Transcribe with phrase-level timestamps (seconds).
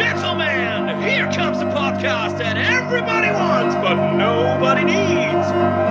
[0.00, 5.89] gentlemen, here comes the podcast that everybody wants but nobody needs.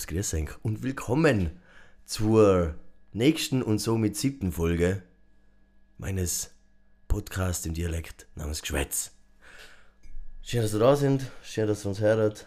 [0.00, 1.50] Servus, Grüß euch und willkommen
[2.04, 2.74] zur
[3.12, 5.02] nächsten und somit siebten Folge
[5.98, 6.54] meines
[7.08, 9.12] Podcasts im Dialekt namens Geschwätz.
[10.42, 12.46] Schön, dass ihr da sind, schön, dass ihr uns hört.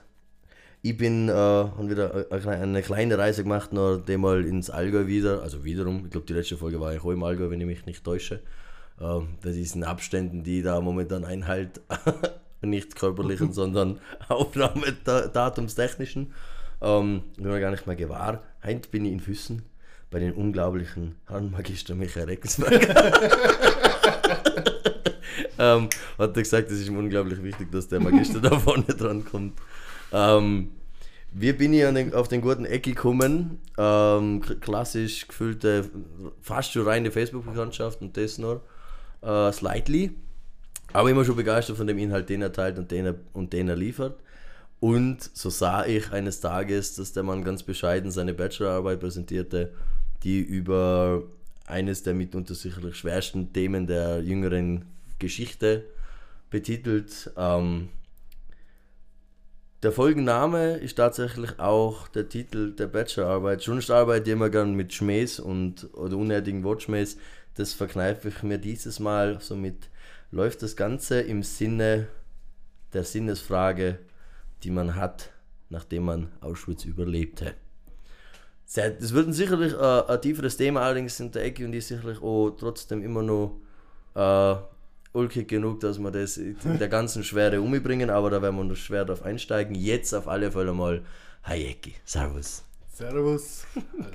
[0.81, 5.43] Ich bin, äh, habe wieder eine, eine kleine Reise gemacht, nachdem mal ins Allgäu wieder,
[5.43, 7.85] also wiederum, ich glaube die letzte Folge war ich auch im Allgäu, wenn ich mich
[7.85, 8.41] nicht täusche.
[8.99, 11.81] Äh, bei diesen Abständen, die da momentan einhalt,
[12.61, 16.33] nicht körperlichen, sondern Aufnahmedatumstechnischen.
[16.83, 18.43] Ähm, ich bin mir gar nicht mehr gewahr.
[18.63, 19.63] Heute bin ich in Füssen
[20.11, 22.83] bei den unglaublichen Herrn Magister Michael Reckensberg.
[25.57, 29.23] ähm, hat er gesagt, es ist ihm unglaublich wichtig, dass der Magister da vorne dran
[29.23, 29.57] kommt.
[30.11, 30.71] Ähm,
[31.31, 33.59] wir bin ich den, auf den guten Eck gekommen.
[33.77, 35.89] Ähm, klassisch gefüllte,
[36.41, 38.61] fast schon reine Facebook-Bekanntschaft und das noch.
[39.21, 40.11] Äh, slightly.
[40.91, 43.69] Aber immer schon begeistert von dem Inhalt, den er teilt und den er, und den
[43.69, 44.19] er liefert.
[44.83, 49.71] Und so sah ich eines Tages, dass der Mann ganz bescheiden seine Bachelorarbeit präsentierte,
[50.23, 51.23] die über
[51.65, 54.83] eines der mitunter sicherlich schwersten Themen der jüngeren
[55.19, 55.85] Geschichte
[56.49, 57.31] betitelt.
[57.37, 57.87] Ähm,
[59.83, 63.63] der Folgenname ist tatsächlich auch der Titel der Bachelorarbeit.
[63.63, 67.15] Journalistarbeit, die immer gern mit Schmähs und oder unnötigen Wortschmähs,
[67.55, 69.37] das verkneife ich mir dieses Mal.
[69.39, 69.87] Somit
[70.31, 72.09] läuft das Ganze im Sinne
[72.91, 73.99] der Sinnesfrage,
[74.63, 75.31] die man hat,
[75.69, 77.53] nachdem man Auschwitz überlebte.
[78.75, 82.21] Das wird ein sicherlich äh, ein tieferes Thema, allerdings sind der Ecke und ich sicherlich
[82.21, 83.59] auch trotzdem immer noch
[84.15, 84.55] äh,
[85.13, 88.75] ulkig genug, dass wir das in der ganzen Schwere umbringen, aber da werden wir noch
[88.75, 89.75] schwer drauf einsteigen.
[89.75, 91.03] Jetzt auf alle Fälle mal,
[91.43, 92.63] hi Ecki, servus.
[92.91, 93.65] Servus.
[93.75, 94.05] Hallo.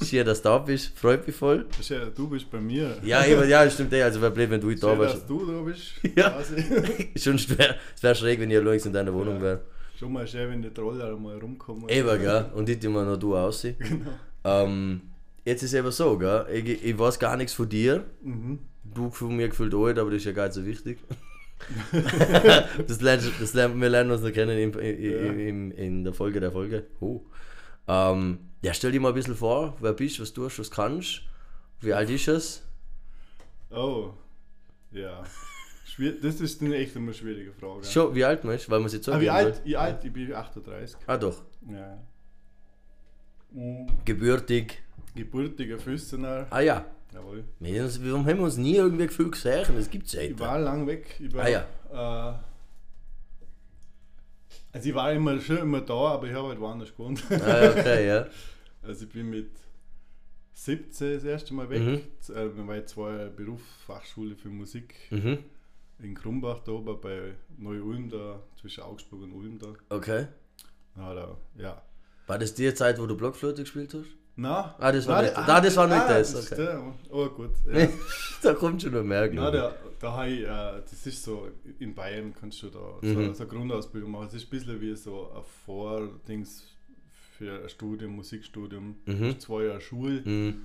[0.04, 1.66] Schön, dass du da bist, freut mich voll.
[1.80, 2.96] Schön, du bist bei mir.
[3.04, 5.14] Ja, ich, ja stimmt eh, also wäre blöd, wenn du da Schön, wärst.
[5.14, 5.92] dass du da bist.
[6.16, 6.42] Ja.
[7.16, 9.60] Schon schwer, es wäre schräg, wenn ich links in deiner Wohnung wäre.
[10.02, 11.88] Schon mal schön, wenn die Troller mal rumkommen.
[11.88, 12.50] Eben, gell?
[12.56, 13.76] Und ich immer noch du aussehen.
[13.78, 14.10] Genau.
[14.42, 15.00] Ähm,
[15.44, 16.44] jetzt ist eben so, gell?
[16.52, 18.04] Ich, ich weiß gar nichts von dir.
[18.20, 18.58] Mhm.
[18.82, 20.98] Du von mir gefühlt alt, aber das ist ja gar nicht so wichtig.
[22.88, 26.40] das lernst, das lernen, wir lernen uns noch kennen in, in, in, in der Folge
[26.40, 26.84] der Folge.
[26.98, 27.20] Oh.
[27.86, 31.22] Ähm, ja, stell dir mal ein bisschen vor, wer bist, was tust, was kannst.
[31.80, 32.64] Wie alt ist es?
[33.70, 34.14] Oh.
[34.90, 35.22] Ja.
[36.10, 37.84] Das ist eine echt eine schwierige Frage.
[37.84, 38.70] Schon, wie alt bist du?
[38.72, 39.60] Weil man sich so Ah, wie alt?
[39.64, 40.04] Wie alt?
[40.04, 40.96] Ich bin 38.
[41.06, 41.42] Ah, doch.
[41.70, 41.98] Ja.
[43.52, 43.86] Mhm.
[44.04, 44.82] Gebürtig.
[45.14, 46.46] Gebürtiger Füssener.
[46.50, 46.84] Ah, ja.
[47.12, 47.44] Jawohl.
[47.60, 49.66] Wir, haben uns- warum haben wir uns nie irgendwie gefühlt gesehen?
[49.76, 51.16] Das gibt's ja Ich war lang weg.
[51.20, 51.66] Ich war, Ah, ja.
[52.32, 52.38] Äh,
[54.72, 57.22] also ich war immer schon immer da, aber ich habe halt woanders gewohnt.
[57.30, 58.26] Ah, okay, ja.
[58.84, 59.50] Also ich bin mit
[60.54, 61.80] 17 das erste Mal weg.
[61.80, 62.00] Mhm.
[62.34, 65.38] Äh, wir waren zwei Berufsfachschule für Musik Mhm.
[66.02, 69.74] In Krumbach da oben bei Neu-Ulm da, zwischen Augsburg und Ulm da.
[69.88, 70.26] Okay.
[70.96, 71.82] Na, da ja.
[72.26, 74.06] War das die Zeit, wo du Blockflöte gespielt hast?
[74.36, 76.62] Na, Ah, das war na, nicht- ah, das war nicht ah, das, ist okay.
[76.64, 76.94] der.
[77.10, 77.50] Oh gut.
[77.70, 77.88] Ja.
[78.42, 81.48] da kommt schon noch mehr, Na, da, da habe ich, äh, das ist so,
[81.78, 83.14] in Bayern kannst du da Mhm.
[83.28, 84.28] so, so eine Grundausbildung machen.
[84.28, 86.64] Es ist ein bisschen wie so ein Vordings
[87.36, 88.96] für ein Studium, Musikstudium.
[89.06, 89.38] Mhm.
[89.38, 90.22] Zwei Jahre Schule.
[90.24, 90.62] Mhm.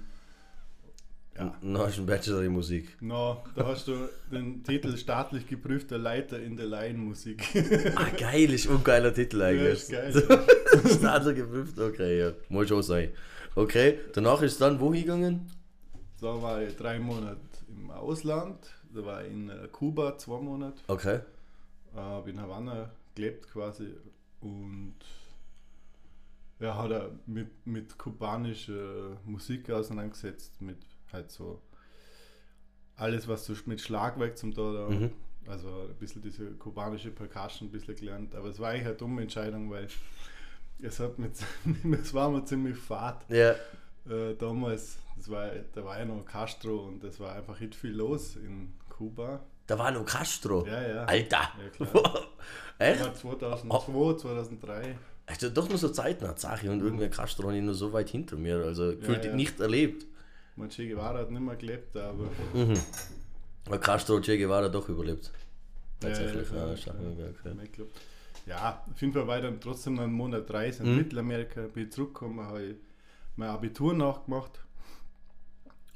[1.38, 1.53] Ja.
[1.62, 2.98] Du einen Bachelor in Musik.
[3.00, 7.44] Na, da hast du den Titel staatlich geprüfter Leiter in der Laienmusik.
[7.96, 9.90] Ah, geil, ist ein geiler Titel eigentlich.
[9.90, 10.40] Ja, ist geil.
[10.98, 12.31] Staatler geprüft, okay, ja.
[12.50, 13.09] Muss schon sein.
[13.56, 15.50] Okay, danach ist dann wo hingegangen?
[16.20, 18.58] Da war ich drei Monate im Ausland.
[18.94, 20.81] Da war ich in äh, Kuba zwei Monate.
[20.88, 21.19] Okay.
[21.96, 23.94] Äh, habe in Havanna gelebt quasi.
[24.42, 24.96] Und
[26.59, 30.60] ja, hat er mit, mit kubanischer Musik auseinandergesetzt.
[30.62, 30.78] Mit
[31.12, 31.62] halt so
[32.98, 34.88] alles, was so mit Schlagwerk zum da.
[34.89, 35.12] Mhm.
[35.48, 38.36] Also ein bisschen diese kubanische Percussion ein bisschen gelernt.
[38.36, 39.88] Aber es war eigentlich eine dumme Entscheidung, weil
[40.81, 41.31] es hat mit,
[42.01, 43.24] es war mir ziemlich fad.
[43.30, 43.51] Ja.
[44.09, 47.92] Äh, damals, das war, da war ja noch Castro und es war einfach nicht viel
[47.92, 49.39] los in Kuba.
[49.68, 50.65] Da war noch Castro.
[50.65, 51.03] Ja, ja.
[51.06, 51.51] Alter.
[51.62, 52.27] Ja, klar.
[52.80, 53.01] Echt?
[53.01, 54.98] war 2002, 2003.
[55.25, 58.10] Also doch nur so Zeit nach Sache und irgendwie Castro habe ich nur so weit
[58.10, 58.57] hinter mir.
[58.63, 59.36] Also gefühlt ja.
[59.36, 60.06] nicht erlebt.
[60.57, 62.80] Mein Che Guevara hat nicht mehr gelebt, aber Mhm.
[63.65, 65.31] Aber Castro Che Guevara doch überlebt.
[66.00, 67.88] Tatsächlich, ja, ja, ja, okay.
[68.45, 70.98] ja, auf jeden Fall war ich dann trotzdem noch einen Monat Reise in Mhm.
[70.98, 72.75] Mittelamerika, bin ich zurückgekommen, habe ich
[73.36, 74.59] mein Abitur nachgemacht.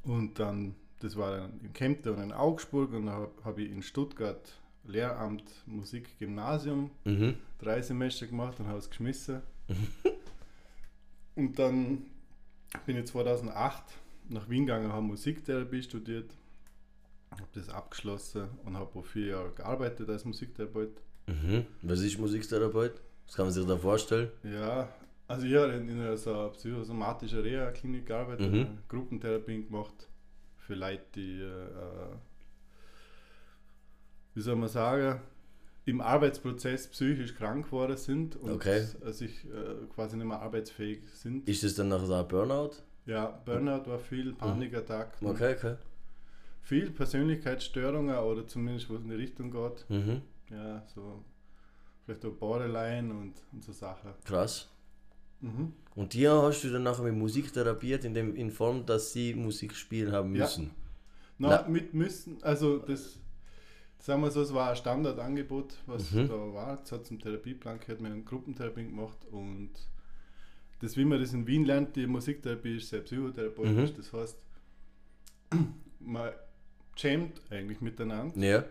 [0.03, 3.69] Und dann, das war dann in Kempten und in Augsburg und dann habe hab ich
[3.71, 4.41] in Stuttgart
[4.83, 7.35] Lehramt Musik Gymnasium Mhm.
[7.59, 9.41] drei Semester gemacht und habe es geschmissen.
[11.35, 12.05] und dann
[12.85, 13.83] bin ich 2008
[14.31, 16.33] nach Wien gegangen, habe Musiktherapie studiert,
[17.31, 21.01] habe das abgeschlossen und habe vor vier Jahren gearbeitet als Musiktherapeut.
[21.27, 21.65] Mhm.
[21.81, 22.93] Was ist Musiktherapeut?
[23.27, 24.29] Was kann man sich da vorstellen?
[24.43, 24.89] Ja,
[25.27, 28.77] also ich habe in in einer so psychosomatischen Reha-Klinik gearbeitet, Mhm.
[28.89, 30.09] Gruppentherapien gemacht
[30.57, 32.15] für Leute, die, äh,
[34.33, 35.21] wie soll man sagen,
[35.85, 38.85] im Arbeitsprozess psychisch krank geworden sind und Okay.
[39.05, 41.47] äh, sich äh, quasi nicht mehr arbeitsfähig sind.
[41.49, 42.71] Ist das dann nachher so ein Burnout?
[43.05, 45.75] Ja, Burnout war viel, Panikattacken, Okay, okay.
[46.61, 49.85] viel Persönlichkeitsstörungen oder zumindest wo es in die Richtung geht.
[49.89, 50.21] Mhm.
[50.51, 51.23] Ja, so
[52.05, 54.11] vielleicht auch Borderline und, und so Sachen.
[54.25, 54.69] Krass.
[55.39, 55.73] Mhm.
[55.95, 59.33] Und die hast du dann nachher mit Musik therapiert, in, dem, in Form, dass sie
[59.33, 60.43] Musik spielen haben Ja.
[60.43, 60.71] müssen.
[61.39, 63.17] Na, Na- mit müssen, also das,
[63.97, 66.27] sagen wir so, es war ein Standardangebot, was Mhm.
[66.27, 66.81] da war.
[66.83, 69.71] Es hat zum Therapieplan gehört, wir haben Gruppentherapie gemacht und
[70.81, 73.97] das, wie man das in Wien lernt, die Musiktherapie ist sehr psychotherapeutisch, Mhm.
[73.97, 74.37] das heißt,
[75.99, 76.31] man
[76.97, 78.65] jammt eigentlich miteinander Ja.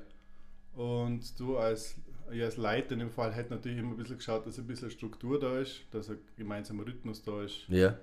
[0.75, 1.97] und du als,
[2.31, 4.91] ich als Leiter in dem Fall hätte natürlich immer ein bisschen geschaut, dass ein bisschen
[4.91, 7.67] Struktur da ist, dass ein gemeinsamer Rhythmus da ist.
[7.69, 7.97] Ja.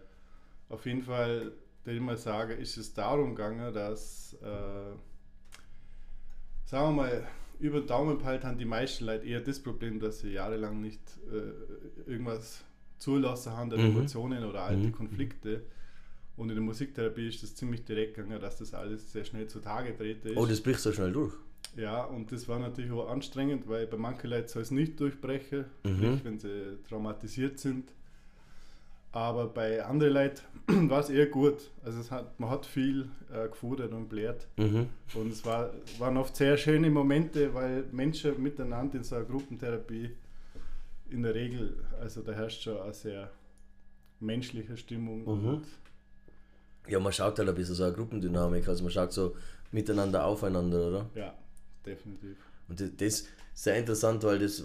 [0.70, 1.52] Auf jeden Fall,
[1.86, 4.96] der ich mal sage, ist es darum gegangen, dass, äh,
[6.66, 7.28] sagen wir mal,
[7.60, 11.02] über den Daumen peilt haben die meisten Leute eher das Problem, dass sie jahrelang nicht
[11.32, 12.64] äh, irgendwas
[13.00, 13.98] zulassen haben, an Mhm.
[13.98, 14.92] Emotionen oder alte Mhm.
[14.92, 15.62] Konflikte.
[16.36, 19.96] Und in der Musiktherapie ist das ziemlich direkt gegangen, dass das alles sehr schnell zutage
[19.98, 20.38] trete ist.
[20.38, 21.34] Oh, das bricht so schnell durch.
[21.76, 25.66] Ja, und das war natürlich auch anstrengend, weil bei manchen Leuten soll es nicht durchbrechen,
[25.84, 25.96] Mhm.
[25.98, 27.92] sprich, wenn sie traumatisiert sind.
[29.12, 30.42] Aber bei anderen Leuten
[30.90, 31.72] war es eher gut.
[31.84, 34.48] Also es hat, man hat viel äh, gefordert und blärt.
[34.58, 34.88] Mhm.
[35.16, 40.12] Und es war, waren oft sehr schöne Momente, weil Menschen miteinander in so einer Gruppentherapie
[41.10, 43.30] in der Regel, also da herrscht schon eine sehr
[44.20, 45.22] menschliche Stimmung.
[45.22, 45.28] Mhm.
[45.28, 45.66] Und
[46.88, 49.36] Ja, man schaut halt ein bisschen so eine Gruppendynamik, also man schaut so
[49.72, 51.10] miteinander aufeinander, oder?
[51.16, 51.34] ja,
[51.86, 52.38] definitiv.
[52.70, 54.64] Und das, das ist sehr interessant, weil das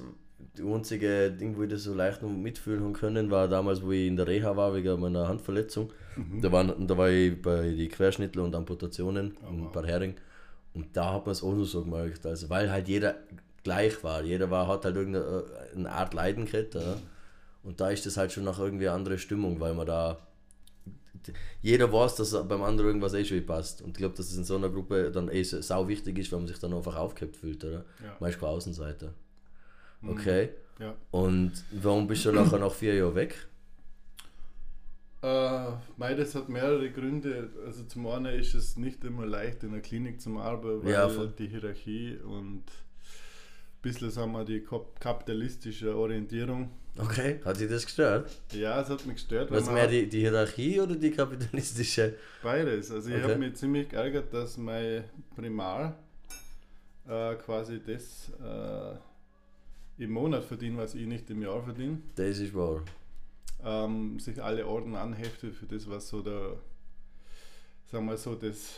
[0.58, 4.08] die einzige Ding, wo ich das so leicht noch mitfühlen können, war damals, wo ich
[4.08, 5.92] in der Reha war wegen meiner Handverletzung.
[6.40, 9.72] Da, waren, da war ich bei den Querschnittler und Amputationen Oh, wow.
[9.72, 10.14] Bad Hering.
[10.74, 12.26] Und da hat man es auch nur so gemerkt.
[12.26, 13.14] Also, weil halt jeder
[13.62, 14.22] gleich war.
[14.22, 16.74] Jeder war, hat halt irgendeine äh, eine Art Leiden gehabt.
[16.74, 16.96] Ja.
[17.62, 20.18] Und da ist das halt schon nach irgendwie eine andere Stimmung, weil man da.
[21.60, 23.82] Jeder weiß, dass beim anderen irgendwas eh schon passt.
[23.82, 26.40] Und ich glaube, dass es in so einer Gruppe dann eh sau wichtig ist, weil
[26.40, 27.84] man sich dann einfach aufgehabt fühlt, oder?
[28.02, 28.16] Ja.
[28.18, 29.14] Man ist kein Außenseiter.
[30.00, 30.08] Mhm.
[30.10, 30.48] Okay.
[30.80, 30.94] Ja.
[31.12, 33.46] Und warum bist du nachher nach vier Jahren weg?
[35.22, 37.50] Äh, das hat mehrere Gründe.
[37.64, 41.08] Also zum einen ist es nicht immer leicht in der Klinik zum Arbeiten, weil Ja,
[41.08, 42.64] die Hierarchie und
[43.82, 46.70] bisschen sagen wir, die kap- kapitalistische Orientierung.
[46.98, 48.30] Okay, hat sich das gestört?
[48.52, 49.50] Ja, es hat mich gestört.
[49.50, 52.16] Was mehr die, die Hierarchie oder die kapitalistische?
[52.42, 52.90] Beides.
[52.90, 53.22] Also ich Okay.
[53.24, 55.96] habe mich ziemlich geärgert, dass mein Primar
[57.08, 61.98] äh, quasi das äh, im Monat verdient, was ich nicht im Jahr verdiene.
[62.14, 62.82] Das ist wahr.
[63.64, 66.56] ähm, sich alle Orden anheftet für das, was so der,
[67.90, 68.74] sagen wir so, das,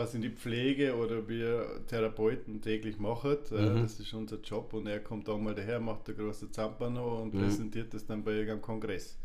[0.00, 3.36] was in die Pflege oder wir Therapeuten täglich machen.
[3.52, 3.82] Äh, Mhm.
[3.82, 7.34] Das ist unser Job und er kommt auch mal daher, macht der große Zampano und
[7.34, 7.40] Mhm.
[7.42, 9.18] präsentiert das dann bei irgendeinem Kongress.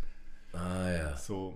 [0.53, 1.17] Ah ja.
[1.17, 1.55] So.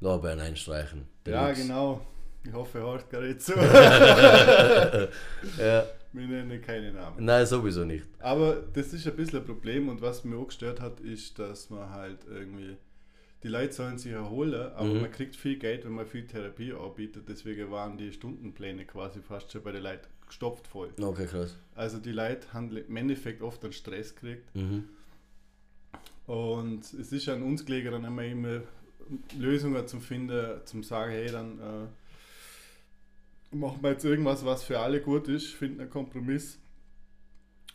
[0.00, 1.06] Lorbeeren einstreichen.
[1.26, 1.62] Ja, Deluxe.
[1.62, 2.00] genau.
[2.46, 3.52] Ich hoffe, er hört gerade zu.
[5.58, 5.84] Ja.
[6.12, 7.24] Wir nennen keine Namen.
[7.24, 8.04] Nein, sowieso nicht.
[8.20, 11.70] Aber das ist ein bisschen ein Problem und was mir auch gestört hat, ist, dass
[11.70, 12.76] man halt irgendwie,
[13.44, 15.02] die Leute sollen sich erholen, aber Mhm.
[15.02, 17.28] man kriegt viel Geld, wenn man viel Therapie anbietet.
[17.28, 20.90] Deswegen waren die Stundenpläne quasi fast schon bei den Leuten gestopft voll.
[21.00, 21.56] Okay, krass.
[21.74, 24.84] Also die Leute haben im Endeffekt oft einen Stress gekriegt Mhm.
[26.26, 28.62] und es ist an uns gelegen, dann immer, immer
[29.38, 31.86] Lösungen zu finden, zum sagen, hey, dann äh,
[33.56, 36.58] machen wir jetzt irgendwas, was für alle gut ist, finden einen Kompromiss.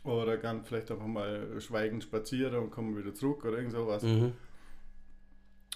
[0.03, 4.01] Oder gehen vielleicht einfach mal schweigend spazieren und kommen wieder zurück oder irgend sowas.
[4.01, 4.31] Mhm.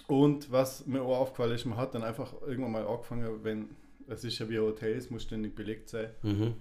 [0.06, 3.70] Und was mir auch aufgefallen ist, man hat dann einfach irgendwann mal angefangen, wenn,
[4.06, 6.10] es ist ja wie ein Hotel, es muss ständig belegt sein.
[6.22, 6.54] Mhm.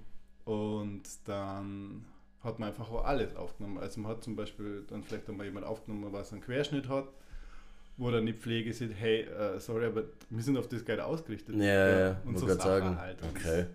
[0.46, 2.06] Und dann
[2.42, 3.78] hat man einfach auch alles aufgenommen.
[3.78, 7.08] Also man hat zum Beispiel dann vielleicht einmal jemand aufgenommen, was einen Querschnitt hat,
[7.98, 11.56] wo dann die Pflege sieht, hey, äh, sorry, aber wir sind auf das Geld ausgerichtet.
[11.56, 12.22] Ja, ja, ja.
[12.26, 13.00] und so gerade Sachen sagen.
[13.00, 13.18] halt.
[13.24, 13.66] Okay.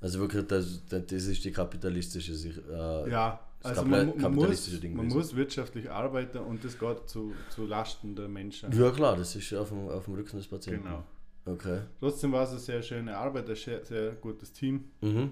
[0.00, 2.58] Also wirklich, das, das das ist die kapitalistische Sicht.
[2.68, 7.34] Äh, Ja, Das Also man, man, muss, man muss wirtschaftlich arbeiten und das geht zu,
[7.50, 8.72] zu Lasten der Menschen.
[8.72, 10.84] Ja klar, das ist auf dem, auf dem Rücken des Patienten.
[10.84, 11.04] Genau.
[11.44, 11.80] Okay.
[11.98, 15.30] Trotzdem war es eine sehr schöne Arbeit, ein sehr, sehr gutes Team Mhm.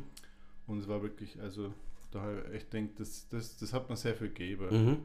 [0.66, 1.73] und es war wirklich, also
[2.11, 4.68] da habe ich gedacht, das, das, das hat mir sehr viel gegeben.
[4.70, 4.97] Mhm.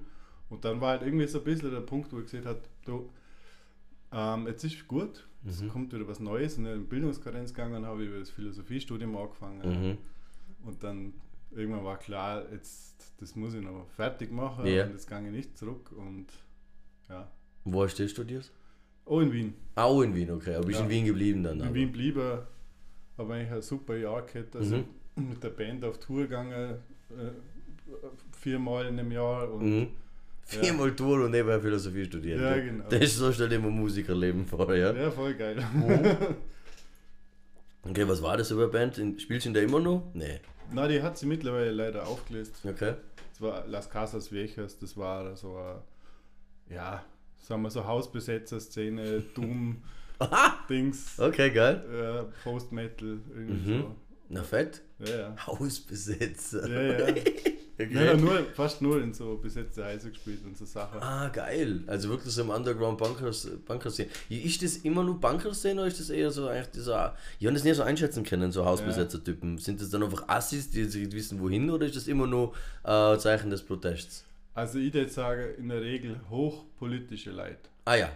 [0.49, 3.09] Und dann war halt irgendwie so ein bisschen der Punkt, wo ich gesehen habe, du,
[4.11, 5.69] ähm, jetzt ist gut, es Mhm.
[5.69, 9.61] kommt wieder was Neues und in Bildungskarenz gegangen, habe ich über das Philosophiestudium angefangen
[9.91, 9.97] Mhm.
[10.67, 11.13] und dann
[11.55, 14.85] irgendwann war klar, jetzt das muss ich noch fertig machen Ja.
[14.85, 16.27] und gehe ich nicht zurück und
[17.09, 17.29] ja.
[17.63, 18.51] Wo hast du studiert?
[19.05, 19.53] Oh, in Wien.
[19.75, 20.55] Auch in Wien, okay.
[20.55, 20.85] Aber bist Ja.
[20.85, 21.57] in Wien geblieben dann?
[21.59, 21.73] In aber.
[21.73, 22.39] Wien blieben,
[23.17, 24.83] habe eigentlich ein super Jahr gehabt, also
[25.15, 26.51] mit der Band auf Tour gegangen,
[27.11, 27.13] äh,
[28.31, 29.87] viermal in einem Jahr und Mhm.
[30.45, 32.41] Viermal Tour und nebenbei Philosophie studiert.
[32.41, 32.83] Ja, genau.
[32.89, 34.91] Das ist so stell dir mal Musikerleben vor, ja?
[34.93, 35.57] ja, voll geil.
[37.85, 38.95] Okay, was war das über Band?
[39.19, 40.09] Spielst du in der immer noch?
[40.13, 40.39] Nee.
[40.73, 42.55] Na, die hat sie mittlerweile leider aufgelöst.
[42.63, 42.93] Okay.
[43.31, 47.03] Das war Las Casas Viejas, das war so ein, ja,
[47.37, 51.83] sagen wir so Hausbesetzer-Szene, Doom-Dings, Okay, geil.
[52.29, 53.95] äh, Post-Metal, irgendwie Mhm.
[54.29, 54.81] Na fett.
[54.99, 55.11] so.
[55.11, 55.35] Ja, ja.
[55.47, 56.67] Hausbesetzer.
[56.67, 57.15] Ja, ja.
[57.75, 58.05] Okay.
[58.05, 61.01] ja nur, fast nur in so besetzte Häuser gespielt und so Sachen.
[61.01, 61.81] Ah, geil.
[61.87, 64.09] Also wirklich so im Underground Bunkers, Bunkerszene.
[64.29, 67.15] Ist das immer nur Bunkerszene oder ist das eher so eigentlich dieser.
[67.39, 69.57] Ich habe das nie so einschätzen können, so Hausbesetzer-Typen.
[69.57, 72.53] Sind das dann einfach Assis, die jetzt nicht wissen, wohin, oder ist das immer nur
[72.83, 74.23] äh, Zeichen des Protests?
[74.53, 77.57] Also ich würde sagen, in der Regel hochpolitische Leute.
[77.85, 78.11] Ah ja.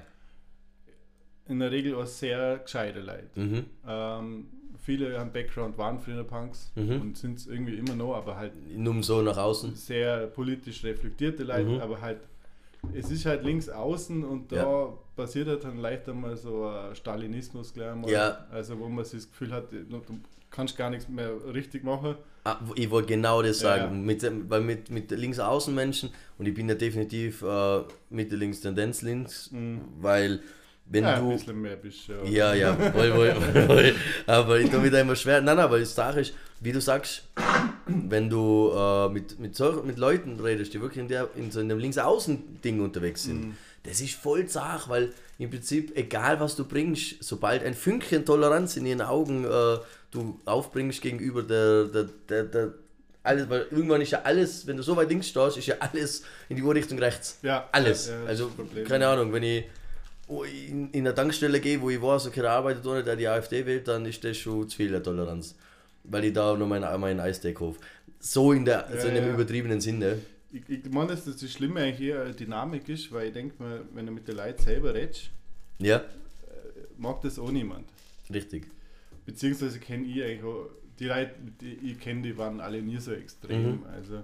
[1.48, 3.30] In der Regel auch sehr gescheite Leute.
[3.36, 3.66] Mhm.
[3.88, 4.48] Ähm,
[4.88, 7.02] viele haben Background, waren früher Punks Mhm.
[7.02, 9.76] und sind es irgendwie immer noch, aber halt Nur so nach außen.
[9.76, 11.80] sehr politisch reflektierte Leute, Mhm.
[11.82, 12.20] aber halt,
[12.94, 14.94] es ist halt links außen und da Ja.
[15.18, 18.10] passiert halt dann leicht einmal so ein Stalinismus gleich mal.
[18.10, 18.48] Ja.
[18.50, 20.02] Also wo man sich das Gefühl hat, du
[20.50, 22.16] kannst gar nichts mehr richtig machen.
[22.46, 24.06] Ah, ich wollte genau das Ja, sagen.
[24.06, 29.52] Mit, dem- weil mit, mit Linksaußenmenschen, und ich bin ja definitiv äh, Mitte-Links, Tendenz links,
[30.00, 30.40] weil
[30.90, 31.30] wenn ja, du.
[31.30, 32.14] ein bisschen mehr bist du.
[32.30, 33.36] Ja, ja, voll, voll,
[33.68, 33.96] voll.
[34.26, 35.42] Aber ich tue da immer schwer.
[35.42, 37.24] Nein, nein, aber die Sache ist, wie du sagst,
[37.88, 41.60] wenn du äh, mit, mit, solchen, mit Leuten redest, die wirklich in, der, in so
[41.60, 47.24] einem Linksaußen-Ding unterwegs sind, das ist voll zart, weil im Prinzip, egal was du bringst,
[47.24, 49.78] sobald ein Fünkchen Toleranz in ihren Augen äh,
[50.12, 52.74] du aufbringst gegenüber der, der, der, der
[53.24, 56.24] alles, weil irgendwann ist ja alles, wenn du so weit links stehst, ist ja alles
[56.50, 57.40] in die Richtung rechts.
[57.42, 58.08] Ja, Alles.
[58.08, 58.50] ja, ja, also,
[58.88, 59.66] keine Ahnung, wenn ich
[60.30, 63.66] in, in einer Tankstelle gehe, wo ich weiß, okay, da arbeitet ohne der die AfD
[63.66, 65.56] wählt, dann ist das schon zu viel der Toleranz.
[66.04, 67.80] Weil ich da nur meinen mein Eistee kaufe.
[68.20, 69.34] So in, der, so in Ja, dem ja.
[69.34, 70.20] übertriebenen Sinne.
[70.52, 73.86] Ich, ich meine, dass das Schlimme eigentlich eher eine Dynamik ist, weil ich denke mir,
[73.94, 75.30] wenn du mit den Leuten selber redest,
[75.80, 76.04] Ja,
[76.98, 77.86] mag das auch niemand.
[78.34, 78.68] richtig.
[79.26, 80.70] Beziehungsweise kenne ich eigentlich auch,
[81.00, 81.32] die Leute,
[81.62, 83.72] die ich kenne, die waren alle nie so extrem.
[83.82, 83.86] Mhm.
[83.94, 84.24] Also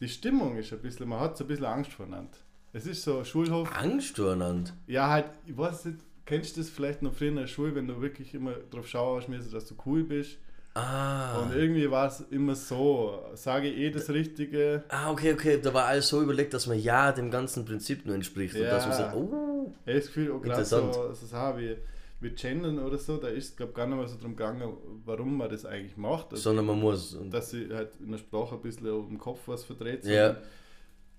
[0.00, 2.36] die Stimmung ist ein bisschen, man hat so ein bisschen Angst voneinander.
[2.72, 4.70] Es ist so Schulhof, Angst voreinander.
[4.86, 7.86] ja halt, ich weiß nicht, kennst du das vielleicht noch früher in der Schule, wenn
[7.86, 10.38] du wirklich immer drauf schaust, dass du cool bist.
[10.74, 11.42] Ah.
[11.42, 14.84] Und irgendwie war es immer so, sage ich eh das Richtige.
[14.88, 15.60] Ah, okay, okay.
[15.62, 18.54] Da war alles so überlegt, dass man ja dem ganzen Prinzip nur entspricht.
[18.54, 18.70] Und Ja.
[18.70, 19.74] dass man sagt, oh.
[19.84, 21.76] Ich habe das Gefühl, auch gerade so, Sachen wie,
[22.20, 24.72] wie Gendern oder so, da ist es glaube gar nicht mehr so drum gegangen,
[25.04, 26.30] warum man das eigentlich macht.
[26.30, 27.14] Also, Sondern man muss.
[27.16, 30.38] Und dass sie halt in der Sprache ein bisschen auf dem Kopf was verdreht, Ja.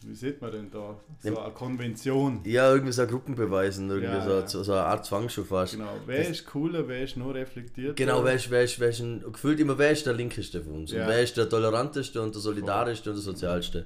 [0.07, 0.97] wie sieht man denn da?
[1.21, 2.39] So eine Konvention.
[2.45, 4.63] ja, irgendwie so Gruppenbeweisen, irgendwie Ja, so, ja.
[4.63, 5.73] so, eine Art Zwang schon fast.
[5.73, 7.97] Genau, wer Das- ist cooler, wer ist nur reflektiert?
[7.97, 10.73] Genau, wer ist, wer ist, wer ist ein, gefühlt immer, wer ist der linkeste von
[10.73, 10.91] uns?
[10.91, 11.01] Ja.
[11.03, 13.85] Und wer ist der toleranteste und der solidarischste und der sozialste?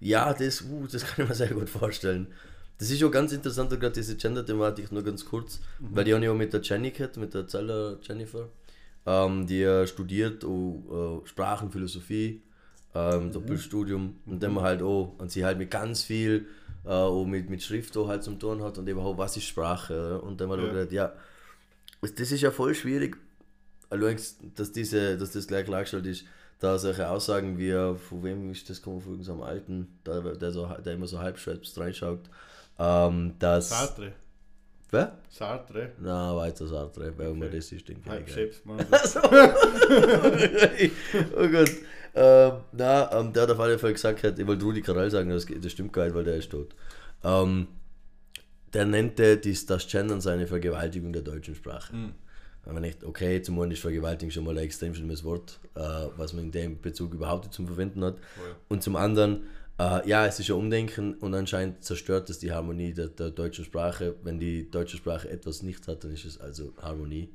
[0.00, 2.26] Ja, das, uh, das kann ich mir sehr gut vorstellen.
[2.78, 5.88] Das ist auch ganz interessant, gerade diese Gender-Thematik, nur ganz kurz, Mhm.
[5.96, 8.48] weil die haben ja auch mit der Jenny gehabt, mit der Zeller Jennifer,
[9.06, 12.42] ähm, die studiert auch, äh, Sprachen, Philosophie,
[12.94, 13.00] Mhm.
[13.00, 16.46] ähm, Doppelstudium und dann halt auch, und sie halt mit ganz viel,
[16.84, 20.20] äh, auch mit, mit Schrift auch halt zum tun hat und überhaupt, was ist Sprache?
[20.20, 20.72] Und dann wir Ja.
[20.72, 21.12] gedacht, ja,
[22.02, 23.16] das ist ja voll schwierig,
[23.90, 24.16] allein,
[24.54, 26.24] dass, diese, dass das gleich klargestellt ist,
[26.60, 30.52] da solche Aussagen wie, äh, von wem ist das, kommen von irgendeinem Alten, der, der,
[30.52, 32.20] so, der immer so halb selbst reinschaut,
[32.78, 33.70] ähm, dass...
[33.70, 34.12] Sartre.
[34.94, 35.18] Wer?
[35.28, 35.90] Sartre.
[36.00, 38.28] Na, weiter Sartre, wer immer das ist, denke Halb
[41.36, 41.70] oh Gott.
[42.14, 45.30] Ähm, na, ähm, der hat auf alle Fälle gesagt, hat, ich wollte Rudi Carell sagen,
[45.30, 46.76] das, das stimmt gar nicht, weil der ist tot.
[47.24, 47.66] Ähm,
[48.72, 51.92] der nannte dies, das Gendern seine Vergewaltigung der deutschen Sprache.
[52.64, 55.80] Wenn man denkt, okay, zum einen ist Vergewaltigung schon mal ein extrem schlimmes Wort, äh,
[56.16, 58.14] was man in dem Bezug überhaupt nicht zum Verwenden hat.
[58.68, 59.42] Und zum anderen,
[59.78, 63.64] äh, ja, es ist ein Umdenken und anscheinend zerstört es die Harmonie der, der deutschen
[63.64, 64.14] Sprache.
[64.22, 67.30] Wenn die deutsche Sprache etwas nicht hat, dann ist es also Harmonie.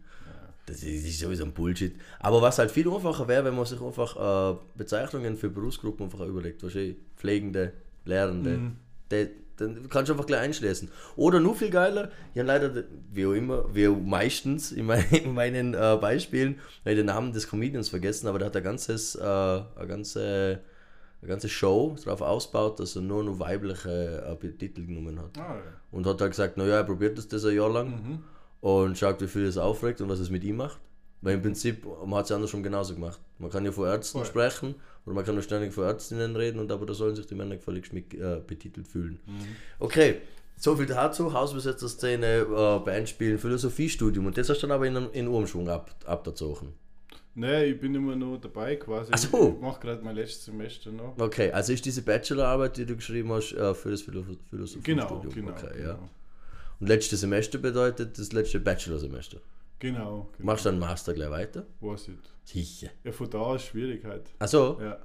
[0.66, 1.96] Das ist, sowieso ein Bullshit.
[2.20, 6.22] Aber was halt viel einfacher wäre, wenn man sich einfach äh, Bezeichnungen für Berufsgruppen einfach
[6.22, 6.62] überlegt.
[6.62, 7.74] Wahrscheinlich Pflegende,
[8.06, 8.50] Lehrende.
[8.52, 8.76] Mhm.
[9.12, 9.30] Die,
[9.60, 10.90] dann kannst du einfach gleich einschließen.
[11.16, 15.34] Oder nur viel geiler, ja leider, wie auch immer, wie auch meistens in, mein, in
[15.34, 19.16] meinen äh, Beispielen, habe ich den Namen des Comedians vergessen, aber der hat ein ganzes,
[19.16, 20.60] äh, eine ganze,
[21.22, 25.38] eine ganze Show darauf ausgebaut, dass er nur noch weibliche äh, Titel genommen hat.
[25.38, 25.62] Ah, ja.
[25.92, 28.24] Und hat halt gesagt, naja, er probiert das, das ein Jahr lang Mhm.
[28.62, 30.80] und schaut, wie viel es aufregt und was es mit ihm macht.
[31.22, 33.20] Weil im Prinzip, man hat es ja andersrum genauso gemacht.
[33.40, 34.28] Man kann ja von Ärzten Voll.
[34.28, 37.36] sprechen oder man kann nur ständig von Ärztinnen reden und aber da sollen sich die
[37.36, 39.20] Männer gefälligst mit äh, betitelt fühlen.
[39.26, 39.56] Mhm.
[39.80, 40.22] Okay,
[40.56, 41.34] so viel dazu.
[41.34, 46.74] Hausbesetzer-Szene, äh, Bandspielen, Philosophiestudium und das hast du dann aber in, in Umschwung ab, abgezogen.
[47.40, 49.12] Nee, ich bin immer noch dabei quasi.
[49.14, 49.54] Ach so.
[49.56, 51.18] Ich mache gerade mein letztes Semester noch.
[51.18, 55.06] Okay, also ist diese Bachelorarbeit, die du geschrieben hast, äh, für das Philo Genau, Philosophiestudium.
[55.46, 55.52] genau.
[55.58, 55.88] Okay, genau.
[55.90, 56.00] ja.
[56.82, 59.38] Und letztes Semester bedeutet das letzte Bachelorsemester.
[59.80, 60.30] Genau.
[60.38, 60.46] genau.
[60.46, 61.66] Machst du dann Master gleich weiter?
[61.80, 62.16] Weiß ich.
[62.52, 62.90] Sicher.
[63.06, 64.24] Ja, von da ist Schwierigkeit.
[64.40, 65.00] Achso, Ja.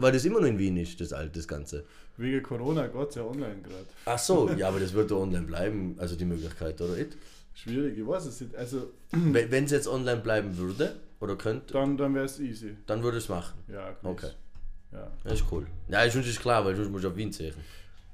[0.00, 1.84] weil das immer noch in Wien ist, das alte, das Ganze.
[2.18, 3.86] Wegen Corona geht es ja online gerade.
[4.04, 7.16] Ach so, ja, aber das wird ja online bleiben, also die Möglichkeit, oder nicht?
[7.54, 8.54] Schwierig, ich weiß es nicht.
[8.54, 12.76] Also, Wenn es jetzt online bleiben würde, oder könnte, dann, dann wäre es easy.
[12.86, 13.58] dann würde ich es machen.
[13.68, 14.04] Ja, gewiss.
[14.04, 14.30] Okay.
[14.92, 15.10] Ja.
[15.22, 15.66] Das ist cool.
[15.88, 17.54] Ja, ist ist klar, weil sonst musst du auf Wien ziehen.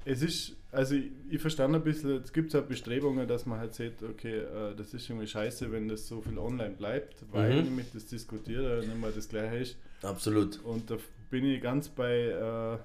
[0.05, 3.73] Es ist, also ich, ich verstand ein bisschen, es gibt ja Bestrebungen, dass man halt
[3.73, 7.63] sieht, okay, äh, das ist irgendwie scheiße, wenn das so viel online bleibt, weil Mhm.
[7.65, 9.77] nämlich das Diskutieren nicht mehr das gleiche ist.
[10.03, 10.59] Absolut.
[10.63, 10.97] Und da
[11.29, 12.77] bin ich ganz bei äh,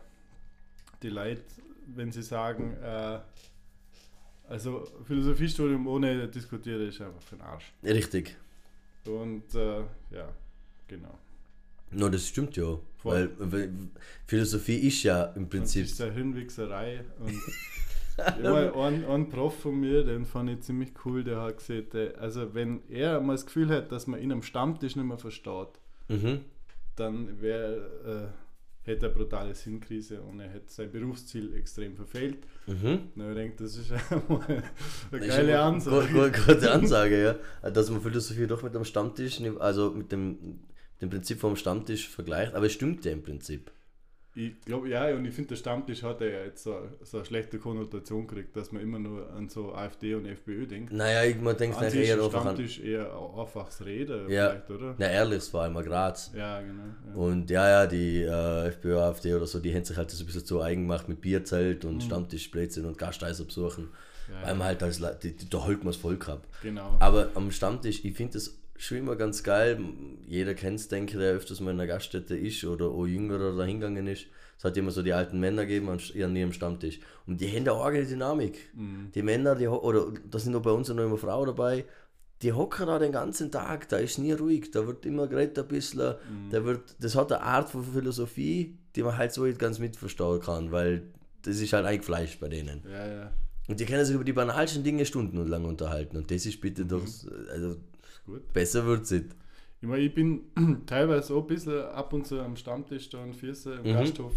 [1.02, 1.42] die Leute,
[1.94, 3.18] wenn sie sagen, äh,
[4.48, 7.72] also Philosophiestudium ohne Diskutieren ist einfach für den Arsch.
[7.84, 8.36] Richtig.
[9.06, 9.80] Und äh,
[10.10, 10.28] ja,
[10.88, 11.18] genau.
[11.90, 12.78] No, das stimmt ja.
[13.02, 13.72] Weil, weil
[14.26, 15.82] Philosophie ist ja im Prinzip.
[15.84, 17.04] das ist eine Hirnwichserei.
[17.18, 17.34] Und
[18.42, 22.14] ja, ein, ein Prof von mir, den fand ich ziemlich cool, der hat gesagt, äh,
[22.18, 25.68] also wenn er mal das Gefühl hat, dass man ihn am Stammtisch nicht mehr versteht,
[26.08, 26.40] Mhm.
[26.96, 28.32] dann wäre,
[28.84, 32.38] hätte er eine brutale Sinnkrise und er hätte sein Berufsziel extrem verfehlt.
[32.66, 32.98] Mhm.
[33.14, 33.92] Na, ich denke, das ist
[35.12, 36.08] eine geile Ansage.
[36.12, 37.22] gu- gu- Gute Ansage,
[37.62, 37.70] ja.
[37.70, 40.60] Dass man Philosophie doch mit dem Stammtisch, also mit dem,
[41.00, 43.70] dem Prinzip vom Stammtisch vergleicht, aber es stimmt ja im Prinzip.
[44.34, 47.58] Ich glaube, ja, und ich finde, der Stammtisch hat ja jetzt so, so eine schlechte
[47.58, 50.90] Konnotation gekriegt, dass man immer nur an so AfD und FPÖ denkt.
[50.90, 52.54] Naja, ich, man denkt sich eher ist einfach an.
[52.56, 54.48] Stammtisch eher ein einfaches Reden, Ja.
[54.48, 54.94] vielleicht, oder?
[54.96, 56.32] Na, ehrlich, vor allem Graz.
[56.34, 56.82] Ja, genau.
[57.08, 57.14] Ja.
[57.14, 60.26] Und ja, ja, die äh, FPÖ, AfD oder so, die haben sich halt so ein
[60.26, 63.84] bisschen zu eigen gemacht mit Bierzelt und Stammtischplätzchen und Gasteise besuchen.
[63.84, 63.90] Mhm.
[64.32, 66.46] Ja, Weil man halt als da holt man das Volk ab.
[66.62, 66.96] Genau.
[67.00, 69.78] Aber am Stammtisch, ich finde das schon immer ganz geil.
[70.26, 73.56] Jeder kennt es, denke ich, der öfters mal in einer Gaststätte ist oder auch jüngerer
[73.56, 74.26] da hingegangen ist.
[74.58, 77.00] Es hat immer so die alten Männer gegeben an, an ihrem Stammtisch.
[77.26, 78.70] Und die haben da eigene Dynamik.
[78.74, 79.10] Mhm.
[79.14, 81.84] Die Männer, die, oder da sind auch bei uns noch immer Frauen dabei,
[82.42, 85.68] die hocken da den ganzen Tag, da ist nie ruhig, da wird immer geredet ein
[85.68, 86.50] bisschen, Mhm.
[86.50, 90.40] da wird, das hat eine Art von Philosophie, die man halt so nicht ganz mitverstehen
[90.40, 91.02] kann, weil
[91.42, 92.82] das ist halt eingefleischt bei denen.
[92.90, 93.30] Ja, ja.
[93.68, 97.02] Und die können sich über die banalsten Dinge stundenlang unterhalten und das ist bitte doch,
[97.52, 97.76] also
[98.22, 98.52] Ist gut.
[98.52, 99.26] besser wird's nicht.
[99.80, 100.42] Ich, meine, ich bin
[100.86, 103.94] teilweise auch ein bisschen ab und zu am Stammtisch da in Vierse im Mhm.
[103.98, 104.32] Gasthof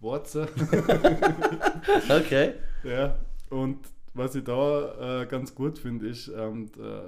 [0.00, 0.46] Warzer.
[2.10, 2.54] Okay.
[2.84, 3.18] ja.
[3.50, 3.78] Und
[4.14, 7.02] was ich da äh, ganz gut finde, ist, ähm, da,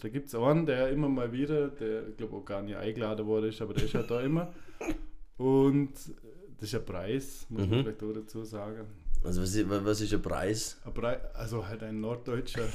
[0.00, 3.26] da gibt es einen, der immer mal wieder, der ich glaube auch gar nicht eingeladen
[3.26, 4.52] worden ist, aber der ist ja da immer.
[5.38, 5.92] Und
[6.58, 7.82] das ist ein Preis, muss man Mhm.
[7.84, 8.86] vielleicht auch dazu sagen.
[9.24, 10.78] Also was ist, was ist der Preis?
[10.84, 12.64] Ein Preis, also halt ein Norddeutscher.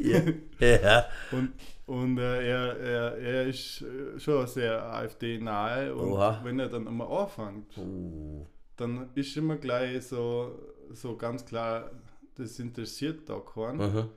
[0.00, 0.22] Ja.
[0.60, 1.04] ja.
[1.30, 1.50] Und,
[1.90, 6.40] und äh, er, er, er ist äh, schon sehr AfD-nahe und Oha.
[6.44, 10.56] wenn er dann einmal anfängt, Uh, dann ist immer gleich so,
[10.92, 11.90] so ganz klar,
[12.36, 13.80] das interessiert da keinen.
[13.80, 14.08] aha.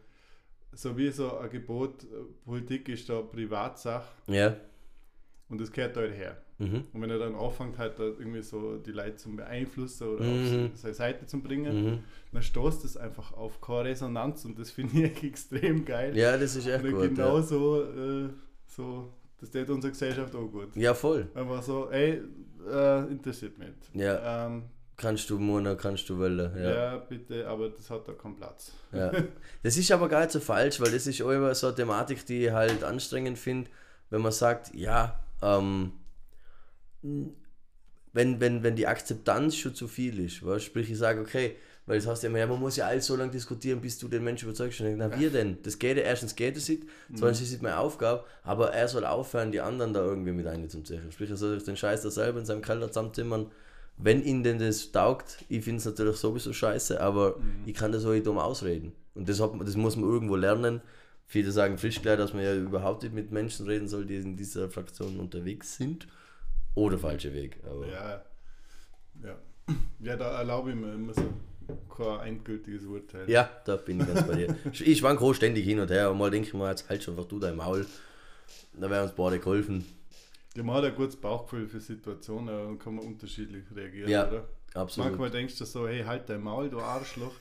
[0.76, 2.08] So wie so ein Gebot, äh,
[2.46, 4.56] Politik ist da Privatsache Ja.
[5.50, 6.38] und das gehört halt her.
[6.72, 6.84] Mhm.
[6.94, 10.72] Und wenn er dann anfängt, halt da irgendwie so die Leute zu beeinflussen oder Mhm.
[10.74, 12.00] auf seine Seite zu bringen, Mhm.
[12.32, 16.16] dann stoßt das einfach auf keine Resonanz und das finde ich extrem geil.
[16.18, 17.10] Ja, das ist echt Und gut.
[17.16, 17.42] genau Ja.
[17.44, 18.30] so, äh,
[18.68, 20.76] so, das tut unsere Gesellschaft auch gut.
[20.76, 21.28] ja, voll.
[21.36, 22.22] Einfach so, ey,
[22.72, 23.70] äh, interessiert mich.
[23.94, 24.46] Ja.
[24.48, 24.64] Ähm,
[24.96, 26.54] Kannst du Mona, kannst du Welle.
[26.56, 26.70] ja.
[26.94, 26.98] Ja.
[26.98, 28.72] bitte, aber das hat da keinen Platz.
[28.92, 29.12] ja.
[29.64, 32.24] Das ist aber gar nicht so falsch, weil das ist auch immer so eine Thematik,
[32.28, 33.70] die ich halt anstrengend finde,
[34.12, 35.94] wenn man sagt, ja, ähm,
[37.04, 40.66] wenn, wenn, wenn die Akzeptanz schon zu viel ist, weißt?
[40.66, 43.16] sprich ich sage, okay, weil das heißt ja immer, ja, man muss ja alles so
[43.16, 44.80] lange diskutieren, bis du den Menschen überzeugst.
[44.80, 45.58] Und ich denke, na, wir denn?
[45.64, 49.52] Das geht erstens geht es nicht, zweitens ist es meine Aufgabe, aber er soll aufhören,
[49.52, 51.12] die anderen da irgendwie mit einzuziehen.
[51.12, 53.52] Sprich, er soll sich den Scheiß da selber in seinem Keller zusammenzimmern,
[53.98, 55.44] wenn ihnen denn das taugt.
[55.50, 57.36] Ich finde es natürlich sowieso scheiße, aber
[57.66, 58.94] ich kann das auch nicht dumm ausreden.
[59.14, 60.82] Und das, hat, das muss man irgendwo lernen,
[61.26, 64.36] Viele sagen frisch klar, dass man ja überhaupt nicht mit Menschen reden soll, die in
[64.36, 66.08] dieser Fraktion unterwegs sind.
[66.76, 67.60] Oder falscher Weg.
[67.66, 68.24] Aber Ja,
[69.24, 69.36] ja.
[70.00, 71.24] Ja, da erlaube ich mir immer so
[71.96, 73.30] kein endgültiges Urteil.
[73.30, 74.56] Ja, da bin ich ganz bei dir.
[74.74, 77.14] Ich schwank auch ständig hin und her, aber mal denke ich mir, jetzt halt schon
[77.16, 77.86] einfach du dein Maul.
[78.74, 79.86] Da wäre uns beide geholfen.
[80.56, 84.48] Ja, man hat ein gutes Bauchgefühl für Situationen und kann man unterschiedlich reagieren, Ja, oder?
[84.74, 85.12] Absolut.
[85.12, 87.34] Manchmal denkst du so, hey, halt dein Maul, du Arschloch.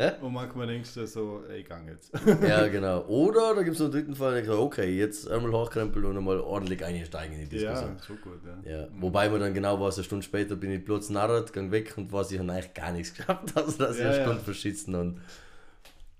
[0.00, 0.12] Hä?
[0.22, 2.10] Und manchmal denkst du so, ey, gang jetzt.
[2.48, 3.02] Ja, genau.
[3.06, 6.16] Oder da gibt es noch einen dritten Fall, der sagt, okay, jetzt einmal hochkrempeln und
[6.16, 7.96] einmal ordentlich einsteigen in die Diskussion.
[7.98, 8.78] ja, schon gut, ja.
[8.78, 8.88] Ja.
[8.98, 12.10] Wobei man dann genau weiß, eine Stunde später bin ich plötzlich narrt, gang weg und
[12.10, 14.22] weiß, ich habe eigentlich gar nichts geschafft, also dass ich Ja, eine ja.
[14.24, 15.20] Stunde verschitzen und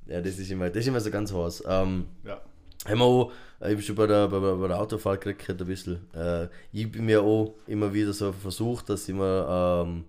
[0.07, 1.63] ja, das ist immer, das ist immer so ganz heiß.
[1.67, 2.39] Ähm, Ja,
[2.87, 5.67] haben wir auch, äh, ich bin schon bei der, bei, bei der Autofahrt gekriegt ein
[5.67, 6.01] bisschen.
[6.15, 10.05] Äh, ich bin mir auch immer wieder so versucht, dass ich mir ähm,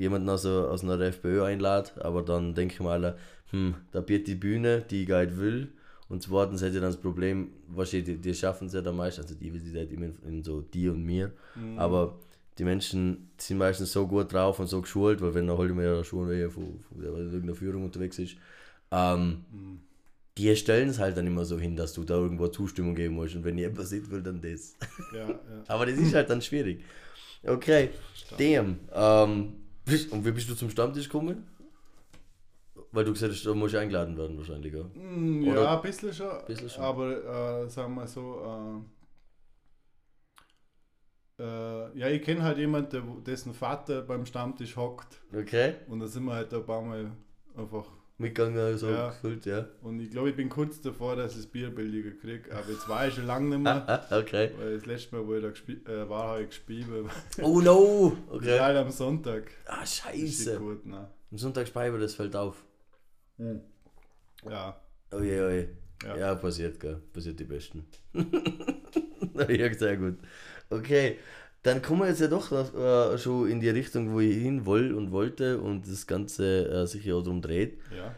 [0.00, 3.16] jemanden aus, der- aus einer FPÖ einlade, aber dann denke ich mal,
[3.50, 5.68] hm, da bietet die Bühne, die ich gar nicht will.
[6.08, 9.18] Und zweitens hätte ich dann das Problem, wahrscheinlich, die, die schaffen es ja dann meist,
[9.20, 11.30] also die, die sind immer in, so die und mir,
[11.76, 12.18] aber
[12.58, 16.02] die Menschen sind meistens so gut drauf und so geschult, weil wenn er halt immer
[16.02, 18.36] schon wer von, von irgendeiner Führung unterwegs ist,
[18.90, 19.44] ähm,
[20.36, 23.36] die stellen es halt dann immer so hin, dass du da irgendwo Zustimmung geben musst
[23.36, 24.76] und wenn jemand sieht will, dann das.
[25.14, 25.38] ja, ja.
[25.68, 26.82] Aber das ist halt dann schwierig.
[27.44, 27.90] Okay,
[28.36, 28.78] damn.
[28.92, 29.52] Ähm,
[30.12, 31.46] und wie bist du zum Stammtisch gekommen?
[32.92, 34.82] Weil du gesagt hast, da musst du eingeladen werden wahrscheinlich, ja.
[34.94, 36.44] Mm, Oder- Ja, ein bisschen schon.
[36.46, 36.82] Bisschen schon.
[36.82, 38.82] Aber äh, sagen wir so,
[41.38, 45.20] äh, äh, ja, ich kenne halt jemanden, dessen Vater beim Stammtisch hockt.
[45.32, 47.12] Okay, Und da sind wir halt ein paar Mal
[47.56, 47.86] einfach.
[48.20, 49.08] Mitgegangen, so Ja.
[49.08, 49.66] gefühlt, ja.
[49.82, 52.54] Und ich glaube, ich bin kurz davor, dass ich das Bier billiger kriege.
[52.54, 54.06] Aber jetzt war ich schon lange nicht mehr.
[54.10, 54.50] Okay.
[54.58, 56.86] Weil das letzte Mal, wo ich da gespielt äh, war, habe ich gespielt.
[57.42, 58.16] Oh no!
[58.28, 58.36] Okay.
[58.36, 58.60] Okay.
[58.60, 59.50] Halt am Sonntag.
[59.66, 60.58] Ah, scheiße.
[60.58, 61.08] gut, ne?
[61.30, 62.62] Am Sonntag Speiber, das fällt auf.
[64.48, 64.80] Ja.
[65.12, 65.68] Oje, oje.
[66.04, 66.16] Ja.
[66.16, 66.34] Ja.
[66.34, 67.00] passiert, gell.
[67.12, 67.84] Passiert die Besten.
[69.48, 70.18] ja, sehr gut.
[70.70, 71.18] Okay,
[71.62, 74.94] dann kommen wir jetzt ja doch äh, schon in die Richtung, wo ich hin will
[74.94, 77.78] und wollte und das Ganze äh, sich ja darum dreht.
[77.94, 78.14] Ja.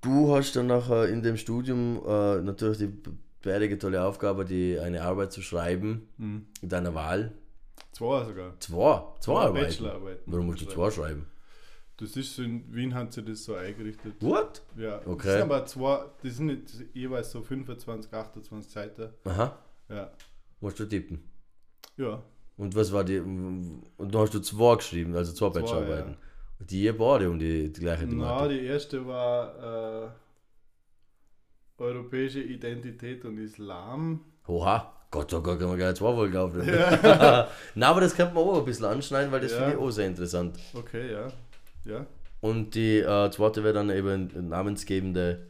[0.00, 2.92] Du hast dann nachher in dem Studium äh, natürlich die
[3.42, 6.46] bärige tolle Aufgabe, die eine Arbeit zu schreiben, Hm.
[6.62, 7.32] in deiner Wahl.
[7.92, 8.52] Zwei sogar.
[8.60, 9.64] Zwei, zwei Arbeiten.
[9.66, 10.22] Bachelorarbeiten.
[10.26, 11.26] Warum musst du zwei schreiben?
[11.96, 14.14] Das ist so in Wien hat sie das so eingerichtet.
[14.20, 14.62] What?
[14.76, 15.16] Ja, Okay.
[15.24, 16.62] das sind aber zwei, die sind nicht
[16.94, 19.08] jeweils so 25, 28 Seiten.
[19.24, 20.12] Aha, Ja.
[20.60, 21.24] musst du tippen.
[21.98, 22.22] Ja.
[22.56, 23.18] Und was war die.
[23.18, 26.16] Und da hast du zwei geschrieben, also zwei Bachelorarbeiten.
[26.58, 28.58] Und die beide um die, die gleiche Na, Thematik.
[28.58, 30.08] die erste war äh,
[31.82, 34.20] Europäische Identität und Islam.
[34.48, 36.66] Oha, Gott, oh Gott, kann man gleich zwei Folgen aufnehmen.
[37.76, 39.58] Na, aber das könnte man auch ein bisschen anschneiden, weil das Ja.
[39.58, 40.58] finde ich auch sehr interessant.
[40.74, 41.28] Okay, ja.
[41.84, 42.06] Ja.
[42.40, 45.46] Und die äh, zweite wäre dann eben namensgebende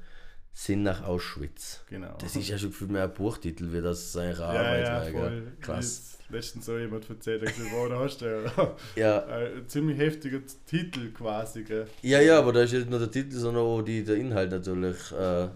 [0.53, 1.85] Sinn nach Auschwitz.
[1.89, 2.17] Genau.
[2.21, 5.01] Das ist ja schon gefühlt mehr ein Buchtitel, wie das eigentlich eine ja, Arbeit ja,
[5.21, 5.31] voll.
[5.31, 5.53] gell?
[5.61, 5.85] Krass.
[6.17, 9.99] Jetzt Letztens so jemand erzählt, der gesagt, wow, da hast du ja Ja, ein ziemlich
[9.99, 11.87] heftiger Titel quasi, gell?
[12.03, 15.11] ja, ja, aber da ist nicht nur der Titel, sondern auch die, der Inhalt natürlich
[15.13, 15.49] äh,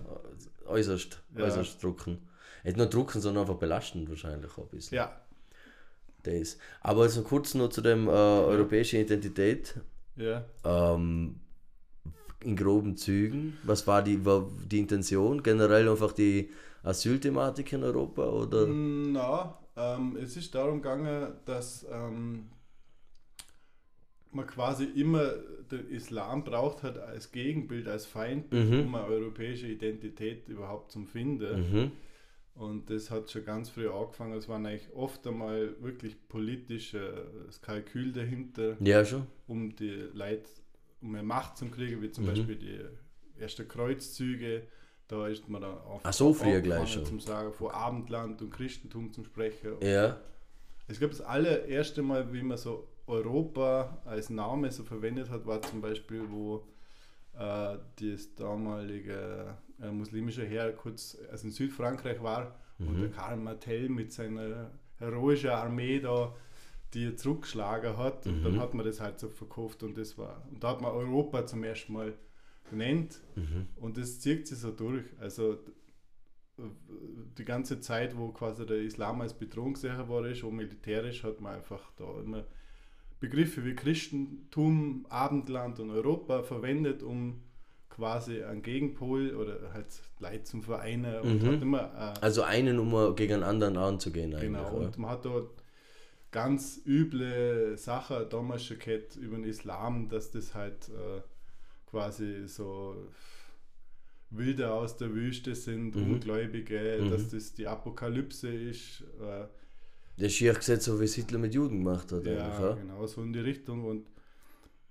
[0.66, 1.44] äußerst, Ja.
[1.44, 2.18] äußerst drucken.
[2.64, 4.96] Nicht nur drucken, sondern einfach belastend wahrscheinlich auch ein bisschen.
[4.96, 5.14] Ja.
[6.22, 6.56] Das.
[6.80, 9.74] Aber so kurz noch zu dem äh, europäische Identität.
[10.16, 10.44] Ja.
[10.64, 11.36] Ähm,
[12.44, 13.58] in groben Zügen.
[13.64, 15.42] Was war die, war die Intention?
[15.42, 16.50] Generell einfach die
[16.82, 18.66] Asylthematik in Europa oder?
[18.66, 22.50] Na, ähm, es ist darum gegangen, dass ähm,
[24.30, 25.32] man quasi immer
[25.70, 28.80] den Islam braucht hat als Gegenbild, als Feindbild, Mhm.
[28.80, 31.60] um eine europäische Identität überhaupt zu finden.
[31.70, 31.92] Mhm.
[32.54, 34.34] Und das hat schon ganz früh angefangen.
[34.36, 39.02] Es waren eigentlich oft einmal wirklich politisches Kalkül dahinter, Ja,
[39.46, 40.48] um die Leute,
[41.00, 42.28] um mehr Macht zu kriegen, wie zum Mhm.
[42.28, 42.80] Beispiel die
[43.40, 44.62] ersten Kreuzzüge.
[45.12, 47.04] Da ist man dann auf, Ach so, früher gleich schon.
[47.04, 49.72] Zum Sagen, vor Abendland und Christentum zum Sprechen.
[49.82, 50.16] Ja.
[50.88, 55.60] Ich glaube, das allererste Mal, wie man so Europa als Name so verwendet hat, war
[55.60, 56.66] zum Beispiel, wo
[57.38, 63.90] äh, das damalige äh, muslimische Heer kurz also in Südfrankreich war und der Karl Martel
[63.90, 66.34] mit seiner heroischen Armee da
[66.94, 70.64] die zurückgeschlagen hat und dann hat man das halt so verkauft und das war und
[70.64, 72.14] da hat man Europa zum ersten Mal
[72.72, 73.20] genannt
[73.76, 75.04] und das zieht sich so durch.
[75.20, 75.58] Also
[77.38, 81.40] die ganze Zeit, wo quasi der Islam als Bedrohung gesehen war, ist, auch militärisch, hat
[81.40, 82.44] man einfach da immer
[83.20, 87.42] Begriffe wie Christentum, Abendland und Europa verwendet, um
[87.88, 89.86] quasi einen Gegenpol oder halt
[90.18, 91.46] Leid zum Vereinen und Mhm.
[91.46, 94.50] hat immer äh, Also einen, um gegen einen anderen anzugehen eigentlich.
[94.50, 94.86] Genau, oder?
[94.86, 95.62] und man hat dort
[96.30, 101.20] ganz üble Sachen damals schon gehabt über den Islam, dass das halt äh,
[101.92, 102.96] quasi so
[104.30, 106.14] Wilder aus der Wüste sind, Mhm.
[106.14, 107.10] Ungläubige, Mhm.
[107.10, 109.02] dass das die Apokalypse ist.
[109.20, 109.44] Äh,
[110.18, 112.24] Der schier gesetzt, so wie es Hitler mit Juden gemacht hat.
[112.26, 113.84] ja, eigentlich, genau, so in die Richtung.
[113.84, 114.06] Und,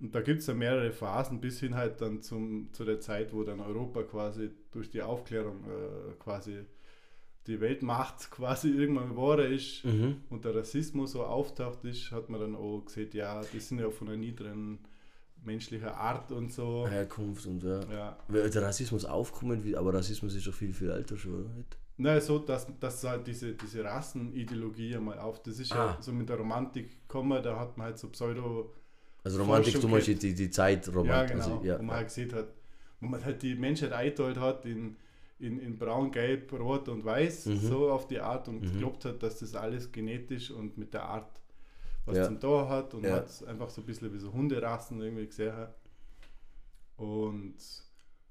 [0.00, 3.32] und da gibt es ja mehrere Phasen, bis hin halt dann zum, zu der Zeit,
[3.32, 6.58] wo dann Europa quasi durch die Aufklärung äh, quasi
[7.48, 10.18] die Weltmacht quasi irgendwann geworden ist Mhm.
[10.30, 13.90] und der Rassismus so auftaucht ist, hat man dann auch gesehen, ja, die sind ja
[13.90, 14.78] von einer niederen
[15.44, 16.86] menschlichen Art und so.
[16.88, 17.80] Herkunft und ja.
[17.90, 18.16] Ja.
[18.48, 21.50] Der Rassismus aufkommen, wie- aber Rassismus ist doch viel, viel älter schon, oder?
[21.98, 25.96] Na, so, dass, dass halt diese, diese Rassenideologie einmal auf, das ist Ah.
[25.96, 28.72] ja so mit der Romantik gekommen, da hat man halt so Pseudo,
[29.24, 31.36] Also Romantik, meinst geht- die, die Zeit ja Romantik.
[31.36, 31.78] genau, also, ja.
[31.78, 32.48] wo man halt gesehen hat,
[33.00, 34.96] wo man halt die Menschheit eingeteilt hat in,
[35.38, 37.58] in, in braun, gelb, rot und weiß, Mhm.
[37.58, 38.72] so auf die Art und Mhm.
[38.72, 41.40] geglaubt hat, dass das alles genetisch und mit der Art
[42.04, 42.24] was Ja.
[42.24, 43.16] zum Tor hat und Ja.
[43.16, 45.52] hat einfach so ein bisschen wie so Hunderassen irgendwie gesehen.
[46.96, 47.54] Und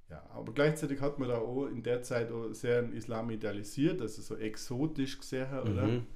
[0.09, 4.01] ja, aber gleichzeitig hat man da auch in der Zeit auch sehr den Islam idealisiert,
[4.01, 5.83] also so exotisch gesehen, oder?
[5.83, 6.07] Mhm.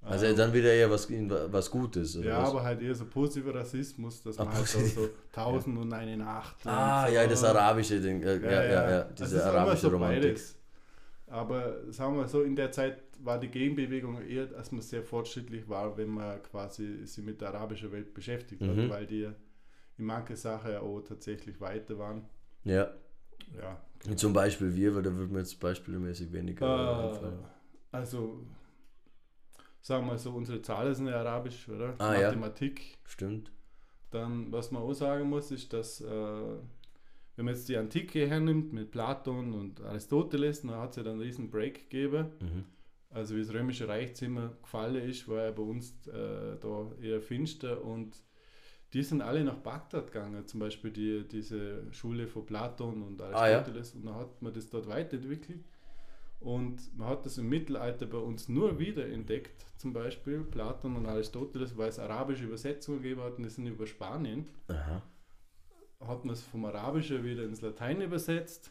[0.00, 2.16] Also Ähm, dann wieder eher was, was Gutes.
[2.16, 2.50] Oder ja, was?
[2.50, 4.94] aber halt eher so positiver Rassismus, dass man halt so, positiv.
[5.02, 6.56] so tausend und eine Nacht.
[6.66, 7.30] ah, und ja, so.
[7.30, 8.22] das arabische Ding.
[8.22, 10.22] Ja, ja, ja, ja, diese Also es ist immer arabische so Romantik.
[10.22, 10.54] beides.
[11.26, 15.68] Aber sagen wir so, in der Zeit war die Gegenbewegung eher, dass man sehr fortschrittlich
[15.68, 18.68] war, wenn man quasi sich mit der arabischen Welt beschäftigt Mhm.
[18.84, 19.24] hat, weil die
[19.98, 22.24] in manche Sachen auch tatsächlich weiter waren.
[22.64, 22.90] Ja.
[23.56, 23.82] Ja.
[24.08, 27.38] Und zum Beispiel wir, weil da würde mir jetzt beispielmäßig weniger Äh, einfallen.
[27.92, 28.44] also,
[29.80, 31.94] sagen wir so, unsere Zahlen sind ja arabisch, oder?
[31.98, 32.28] Ah, ja.
[32.28, 32.98] Mathematik.
[33.04, 33.50] Stimmt.
[34.10, 36.06] Dann, was man auch sagen muss, ist, dass, äh,
[37.36, 41.14] wenn man jetzt die Antike hernimmt mit Platon und Aristoteles, dann hat es ja dann
[41.14, 42.28] einen riesen Break gegeben.
[42.40, 42.64] Mhm.
[43.10, 47.20] Also wie das Römische Reich immer gefallen ist, war ja bei uns äh, da eher
[47.22, 47.82] finster.
[47.82, 48.16] Und
[48.92, 53.48] die sind alle nach Bagdad gegangen, zum Beispiel die, diese Schule von Platon und Ah,
[53.48, 53.56] ja.
[53.58, 53.94] Aristoteles.
[53.94, 55.64] Und dann hat man das dort weiterentwickelt.
[56.40, 61.06] Und man hat das im Mittelalter bei uns nur wieder entdeckt, zum Beispiel Platon und
[61.06, 65.02] Aristoteles, weil es arabische Übersetzungen gegeben hat und die sind über Spanien, Aha.
[66.00, 68.70] hat man es vom Arabischen wieder ins Latein übersetzt.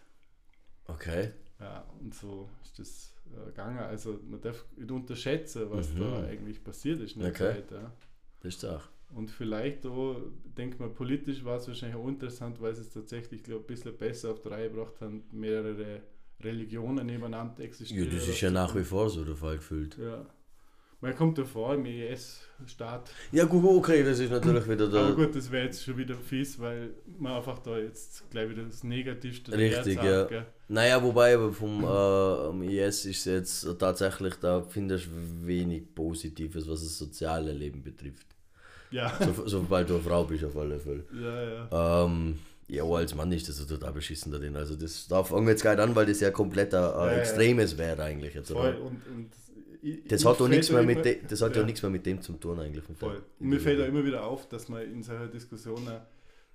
[0.85, 1.33] Okay.
[1.59, 3.79] ja, und so ist das äh, gegangen.
[3.79, 5.99] Also man darf nicht unterschätzen, was Mhm.
[5.99, 7.37] da eigentlich passiert ist in der Okay.
[7.53, 7.71] Zeit.
[7.71, 7.91] Ja.
[8.41, 8.83] Das ist auch.
[9.15, 10.17] Und vielleicht auch,
[10.57, 13.95] denke mal, politisch war es wahrscheinlich auch interessant, weil sie es tatsächlich, glaube ein bisschen
[13.97, 16.01] besser auf die Reihe gebracht haben, mehrere
[16.41, 18.09] Religionen nebeneinander Ja, existieren.
[18.13, 19.97] das ist ja nach wie vor so der Fall gefühlt.
[19.97, 20.25] Ja.
[20.99, 23.11] Man kommt davor im IS-Staat.
[23.31, 25.13] Ja, gut, okay, das ist natürlich wieder Aber der.
[25.13, 28.83] gut, das wäre jetzt schon wieder fies, weil man einfach da jetzt gleich wieder das
[28.83, 30.23] Negativste Richtig, ja.
[30.25, 30.45] gell?
[30.67, 36.67] Naja, wobei aber vom äh, am IS ist jetzt tatsächlich, da findest du wenig Positives,
[36.67, 38.25] was das soziale Leben betrifft.
[38.89, 39.13] Ja.
[39.19, 41.03] So, sobald du eine Frau bist, auf alle Fälle.
[41.13, 42.05] ja, ja.
[42.05, 44.55] Ähm, ja, aber als Mann ist das total beschissen da drin.
[44.57, 47.11] Also das da fangen wir jetzt gleich an, weil das ja komplett ein, ein Ja,
[47.13, 47.17] ja.
[47.19, 48.51] Extremes wäre eigentlich jetzt.
[48.51, 48.59] Voll.
[48.75, 48.81] Oder?
[48.81, 49.29] Und, und
[49.81, 51.63] ich- Das hat nichts mehr mit de, das hat ja.
[51.63, 52.87] nichts mehr mit dem zu tun eigentlich.
[52.89, 53.23] mit der Voll.
[53.39, 53.97] Und mir fällt Ideologie.
[53.97, 55.99] immer wieder auf, dass man in solcher Diskussion äh,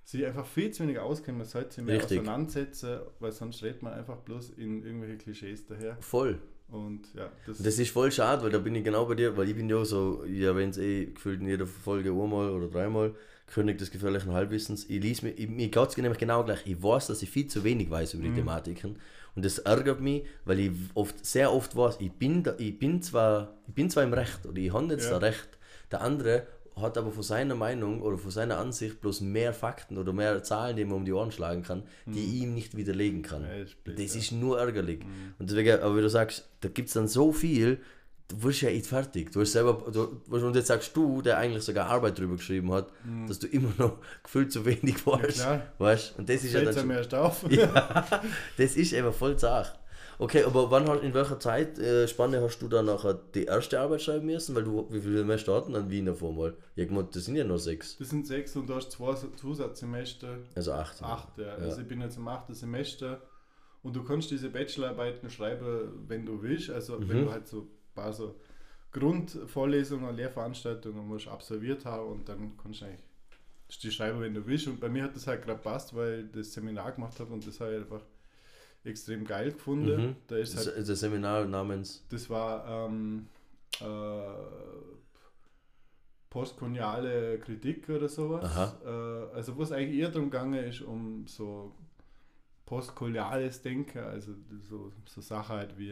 [0.03, 1.37] sich einfach viel zu wenig auskennt.
[1.37, 2.19] Man sollte sich mehr Richtig.
[2.19, 5.97] auseinandersetzen, weil sonst redet man einfach bloß in irgendwelche Klischees daher.
[6.01, 6.39] Voll.
[6.69, 9.47] Und ja, das, Das ist voll schade, weil da bin ich genau bei dir, weil
[9.47, 13.13] ich bin ja so, ich erwähne es eh gefühlt in jeder Folge einmal oder dreimal,
[13.45, 14.89] König des gefährlichen Halbwissens.
[14.89, 16.65] Ich lese mir, ich, mir geht es nämlich genau gleich.
[16.65, 18.35] Ich weiß, dass ich viel zu wenig weiß über die Mhm.
[18.37, 18.95] Thematiken
[19.35, 23.01] und das ärgert mich, weil ich oft, sehr oft weiß, ich bin, da, ich bin,
[23.01, 25.19] zwar, ich bin zwar im Recht oder ich habe jetzt Ja.
[25.19, 25.57] da Recht,
[25.91, 30.11] der andere hat aber von seiner Meinung oder von seiner Ansicht bloß mehr Fakten oder
[30.11, 33.43] mehr Zahlen, die man um die Ohren schlagen kann, die ich ihm nicht widerlegen kann.
[33.43, 33.47] Mhm.
[33.47, 34.19] Ja, das ist blöd, das ja.
[34.21, 34.99] ist nur ärgerlich.
[35.03, 35.33] Mhm.
[35.37, 37.79] Und deswegen, aber wie du sagst, da gibt es dann so viel,
[38.33, 39.31] du wirst ja nicht fertig.
[39.31, 42.87] Du hast selber, du, und jetzt sagst du, der eigentlich sogar Arbeit drüber geschrieben hat,
[43.27, 45.39] dass du immer noch gefühlt zu wenig weißt.
[45.41, 45.61] klar.
[45.77, 46.19] weißt?
[46.19, 47.45] Und das ist ja dann schon, erst auf.
[47.51, 48.05] ja,
[48.57, 49.79] das ist einfach voll zart.
[50.19, 54.01] Okay, aber wann hast, in welcher Zeit äh, hast du dann nachher die erste Arbeit
[54.03, 54.55] schreiben müssen?
[54.55, 56.53] Weil du, wie viele Semester hatten an Wien davor mal?
[56.75, 57.97] Ja, gemeint, das sind ja nur sechs.
[57.97, 60.37] Das sind sechs und du hast zwei Zusatzsemester.
[60.55, 61.01] Also acht.
[61.01, 61.55] Acht, ja.
[61.55, 63.21] Also ich bin jetzt im achten Semester
[63.81, 66.69] und du kannst diese Bachelorarbeiten schreiben, wenn du willst.
[66.69, 67.25] Also wenn Mhm.
[67.25, 68.39] du halt so paar so
[68.91, 73.03] Grundvorlesungen, Lehrveranstaltungen musst absolviert haben und dann kannst du eigentlich
[73.81, 74.67] die schreiben, wenn du willst.
[74.67, 77.45] Und bei mir hat das halt gerade passt, weil ich das Seminar gemacht habe und
[77.47, 78.01] das habe ich einfach
[78.83, 80.09] extrem geil gefunden.
[80.09, 80.15] Mhm.
[80.27, 82.05] Da ist Das, halt, das Seminar namens.
[82.09, 83.27] das war ähm,
[83.79, 83.83] äh,
[86.29, 88.75] postkoloniale Kritik oder sowas.
[88.83, 88.87] Äh,
[89.35, 91.73] also wo es eigentlich eher darum gegangen ist, um so
[92.65, 94.33] postkoloniales Denken, also
[94.69, 95.91] so, so Sachen halt wie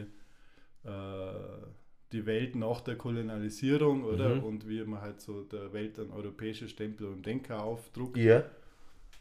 [0.83, 1.65] äh,
[2.11, 4.35] die Welt nach der Kolonialisierung, oder?
[4.35, 4.43] Mhm.
[4.43, 8.17] Und wie man halt so der Welt einen europäischen Stempel und Denker aufdruckt.
[8.17, 8.43] Ja.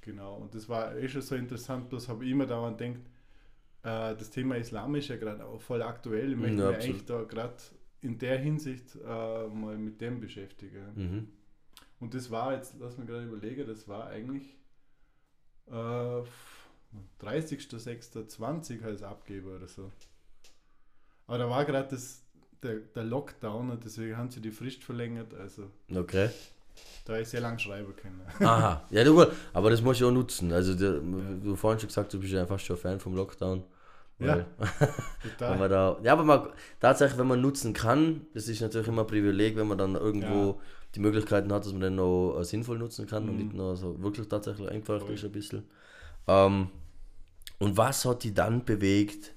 [0.03, 3.07] Genau, und das war eh schon so interessant, bloß habe ich immer dauernd denkt,
[3.83, 6.33] äh, das Thema Islam ist ja gerade auch voll aktuell.
[6.33, 6.97] Ich möchte Ja, mich absolut.
[6.97, 7.55] eigentlich da gerade
[8.03, 10.87] in der Hinsicht äh, mal mit dem beschäftigen.
[10.95, 11.29] Mhm.
[12.01, 14.57] Und das war jetzt, lass mich gerade überlegen, das war eigentlich
[15.71, 16.23] äh,
[17.21, 19.91] 30.06.20 als Abgeber oder so.
[21.27, 22.25] Aber da war gerade das
[22.63, 25.33] der, der Lockdown und deswegen haben sie die Frist verlängert.
[25.35, 26.31] Also Okay.
[27.05, 28.21] da ich sehr lang schreiben können.
[28.41, 30.53] Aha, ja, du, aber das muss ich auch nutzen.
[30.53, 33.65] Also, der, du vorhin schon gesagt, du bist ja fast schon Fan vom Lockdown.
[34.19, 34.47] Ja.
[35.23, 35.59] Total.
[35.59, 39.07] man da, ja, aber man, tatsächlich, wenn man nutzen kann, das ist natürlich immer ein
[39.07, 40.61] Privileg, wenn man dann irgendwo
[40.95, 43.39] die Möglichkeiten hat, dass man den noch äh, sinnvoll nutzen kann und Mhm.
[43.39, 45.11] nicht nur so wirklich tatsächlich Voll.
[45.15, 45.65] ist ein bisschen.
[46.27, 46.69] Ähm,
[47.59, 49.33] und was hat dich dann bewegt,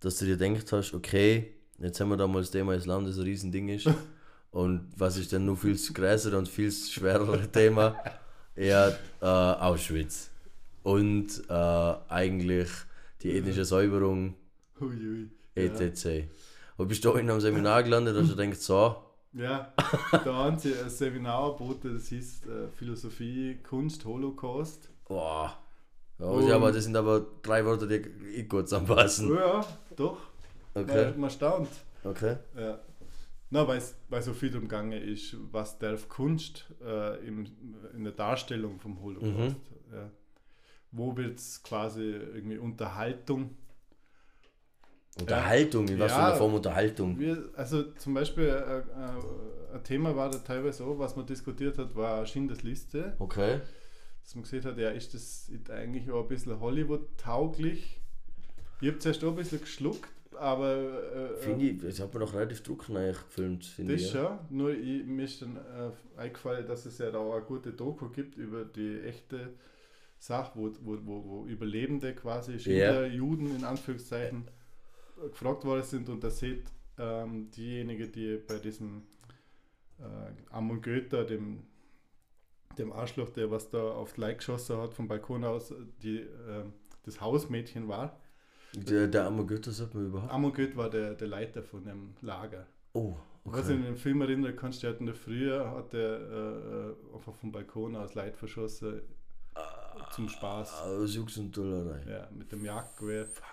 [0.00, 3.16] dass du dir gedacht hast, okay, jetzt haben wir da mal das Thema Islam, das
[3.18, 3.88] ein Riesending ist.
[4.50, 7.96] und was ist denn nur viel größere und viel schwerere Thema?
[8.56, 8.88] Ja,
[9.20, 10.30] äh, Auschwitz.
[10.82, 12.68] Und äh, eigentlich
[13.22, 14.34] die ethnische Säuberung
[14.80, 15.30] Ui, ui.
[15.54, 16.28] etc.
[16.76, 18.96] Und bist du in einem Seminar gelandet und du denkst, so,
[19.32, 19.72] Ja,
[20.12, 24.88] da haben sie ein Seminar das hieß äh, Philosophie, Kunst, Holocaust.
[25.06, 25.56] boah.
[26.18, 27.96] Ja, Und- ja, aber das sind aber drei Wörter, die
[28.34, 29.34] eh gut zusammenpassen.
[29.34, 29.64] Ja,
[29.96, 30.18] doch.
[30.82, 31.68] Okay, Man, man staunt.
[32.04, 32.36] okay.
[32.56, 32.78] Ja.
[33.50, 37.46] Na, weil so viel darum gegangen ist, was darf Kunst äh, im,
[37.94, 39.56] in der Darstellung vom Holocaust.
[39.90, 40.10] Ja.
[40.92, 43.56] Wo wird es quasi irgendwie Unterhaltung?
[45.20, 46.26] Unterhaltung, in was für Ja.
[46.28, 47.18] einer Form Unterhaltung?
[47.18, 51.76] Wir, also zum Beispiel äh, äh, ein Thema war da teilweise auch, was man diskutiert
[51.78, 53.14] hat, war Schindlers Liste.
[53.18, 53.60] Okay.
[54.22, 58.00] dass man gesehen hat, ja, ist das eigentlich auch ein bisschen Hollywood-tauglich.
[58.80, 62.34] Ich habe zuerst auch ein bisschen geschluckt, aber äh, Finde ich, das hat man doch
[62.34, 64.12] relativ druckreich gefilmt, finde das ich.
[64.12, 64.38] Ja.
[64.48, 64.56] schon.
[64.56, 68.08] Nur ich, mir ist dann äh, eingefallen, dass es ja da auch eine gute Doku
[68.08, 69.54] gibt über die echte
[70.18, 74.48] Sache, wo, wo, wo, wo Überlebende quasi Schindler, Juden in Anführungszeichen
[75.24, 76.64] äh, gefragt worden sind und da sieht
[76.98, 79.02] ähm, diejenige, die bei diesem
[79.98, 81.64] äh, Amon Goethe, dem,
[82.76, 86.72] dem Arschloch, der was da auf Leute geschossen hat vom Balkon aus, die, ähm,
[87.04, 88.18] das Hausmädchen war.
[88.74, 90.32] Der, der arme Goethe sagt man überhaupt.
[90.32, 92.66] Amon Goethe war der, der Leiter von dem Lager.
[92.92, 93.90] Oh, Was ich in okay.
[93.92, 97.96] dem Film erinnern kannst, der hat in der Früh hat der äh, einfach vom Balkon
[97.96, 99.00] aus Leid verschossen
[100.14, 100.82] zum Spaß.
[100.82, 102.00] Aus Jux und Dollerei.
[102.08, 103.26] Ja, mit dem Jagdgewehr.
[103.26, 103.44] Fuck.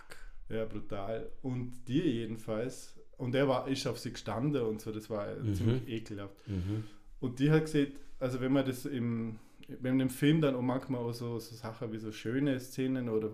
[0.49, 1.29] Ja, brutal.
[1.41, 2.93] Und die jedenfalls.
[3.17, 5.55] Und er war, ist auf sie gestanden und so, das war Mhm.
[5.55, 6.35] ziemlich ekelhaft.
[6.47, 6.83] Mhm.
[7.19, 9.39] Und die hat gesehen, also wenn man das im,
[9.79, 13.31] wenn im Film dann auch manchmal auch so, so Sachen wie so schöne Szenen oder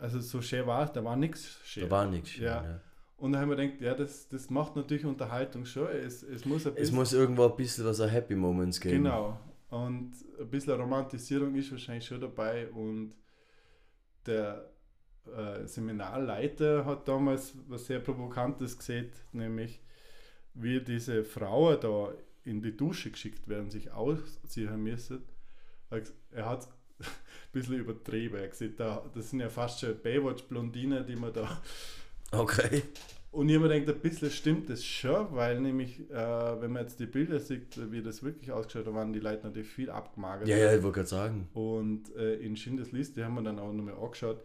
[0.00, 1.84] also so schön war es, da war nichts schön.
[1.84, 2.30] Da war nichts.
[2.30, 2.64] schön, Ja.
[2.64, 2.80] ja.
[3.16, 5.88] Und dann haben wir gedacht, ja, das, das macht natürlich Unterhaltung schon.
[5.88, 6.96] Es, es muss ein Es bisschen.
[6.96, 9.04] muss irgendwo ein bisschen was an Happy Moments geben.
[9.04, 9.38] Genau.
[9.68, 12.68] Und ein bisschen Romantisierung ist wahrscheinlich schon dabei.
[12.70, 13.14] Und
[14.26, 14.70] der
[15.36, 19.80] äh, Seminarleiter hat damals was sehr Provokantes gesehen, nämlich
[20.54, 22.12] wie diese Frauen da
[22.44, 25.22] in die Dusche geschickt werden, sich ausziehen müssen.
[26.30, 26.68] Er hat
[27.00, 27.06] ein
[27.52, 28.36] bisschen übertrieben.
[28.36, 28.48] Er
[29.14, 31.60] das sind ja fast schon Baywatch-Blondinen, die man da
[32.32, 32.82] Okay.
[33.32, 36.82] und ich habe mir gedacht, ein bisschen stimmt das schon, weil nämlich, äh, wenn man
[36.82, 40.46] jetzt die Bilder sieht, wie das wirklich ausgeschaut hat, waren die Leute natürlich viel abgemagert.
[40.46, 41.48] Ja, ja, ich wollte gerade sagen.
[41.54, 44.44] Und äh, in Schindlers Liste haben wir dann auch nochmal angeschaut,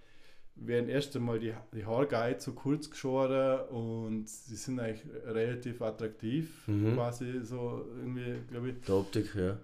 [0.55, 6.67] werden erst einmal die, die Haargeil zu kurz geschoren und sie sind eigentlich relativ attraktiv,
[6.67, 6.95] Mhm.
[6.95, 8.81] quasi so irgendwie, glaube ich.
[8.87, 9.57] Der Optik, ja.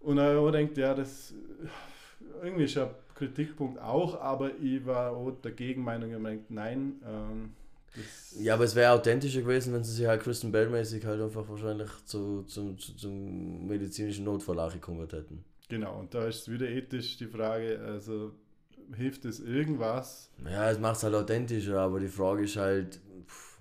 [0.00, 1.34] Und dann habe ich gedacht, ja, das
[2.42, 6.50] irgendwie ist ein Kritikpunkt auch, aber ich war auch der Gegenmeinung, ich habe mir gedacht,
[6.50, 7.50] nein, ähm,
[8.38, 11.88] Ja, aber es wäre authentischer gewesen, wenn sie sich halt Kristen Bell-mäßig halt einfach wahrscheinlich
[12.04, 15.44] zu, zum, zu, zum medizinischen Notfall angekommen hätten.
[15.68, 18.32] Genau, und da ist wieder ethisch die Frage, also
[18.94, 20.30] hilft es irgendwas?
[20.44, 23.58] Ja, es macht es halt authentischer, aber die Frage ist halt, pff,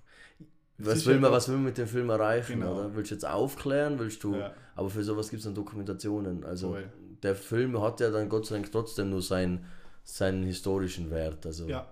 [0.77, 2.73] was will, man, was will man mit dem Film erreichen, Genau.
[2.73, 2.95] oder?
[2.95, 4.53] Willst du jetzt aufklären, willst du, Ja.
[4.75, 6.43] aber für sowas gibt es dann Dokumentationen.
[6.43, 6.89] Also Voll.
[7.23, 9.65] Der Film hat ja dann Gott sei Dank trotzdem nur seinen,
[10.03, 11.45] seinen historischen Wert.
[11.45, 11.87] Also, Ja,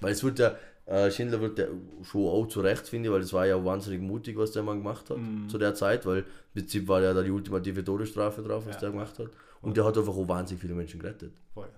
[0.00, 1.66] Weil es wird ja, äh, Schindler wird ja
[2.02, 4.78] schon auch zu Recht, finde ich, weil es war ja wahnsinnig mutig, was der Mann
[4.78, 5.48] gemacht hat Mhm.
[5.48, 6.24] zu der Zeit, weil im
[6.62, 8.80] Prinzip war ja da die ultimative Todesstrafe drauf, was Ja.
[8.82, 9.30] der gemacht hat.
[9.62, 11.32] Und der hat einfach auch wahnsinnig viele Menschen gerettet.
[11.54, 11.68] voll.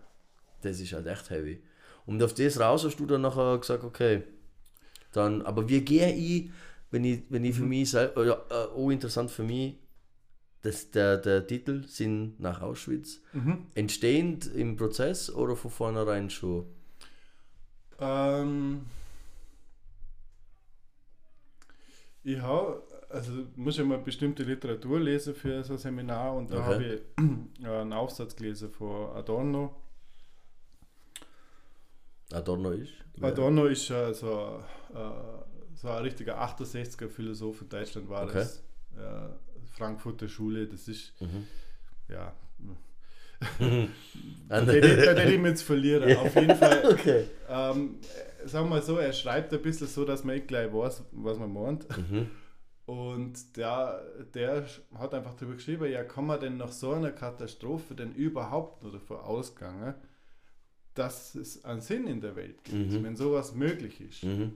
[0.62, 1.62] Das ist halt echt heavy.
[2.06, 4.24] Und auf das raus hast du dann nachher gesagt, okay,
[5.12, 6.50] dann, aber wie gehe ich,
[6.90, 7.68] wenn ich, wenn ich für Mhm.
[7.68, 9.76] mich selber, ja, äh, auch interessant für mich,
[10.62, 13.66] dass der, der Titel sind nach Auschwitz Mhm.
[13.74, 16.66] entstehend im Prozess oder von vornherein schon?
[18.00, 18.86] Ähm,
[22.22, 26.58] ich habe, also muss ja mal bestimmte Literatur lesen für so ein Seminar und da
[26.58, 26.64] Okay.
[26.64, 27.00] habe ich
[27.66, 29.74] einen Aufsatz gelesen von Adorno.
[32.32, 32.92] Adorno ist?
[33.20, 34.62] Adorno ist äh, so,
[34.94, 38.34] äh, so ein richtiger 68er Philosoph in Deutschland war Okay.
[38.34, 38.62] das.
[38.96, 39.28] Äh,
[39.78, 41.46] Frankfurter Schule, das ist, Mhm.
[42.08, 42.34] ja.
[44.48, 46.16] Da hätte ich- mich jetzt verlieren.
[46.16, 47.24] Auf jeden Fall, Okay.
[47.48, 47.98] ähm,
[48.44, 51.04] äh, sagen wir mal so, er schreibt ein bisschen so, dass man nicht gleich weiß,
[51.12, 51.86] was man meint.
[51.96, 52.30] Mhm.
[52.86, 54.02] Und der,
[54.34, 54.64] der
[54.94, 58.92] hat einfach darüber geschrieben, ja, kann man denn nach so einer Katastrophe denn überhaupt nur
[58.92, 59.94] davon ausgehen,
[60.94, 63.04] dass es einen Sinn in der Welt gibt, Mhm.
[63.04, 64.24] wenn sowas möglich ist?
[64.24, 64.52] Mhm.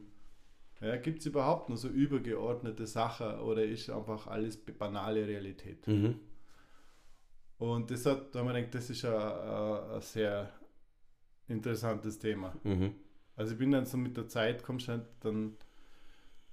[0.82, 5.86] Ja, gibt es überhaupt nur so übergeordnete Sachen oder ist einfach alles banale Realität?
[5.86, 6.16] Mhm.
[7.58, 10.52] Und das hat, da haben wir gedacht, das ist ein, ein, ein sehr
[11.46, 12.52] interessantes Thema.
[12.64, 12.94] Mhm.
[13.36, 15.56] Also ich bin dann so mit der Zeit, kommst halt, dann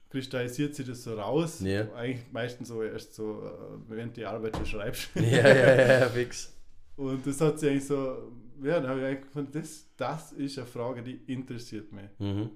[0.10, 1.62] kristallisiert sich das so raus.
[1.62, 1.92] Ja.
[1.94, 5.10] Eigentlich meistens so erst so, äh, während die Arbeit schon schreibst.
[5.16, 6.56] Ja, ja, ja, ja, fix.
[6.96, 10.58] Und das hat sich eigentlich so, ja, da habe ich eigentlich gefunden, das, das ist
[10.60, 12.10] eine Frage, die interessiert mich.
[12.20, 12.52] Mhm.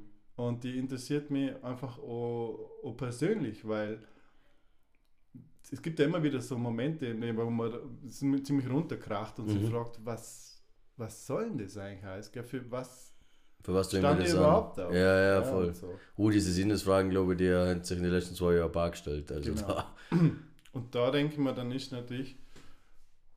[0.47, 3.99] Und die interessiert mich einfach auch, auch persönlich, weil
[5.71, 7.73] es gibt ja immer wieder so Momente, in denen wo man
[8.09, 9.51] ziemlich runterkracht und Mhm.
[9.61, 10.61] sich fragt, was,
[10.97, 12.31] was soll denn das eigentlich heißen?
[12.33, 12.43] Gell?
[12.43, 13.13] Für was
[13.63, 14.87] Für was du stand das überhaupt an?
[14.87, 14.93] auf?
[14.93, 15.73] Ja, ja, voll.
[15.73, 15.99] so.
[16.17, 18.91] Uh, diese Sinnesfragen, glaube ich, die haben sich in den letzten zwei Jahren ein paar
[18.91, 19.31] gestellt.
[19.31, 19.67] Also Genau.
[19.67, 19.95] da.
[20.73, 22.35] Und da denke ich mir, dann ist natürlich,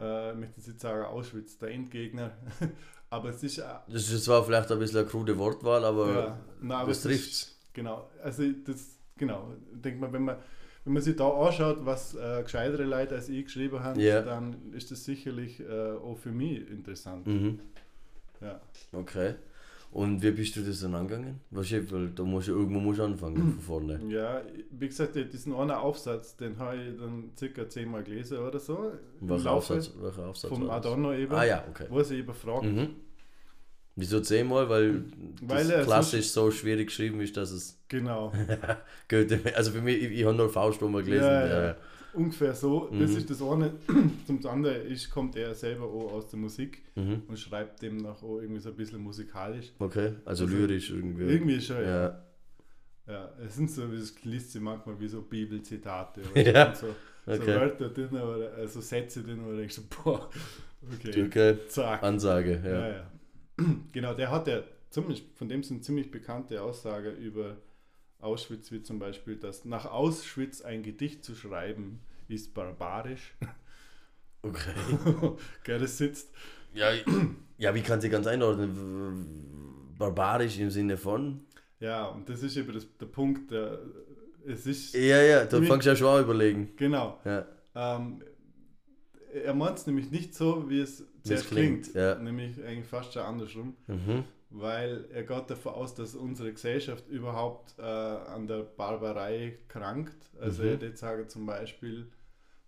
[0.01, 2.33] äh, ich möchte jetzt sagen Auschwitz, der Endgegner,
[3.11, 6.39] aber es ist auch Das ist zwar vielleicht ein bisschen eine krude Wortwahl, aber Ja,
[6.61, 7.43] nein, aber das es trifft's.
[7.43, 10.37] ist- Genau, also das, genau, denkt man, wenn man,
[10.85, 14.23] wenn man sich da anschaut, was äh, gescheitere Leute als ich geschrieben haben, Ja.
[14.23, 17.27] dann ist das sicherlich äh, auch für mich interessant.
[17.27, 17.61] Mhm.
[18.41, 18.61] Ja.
[18.93, 19.35] Okay.
[19.97, 21.41] Und wie bist du das dann angegangen?
[21.51, 23.99] Wahrscheinlich, weil da musst du irgendwo musst du anfangen von vorne.
[24.11, 28.93] ja, wie gesagt, diesen einen Aufsatz, den habe ich dann circa zehnmal gelesen oder so.
[29.21, 30.69] Welcher Aufsatz, welcher Aufsatz Vom?
[30.69, 31.87] Adorno eben, Ah ja, okay.
[31.89, 32.89] wo sie eben fragt, Mhm.
[33.99, 34.69] Wieso zehnmal?
[34.69, 35.05] Weil,
[35.41, 38.31] Weil das klassisch so schwierig geschrieben ist, dass es genau,
[39.55, 41.25] also für mich, ich, ich habe nur Faust mal gelesen.
[41.25, 41.77] Ja, Ja, ja.
[42.17, 43.17] Ungefähr so, das Mhm.
[43.19, 43.73] ist das eine.
[44.27, 47.23] Zum anderen ist, kommt er selber auch aus der Musik Mhm.
[47.29, 49.73] und schreibt demnach auch irgendwie so ein bisschen musikalisch.
[49.79, 51.25] Okay, also, Also, lyrisch irgendwie.
[51.25, 52.03] Irgendwie schon, ja.
[52.09, 52.23] Ja.
[53.09, 56.89] Ja, es sind so, es liest sie manchmal wie so Bibelzitate oder Ja, so,
[57.27, 57.47] so okay.
[57.55, 60.29] Wörter drin oder also Sätze drin, wo du denkst, boah,
[60.93, 62.03] okay, Okay, zack.
[62.03, 62.71] Ansage, ja.
[62.71, 63.11] Ja, ja.
[63.93, 67.57] Genau, der hat ja ziemlich, von dem sind ziemlich bekannte Aussage über
[68.21, 73.35] Auschwitz, wie zum Beispiel, dass nach Auschwitz ein Gedicht zu schreiben ist barbarisch.
[74.43, 74.75] Okay.
[75.65, 76.31] Gell, das sitzt.
[76.75, 76.91] Ja,
[77.59, 79.95] ja, wie kann sie ganz einordnen?
[79.99, 81.41] Barbarisch im Sinne von?
[81.81, 83.79] Ja, und das ist eben das, der Punkt, der,
[84.47, 86.73] es ist, Ja, ja, da fangst du ja schon an überlegen.
[86.77, 87.47] genau, Ja.
[87.75, 88.23] ähm,
[89.33, 92.15] er meint es nämlich nicht so, wie es Wie es zuerst klingt, klingt, ja.
[92.17, 93.77] nämlich eigentlich fast schon andersrum.
[93.87, 94.25] Mhm.
[94.61, 100.17] Weil er geht davon aus, dass unsere Gesellschaft überhaupt äh, an der Barbarei krankt.
[100.41, 100.69] Also Mhm.
[100.69, 102.11] er würde sagen zum Beispiel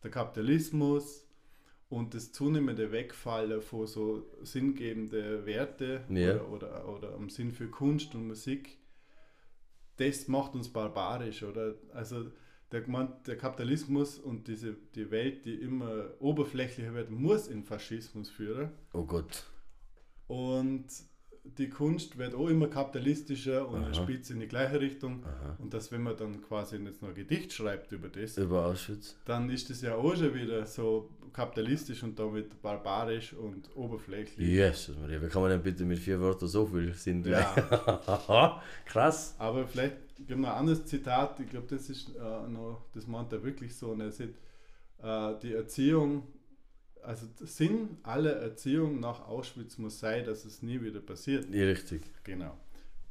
[0.02, 1.26] der Kapitalismus
[1.88, 6.40] und das zunehmende Wegfallen von so sinngebende Werte Ja.
[6.42, 8.78] oder, oder, oder am Sinn für Kunst und Musik,
[9.96, 11.74] das macht uns barbarisch, oder?
[11.92, 12.30] Also
[12.70, 12.82] der,
[13.26, 18.70] der Kapitalismus und diese, die Welt, die immer oberflächlicher wird, muss in Faschismus führen.
[18.92, 19.44] Oh Gott.
[20.26, 20.86] Und
[21.56, 23.94] die Kunst wird auch immer kapitalistischer und Aha.
[23.94, 25.24] spielt in die gleiche Richtung.
[25.24, 25.56] Aha.
[25.58, 29.16] Und dass, wenn man dann quasi jetzt noch ein Gedicht schreibt über das, Über Auschwitz.
[29.24, 34.48] dann ist das ja auch schon wieder so kapitalistisch und damit barbarisch und oberflächlich.
[35.00, 38.60] Maria, wie kann man denn bitte mit vier Wörtern so viel Sinn Ja.
[38.86, 39.34] Krass.
[39.38, 39.96] Aber vielleicht
[40.26, 43.76] gibt noch ein anderes Zitat, ich glaube, das ist äh, noch, das meint er wirklich
[43.76, 43.90] so.
[43.90, 44.34] Und er sagt,
[45.02, 46.22] äh, die Erziehung,
[47.08, 51.46] also der Sinn aller Erziehung nach Auschwitz muss sein, dass es nie wieder passiert.
[51.52, 52.02] Ja, richtig.
[52.22, 52.54] Genau.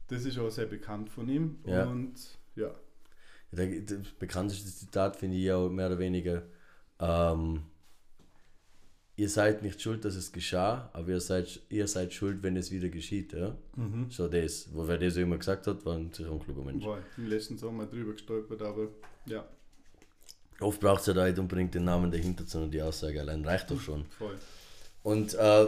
[0.08, 1.58] Das ist auch sehr bekannt von ihm.
[1.66, 1.86] Ja.
[1.86, 2.14] Und
[2.56, 2.72] ja,
[3.52, 3.68] Das
[4.20, 6.44] bekannteste Zitat finde ich ja mehr oder weniger,
[7.00, 7.64] ähm,
[9.16, 12.72] ihr seid nicht schuld, dass es geschah, aber ihr seid, ihr seid schuld, wenn es
[12.72, 13.34] wieder geschieht.
[13.34, 13.58] Ja?
[13.76, 14.12] Mhm.
[14.12, 16.86] So das, wo wer das immer gesagt hat, war ein sicher ein kluger Mensch.
[16.86, 18.90] war im letzten Sommer drüber gestolpert, aber
[19.26, 19.44] ja,
[20.60, 23.70] Oft braucht es ja da nicht unbedingt den Namen dahinter, sondern die Aussage allein reicht
[23.70, 24.06] doch schon.
[24.06, 24.36] voll.
[25.04, 25.68] Und äh,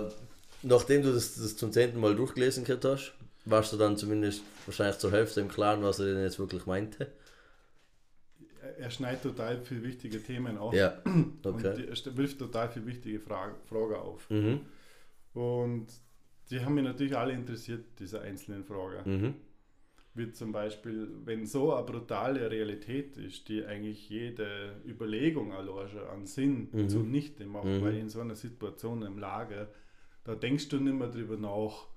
[0.64, 3.14] nachdem du das, das zum zehnten Mal durchgelesen gehabt hast,
[3.46, 7.12] warst du dann zumindest wahrscheinlich zur Hälfte im Klaren, was er denn jetzt wirklich meinte.
[8.78, 11.76] Er, schneidet total viele wichtige Themen auf Ja, und okay.
[11.78, 14.30] die, er wirft total viele wichtige Fragen Fragen auf.
[14.30, 14.62] Mhm.
[15.34, 15.88] Und
[16.50, 19.22] die haben mich natürlich alle interessiert, diese einzelnen Fragen.
[19.22, 19.36] Mhm.
[20.20, 26.26] Wie zum Beispiel, wenn so eine brutale Realität ist, die eigentlich jede Überlegung allein an
[26.28, 26.90] Sinn Mhm.
[26.90, 27.82] zunichte macht, Mhm.
[27.84, 29.68] weil in so einer Situation im Lager,
[30.26, 31.88] da denkst du nicht mehr drüber nach,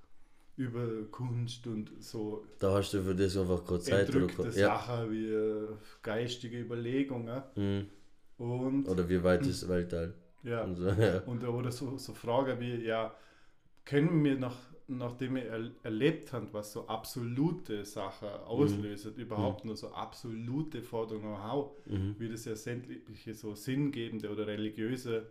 [0.55, 4.15] über Kunst und so Da hast du für das einfach keine Zeit.
[4.15, 4.51] Oder, ja.
[4.51, 5.67] Sachen wie äh,
[6.03, 7.41] geistige Überlegungen.
[7.55, 7.87] Mhm.
[8.37, 10.13] Und, Oder wie weit ist Weltall?
[10.43, 11.19] ja, Und so, ja.
[11.25, 13.13] und oder so, so Fragen wie, ja,
[13.85, 14.57] können wir nach,
[14.87, 21.37] nachdem wir er, erlebt haben, was so absolute Sachen auslöst, überhaupt nur so absolute Forderungen
[21.37, 22.15] haben, Mhm.
[22.19, 25.27] wie das ja sämtliche so sinngebende oder religiöse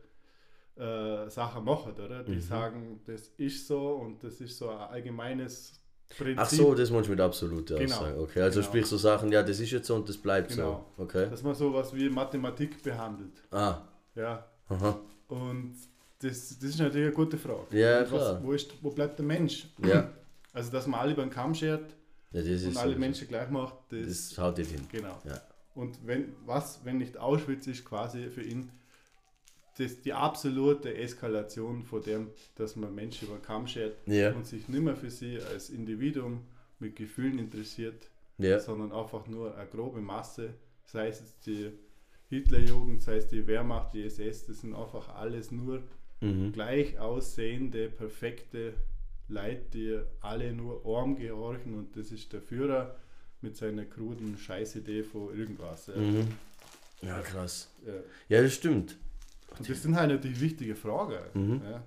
[0.76, 2.24] äh, Sachen machen, oder?
[2.24, 2.40] Die Mhm.
[2.40, 5.78] sagen, das ist so und das ist so ein allgemeines
[6.08, 6.38] Prinzip.
[6.38, 7.84] Ach so, das meinst du mit absolute Genau.
[7.96, 8.20] Aussage.
[8.20, 8.68] Okay, also Genau.
[8.70, 10.86] sprich so Sachen, ja, das ist jetzt so und das bleibt Genau.
[10.96, 11.02] so.
[11.02, 11.28] Okay.
[11.28, 13.42] Dass man sowas wie Mathematik behandelt.
[13.50, 13.82] Ah,
[14.14, 14.46] Ja.
[14.68, 14.98] aha.
[15.28, 15.74] Und
[16.22, 17.78] das, das ist natürlich eine gute Frage.
[17.78, 18.36] Ja, klar.
[18.36, 19.66] Was, wo, ist, wo bleibt der Mensch?
[19.84, 20.10] Ja.
[20.54, 21.96] Also, dass man alle beim Kamm schert
[22.30, 22.98] Ja, und alle so.
[22.98, 24.86] Menschen gleich macht, das, Das haut nicht hin.
[24.92, 25.18] genau.
[25.24, 25.40] Ja.
[25.74, 28.70] Und wenn was, wenn nicht Auschwitz ist quasi für ihn
[29.78, 34.32] das, die absolute Eskalation von dem, dass man Menschen über den Kamm schert Ja.
[34.34, 36.42] und sich nicht mehr für sie als Individuum
[36.78, 38.60] mit Gefühlen interessiert, Ja.
[38.60, 40.52] sondern einfach nur eine grobe Masse,
[40.84, 41.72] sei es die
[42.28, 45.82] Hitlerjugend, sei es die Wehrmacht, die SS, das sind einfach alles nur
[46.22, 46.52] Mhm.
[46.52, 48.74] gleich aussehende, perfekte
[49.28, 52.96] Leute, die alle nur arm gehorchen und das ist der Führer
[53.40, 55.88] mit seiner kruden Scheißidee von irgendwas.
[55.88, 55.96] Ja.
[55.96, 56.28] Mhm.
[57.02, 57.70] Ja, krass.
[57.84, 57.94] Ja.
[58.28, 58.96] Ja, das stimmt.
[59.58, 61.18] Und das sind halt natürlich wichtige Fragen.
[61.34, 61.62] Mhm.
[61.64, 61.82] Ja.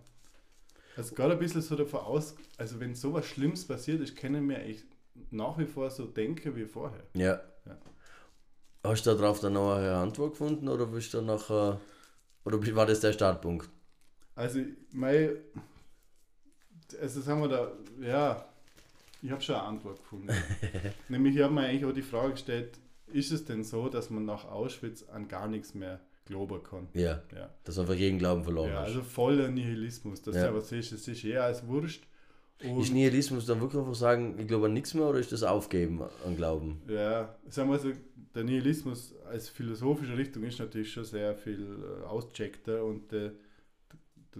[0.97, 4.59] Also gerade ein bisschen so davon aus, also wenn sowas Schlimmes passiert ist, können wir
[4.59, 4.85] echt
[5.31, 7.03] nach wie vor so denken wie vorher.
[7.13, 7.41] Ja.
[7.65, 7.77] Ja.
[8.83, 11.79] Hast du darauf dann noch eine Antwort gefunden oder bist du nachher.
[12.43, 13.69] Oder war das der Startpunkt?
[14.35, 14.59] Also,
[14.91, 15.29] mein,
[17.01, 17.71] also sagen wir da,
[18.01, 18.45] ja,
[19.21, 20.29] ich habe schon eine Antwort gefunden.
[21.09, 22.77] Nämlich, ich habe mir eigentlich auch die Frage gestellt,
[23.07, 26.87] ist es denn so, dass man nach Auschwitz an gar nichts mehr glauben kann?
[26.93, 27.21] Ja.
[27.35, 28.87] Ja, Dass einfach jeden Glauben verloren ja hast.
[28.87, 30.43] also voller Nihilismus, dass Ja.
[30.43, 32.03] du aber siehst, es ist eher als Wurscht.
[32.63, 35.43] Und, Ist Nihilismus dann wirklich einfach sagen, ich glaube an nichts mehr oder ist das
[35.43, 36.81] Aufgeben an Glauben?
[36.87, 37.91] Ja, sagen wir so,
[38.33, 41.67] der Nihilismus als philosophische Richtung ist natürlich schon sehr viel
[42.01, 43.31] äh, auscheckter und äh,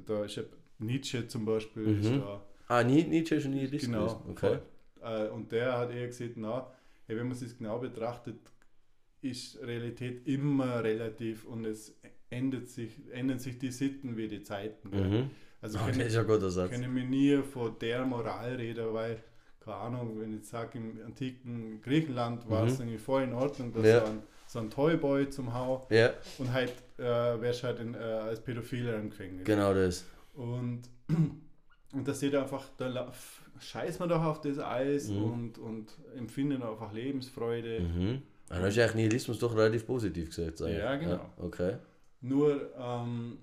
[0.02, 0.40] da, ist
[0.80, 2.20] Nietzsche zum Beispiel ist Mhm.
[2.22, 4.22] da Ah, Nie- Nietzsche ist ein Nihilist Genau.
[4.30, 4.58] Okay.
[5.02, 6.68] Äh, und der hat eher gesagt, na,
[7.08, 8.38] wenn man es genau betrachtet,
[9.22, 11.96] ist Realität immer relativ und es
[12.30, 14.90] ändert sich, ändern sich die Sitten wie die Zeiten.
[14.90, 15.30] Mhm.
[15.62, 16.72] Also Ah, kann, das ist ein guter Satz.
[16.72, 19.24] kann ich mir nie von der Moral reden, weil,
[19.60, 22.68] keine Ahnung, wenn ich sage, im antiken Griechenland war Mhm.
[22.70, 24.00] es irgendwie voll in Ordnung, dass Ja.
[24.06, 27.04] so, ein, so ein Toyboy zum Hau Ja, und halt äh,
[27.42, 29.46] wärst halt in, äh, als Pädophiler im Gefängnis.
[29.46, 30.06] genau das.
[30.34, 30.84] Und,
[31.94, 33.12] und da seht ihr einfach, da
[33.60, 35.24] scheißt man doch auf das Eis Mhm.
[35.24, 35.88] und, und
[36.18, 37.80] empfindet einfach Lebensfreude.
[37.82, 38.22] Mhm.
[38.50, 40.62] Dann hast du eigentlich Nihilismus doch relativ positiv gesagt.
[40.62, 40.78] eigentlich.
[40.78, 41.30] Ja, genau.
[41.38, 41.78] okay.
[42.22, 43.38] Nur, ähm,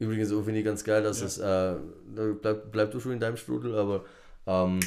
[0.00, 1.26] Übrigens, so finde ich ganz geil, dass Ja.
[1.26, 1.80] es, äh,
[2.40, 4.04] bleib, bleib du schon in deinem Strudel, aber
[4.46, 4.78] ähm,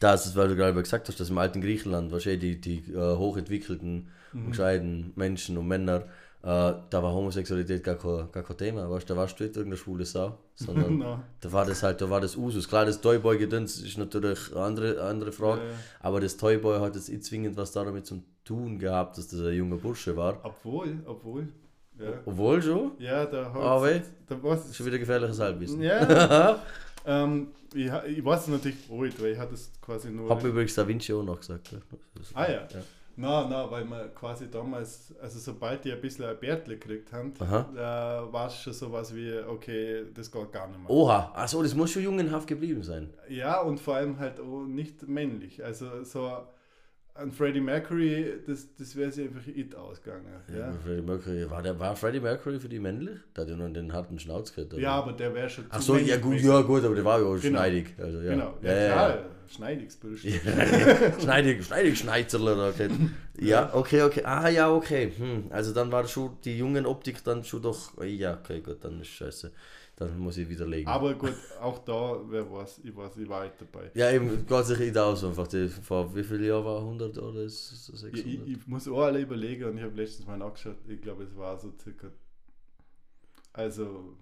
[0.00, 3.16] das ist, weil du gerade gesagt hast, dass im alten Griechenland wahrscheinlich die, die äh,
[3.16, 4.50] hochentwickelten Mhm.
[4.50, 6.04] gescheiten Menschen und Männer,
[6.42, 6.46] äh,
[6.90, 10.04] da war Homosexualität gar kein, gar kein Thema, weißt, da warst du nicht irgendeine schwule
[10.06, 12.66] Sau, sondern da war das halt, da war das Usus.
[12.68, 15.64] Klar, das Toyboy-Gedöns ist natürlich eine andere, andere Frage, äh,
[16.00, 19.52] aber das Toyboy hat jetzt nicht zwingend was damit zu tun gehabt, dass das ein
[19.54, 20.38] junger Bursche war.
[20.42, 21.48] obwohl, obwohl,
[21.98, 22.12] ja.
[22.24, 25.82] Obwohl schon, Ja, da hat Aber- da war's, schon wieder gefährliches Halbwissen.
[25.82, 26.58] Ja,
[27.06, 30.30] ähm, ich, ich weiß es natürlich nicht, weil ich hatte es quasi nur.
[30.30, 31.72] Hab übrigens Da Vinci auch noch gesagt.
[31.72, 31.78] Ja.
[32.34, 32.68] ah ja.
[33.16, 37.34] Na, na, weil man quasi damals, also sobald die ein bisschen ein Bärtle gekriegt haben,
[37.74, 40.88] da war es schon sowas wie, okay, das geht gar nicht mehr.
[40.90, 43.10] Oha, achso, das muss schon jungenhaft geblieben sein.
[43.28, 45.62] Ja, und vor allem halt auch nicht männlich.
[45.62, 46.30] Also so
[47.14, 50.24] an Freddie Mercury, das, das wäre sich einfach it ausgegangen.
[50.48, 50.58] Ja.
[50.58, 53.18] Ja, Freddie Mercury, war, der, war Freddie Mercury für die männlich?
[53.36, 54.72] Der hat ja noch den harten Schnauz gehabt.
[54.74, 57.26] ja aber der wäre schon Ach so, ja gut, ja gut, aber der war ja
[57.26, 57.58] auch Genau.
[57.58, 57.94] schneidig.
[57.98, 58.30] Also, ja.
[58.30, 59.18] Genau, ja, ja, ja,
[59.56, 59.76] klar, ja.
[59.76, 60.22] Schneidigsbursch.
[61.20, 62.90] schneidig, schneidig Schneizerler okay.
[63.38, 64.22] Ja, okay, okay.
[64.24, 65.12] Ah ja, okay.
[65.16, 65.44] Hm.
[65.50, 68.02] Also dann war schon die jungen Optik dann schon doch.
[68.02, 69.52] Ja, okay, gut, dann ist scheiße.
[69.96, 70.88] Dann muss ich widerlegen.
[70.88, 73.90] Aber gut, auch da, wer weiß, ich weiß, ich war nicht dabei.
[73.92, 75.46] ja, eben, geht sich nicht aus einfach.
[75.46, 78.26] Die, vor wie viele Jahren war 100 oder ist es Ich, 600?
[78.26, 81.36] ich, ich muss auch alle überlegen und ich habe letztens mal nachgeschaut, ich glaube, es
[81.36, 82.10] war so circa,
[83.52, 84.16] also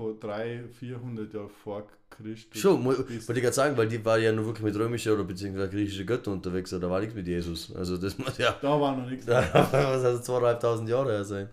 [0.00, 2.58] vor 300, 400 Jahren vor Christus.
[2.58, 5.68] Schon, wollte ich gerade sagen, weil die war ja nur wirklich mit römischer oder beziehungsweise
[5.68, 7.74] griechischer Götter unterwegs, da war nichts mit Jesus.
[7.76, 9.26] Also das muss ja, Da war noch nichts.
[9.26, 11.50] da was also zweieinhalbtausend Jahre her sein.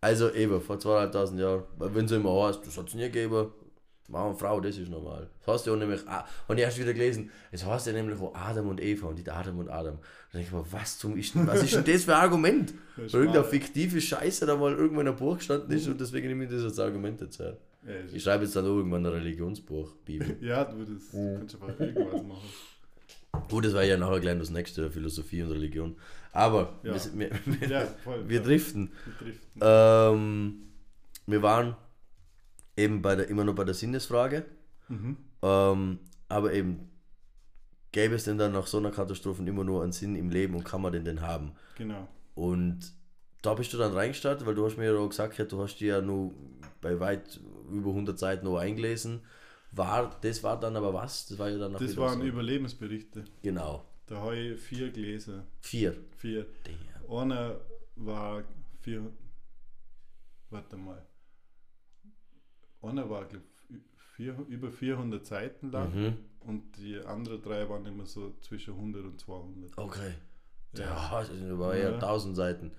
[0.00, 3.52] Also eben, vor zweieinhalbtausend Jahren, wenn sie immer heißt, das hat es nie gegeben,
[4.08, 5.28] Mann und Frau, das ist normal.
[5.40, 8.20] Das heißt ja auch nämlich, ah, und ich erst wieder gelesen, es heißt ja nämlich
[8.20, 9.98] auch Adam und Eva und nicht Adam und Adam.
[10.30, 12.74] Da denke ich mir, was zum ist denn, was ist denn das für ein Argument?
[12.96, 16.28] Das Weil irgendeine fiktive Scheiße da mal irgendwo in einem Buch gestanden ist und deswegen
[16.28, 17.56] nehme ich das als Argument jetzt her.
[18.12, 20.36] Ich schreibe jetzt dann irgendwann ein Religionsbuch, Bibel.
[20.40, 21.38] ja du, das Mhm.
[21.38, 22.48] kannst einfach irgendwas machen.
[23.50, 25.96] Gut, das war ja nachher gleich das nächste, Philosophie und Religion.
[26.32, 26.94] Aber Ja.
[26.94, 28.28] wir, wir, Ja, voll.
[28.28, 28.90] wir ja, driften.
[29.04, 29.60] wir driften.
[29.60, 30.62] Ähm,
[31.26, 31.76] wir waren
[32.76, 34.44] eben bei der, immer noch bei der Sinnesfrage.
[34.88, 35.16] Mhm.
[35.42, 36.90] Ähm, aber eben,
[37.92, 40.64] gäbe es denn dann nach so einer Katastrophe immer nur einen Sinn im Leben und
[40.64, 41.52] kann man den denn haben?
[41.76, 42.08] Genau.
[42.34, 42.92] Und
[43.42, 45.76] da bist du dann reingestartet, weil du hast mir ja auch gesagt, ja, du hast
[45.76, 46.32] dir ja nur
[46.84, 49.22] bei weit über 100 Seiten noch eingelesen.
[49.72, 51.26] War, das war dann aber was?
[51.26, 52.24] Das war ja dann Das waren so.
[52.26, 53.24] Überlebensberichte.
[53.42, 53.84] Genau.
[54.06, 55.42] Da habe ich vier gelesen.
[55.62, 55.96] Vier.
[56.16, 56.46] Vier.
[56.62, 57.18] Damn.
[57.18, 57.56] Einer
[57.96, 58.44] war
[58.82, 59.10] vier.
[60.50, 61.04] Warte mal.
[62.82, 63.44] Einer war, glaube
[64.14, 66.16] vier, über 400 Seiten lang Mhm.
[66.40, 69.76] und die anderen drei waren immer so zwischen 100 und 200.
[69.76, 70.12] Okay.
[70.76, 70.84] Ja.
[70.84, 71.94] Ja, das war ja Ja.
[71.98, 72.70] 1000 Seiten.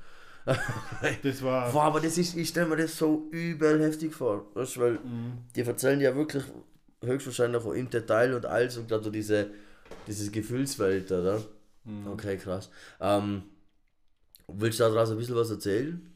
[1.24, 1.72] Das war.
[1.72, 4.46] Boah, aber das ist, ich stelle mir das so übel heftig vor.
[4.54, 5.40] Weißt, weil Mhm.
[5.56, 6.44] die erzählen ja wirklich
[7.04, 9.50] höchstwahrscheinlich auch im Detail und alles und gerade so diese,
[10.08, 11.42] dieses Gefühlswelt, oder?
[11.84, 12.08] Mhm.
[12.08, 12.70] Okay, krass.
[13.00, 13.44] Ähm,
[14.48, 16.14] willst du daraus ein bisschen was erzählen?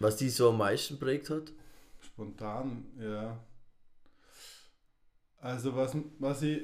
[0.00, 1.52] Was die so am meisten prägt hat?
[2.00, 3.38] Spontan, ja.
[5.38, 6.60] Also was, was ich.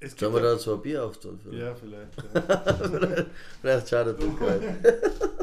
[0.00, 1.52] Es Sollen wir da so ein Bier vielleicht?
[1.52, 2.24] Ja, vielleicht.
[2.34, 3.24] Ja.
[3.62, 4.26] Vielleicht schadet das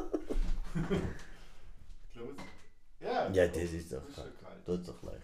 [2.99, 4.79] ja, Ja, das ist doch Das ist kalt.
[4.79, 5.21] ist doch leicht.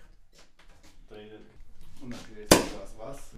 [2.01, 2.45] Und dann du
[2.79, 3.37] das Wasser.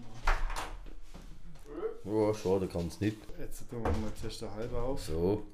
[2.05, 3.17] Oh, schade, kann es nicht.
[3.39, 5.01] Jetzt tun wir mal zuerst eine halbe auf.
[5.03, 5.45] So,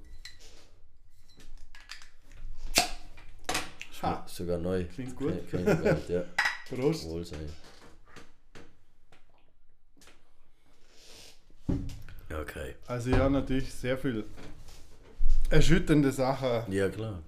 [4.02, 4.86] Ha, sogar neu.
[4.86, 5.50] klingt gut.
[5.50, 6.24] Kein, kein Geld, ja.
[6.70, 7.06] Prost.
[7.10, 7.50] Wohl sein.
[12.30, 12.76] Okay.
[12.88, 14.26] Also ja, natürlich sehr viel
[15.56, 17.22] erschütternde Sachen Ja, klar.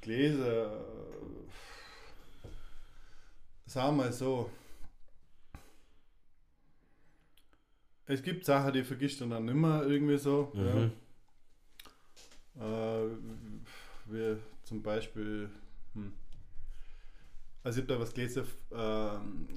[0.00, 0.44] gelesen.
[3.66, 4.50] Sagen wir mal so.
[8.06, 10.50] Es gibt Sachen, die vergisst du dann nimmer irgendwie so.
[10.54, 10.92] Mhm.
[12.60, 13.04] Ja.
[13.04, 13.08] Äh,
[14.06, 15.48] wie zum Beispiel,
[15.94, 16.12] hm.
[17.62, 19.48] also ich habe da was gelesen ähm,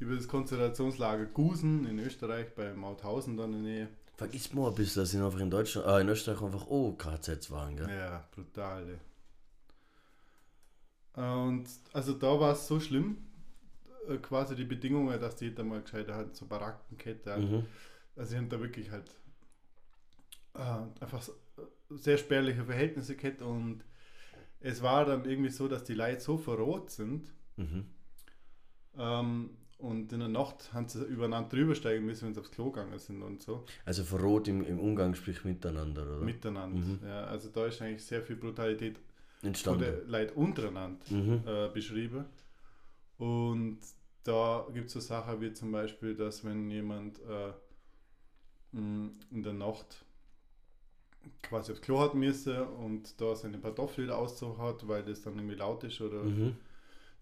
[0.00, 3.88] über das Konzentrationslager Gusen in Österreich bei Mauthausen dann in der Nähe.
[4.18, 7.50] Vergiss mal ein bisschen, dass sie einfach in Deutschland, äh, in Österreich einfach oh KZs
[7.50, 7.88] waren, gell?
[7.88, 8.86] Ja, brutal.
[8.88, 8.98] ey.
[11.22, 13.18] Und also da war es so schlimm,
[14.08, 17.32] äh, quasi die Bedingungen, dass die da mal gescheit halt so Barackenkette.
[17.32, 17.50] halt.
[17.50, 17.66] Mhm.
[18.16, 19.10] Also sie haben da wirklich halt
[20.54, 20.60] äh,
[21.00, 21.34] einfach so-
[21.90, 23.82] sehr spärliche Verhältnisse gehabt und
[24.60, 27.86] es war dann irgendwie so, dass die Leute so verrot sind Mhm.
[28.96, 32.70] ähm, und in der Nacht haben sie übereinander drüber steigen müssen, wenn sie aufs Klo
[32.70, 33.64] gegangen sind und so.
[33.84, 36.24] Also verrot im, im Umgang, sprich miteinander, oder?
[36.24, 36.78] Miteinander.
[36.78, 36.98] Mhm.
[37.04, 38.98] Ja, also da ist eigentlich sehr viel Brutalität
[39.42, 39.80] Entstanden.
[39.80, 41.42] der Leute untereinander Mhm.
[41.46, 42.24] äh, beschrieben.
[43.18, 43.78] Und
[44.24, 47.52] da gibt es so Sachen wie zum Beispiel, dass wenn jemand äh,
[48.72, 50.04] in der Nacht
[51.42, 55.56] quasi aufs Klo hat müsse und da seine Kartoffel ausgezogen hat, weil das dann irgendwie
[55.56, 56.56] laut ist oder Mhm.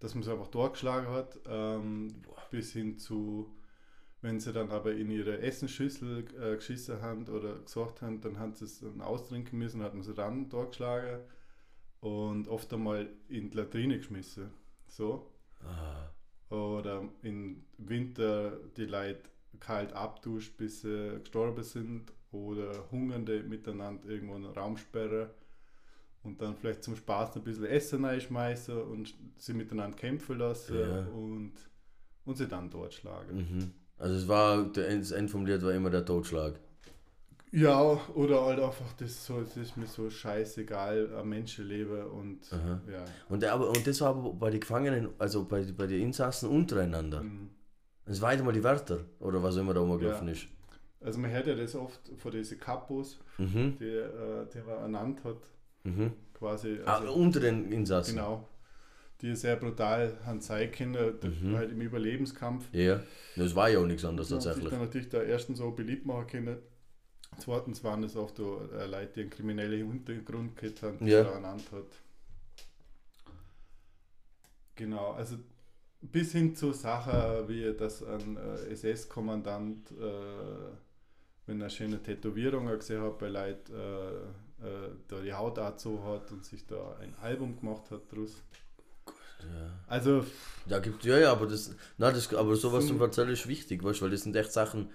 [0.00, 3.54] Dass man sie einfach durchgeschlagen hat, ähm, bis hin zu,
[4.20, 8.54] wenn sie dann aber in ihre Essensschüssel äh, geschissen haben oder gesorgt haben, dann haben
[8.54, 11.20] sie es dann austrinken müssen, hat man sie dann durchgeschlagen
[12.00, 14.50] und oft einmal in die Latrine geschmissen.
[14.88, 15.30] So.
[15.64, 16.10] Ah.
[16.54, 19.22] Oder im Winter die Leute
[19.58, 22.12] kalt abduscht, bis sie gestorben sind.
[22.30, 25.30] Oder Hungernde miteinander irgendwo einen Raum sperren
[26.26, 31.00] und dann vielleicht zum Spaß ein bisschen Essen reinschmeißen und sie miteinander kämpfen lassen Ja.
[31.14, 31.52] und,
[32.24, 33.36] und sie dann dort schlagen.
[33.36, 33.72] Mhm.
[33.98, 36.60] Also es war, das End vom Lied war immer der Totschlag.
[37.52, 37.80] Ja,
[38.14, 42.80] oder halt einfach, das, so, das ist mir so scheißegal, ein Menschenleben und Aha.
[42.90, 43.04] ja.
[43.28, 46.50] Und, der, aber, und das war aber bei den Gefangenen, also bei, bei den Insassen
[46.50, 47.22] untereinander.
[47.22, 47.50] Mhm.
[48.04, 50.32] Es war einmal die Wärter, oder was immer da rumgelaufen Ja.
[50.34, 50.48] ist.
[51.00, 53.76] Also man hört ja das oft von diesen Kapos, Mhm.
[53.78, 55.36] die, äh, die man ernannt hat,
[55.86, 56.12] Mhm.
[56.34, 56.78] quasi.
[56.84, 58.16] ah, Also, unter den Insassen.
[58.16, 58.48] Genau.
[59.22, 61.56] Die sehr brutal zeigen können, Mhm.
[61.56, 62.68] halt im Überlebenskampf.
[62.72, 63.00] Ja,
[63.36, 64.70] das war ja auch nichts anderes Die haben sich tatsächlich.
[64.72, 66.58] dann natürlich da erstens so beliebt machen können.
[67.38, 71.20] Zweitens waren es oft so, äh, Leute, die einen kriminellen Hintergrund gehabt haben, die Ja.
[71.22, 71.86] er ernannt hat.
[74.74, 75.36] Genau, also
[76.02, 80.76] bis hin zu Sachen wie, dass ein äh, SS-Kommandant, äh,
[81.46, 84.10] wenn er schöne Tätowierung gesehen hat bei Leuten, äh,
[84.62, 88.42] äh, da die Haut so hat und sich da ein Album gemacht hat draus.
[89.40, 89.70] Ja.
[89.86, 90.24] Also,
[90.68, 94.00] Da gibt ja, ja, aber das, na, das, aber sowas zum Erzählen ist wichtig, weißt,
[94.00, 94.90] du, weil das sind echt Sachen,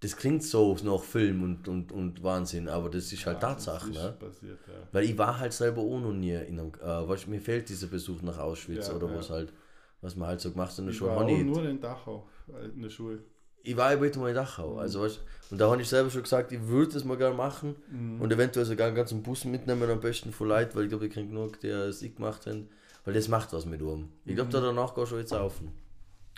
[0.00, 3.90] das klingt so nach Film und, und, und Wahnsinn, aber das ist halt Ja, Tatsache,
[3.90, 4.12] ist ne?
[4.18, 4.88] passiert, ja.
[4.92, 7.88] Weil ich war halt selber auch noch nie in einem, äh, weißt, mir fehlt dieser
[7.88, 9.52] Besuch nach Auschwitz Ja, oder was halt,
[10.00, 11.10] was man halt so gemacht hat in der Ich Schule.
[11.10, 13.24] war auch nur in Dachau äh, in der Schule.
[13.64, 14.78] Ich war aber mal in Dachau.
[14.78, 17.76] Also, weißt, und da habe ich selber schon gesagt, ich würde das mal gerne machen
[18.20, 21.12] und eventuell sogar einen ganzen Bus mitnehmen, am besten von Leuten, weil ich glaube, ich
[21.12, 22.68] kenne genug, die es ich gemacht haben,
[23.04, 24.10] weil das macht was mit um.
[24.24, 25.72] Ich glaube, da danach gehst du jetzt saufen.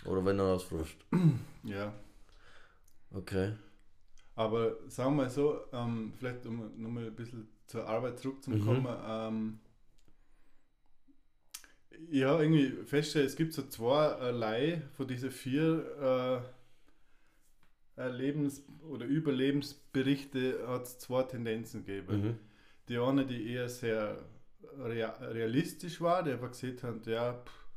[0.05, 0.97] Oder wenn er ausfrischt.
[1.63, 1.91] Ja.
[3.11, 3.51] Okay.
[4.35, 8.83] Aber sagen wir mal so, ähm, vielleicht um nochmal ein bisschen zur Arbeit zurückzukommen.
[8.83, 8.87] Mhm.
[9.05, 9.59] Ähm,
[12.09, 16.41] ja, irgendwie feststellen, es gibt so zweierlei von diesen vier äh, äh,
[17.97, 22.21] Lebens- oder Überlebensberichte hat es zwei Tendenzen gegeben.
[22.21, 22.39] Mhm.
[22.89, 24.23] Die eine, die eher sehr
[24.77, 27.67] rea realistisch war, die einfach gesehen hat, ja, pff,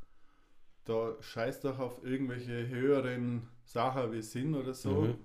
[0.85, 5.01] da scheißt doch auf irgendwelche höheren Sachen wie Sinn oder so.
[5.01, 5.15] Mhm.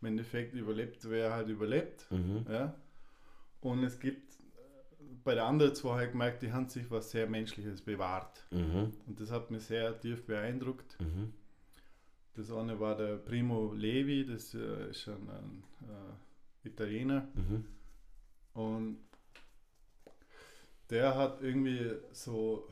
[0.00, 2.06] Im Endeffekt überlebt, wer halt überlebt.
[2.10, 2.44] Mhm.
[2.48, 2.74] Ja?
[3.60, 7.26] Und es gibt äh, bei der anderen zwei halt gemerkt, die haben sich was sehr
[7.26, 8.46] Menschliches bewahrt.
[8.50, 8.92] Mhm.
[9.06, 10.98] Und das hat mich sehr tief beeindruckt.
[12.34, 17.28] Das eine war der Primo Levi, das äh, ist ein, ein äh, Italiener.
[17.34, 17.64] Mhm.
[18.54, 18.98] Und
[20.90, 22.68] der hat irgendwie so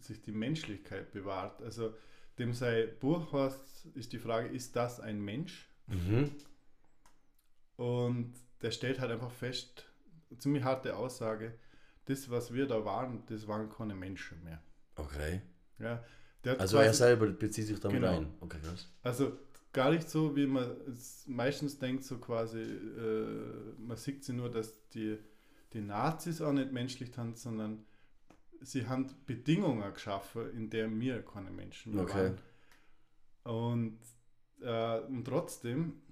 [0.00, 1.62] sich die Menschlichkeit bewahrt.
[1.62, 1.94] Also
[2.38, 5.68] dem sein Buch heißt, ist die Frage, ist das ein Mensch?
[5.86, 6.30] Mhm.
[7.76, 9.84] Und der stellt halt einfach fest,
[10.38, 11.58] ziemlich harte Aussage,
[12.06, 14.62] das, was wir da waren, das waren keine Menschen mehr.
[14.96, 15.42] Okay.
[15.78, 16.02] Ja,
[16.58, 18.18] Also er selber bezieht sich damit Genau.
[18.18, 18.34] ein.
[18.40, 18.88] Okay, krass.
[19.02, 19.32] Also
[19.72, 24.50] gar nicht so, wie man es meistens denkt, so quasi, äh, man sieht sie nur,
[24.50, 25.18] dass die,
[25.72, 27.84] die Nazis auch nicht menschlich haben, sondern
[28.60, 32.32] sie haben Bedingungen geschaffen, in der wir keine Menschen mehr Okay.
[33.44, 33.84] waren.
[33.84, 33.98] Und,
[34.60, 36.02] äh, und trotzdem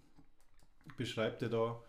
[0.96, 1.82] beschreibt er da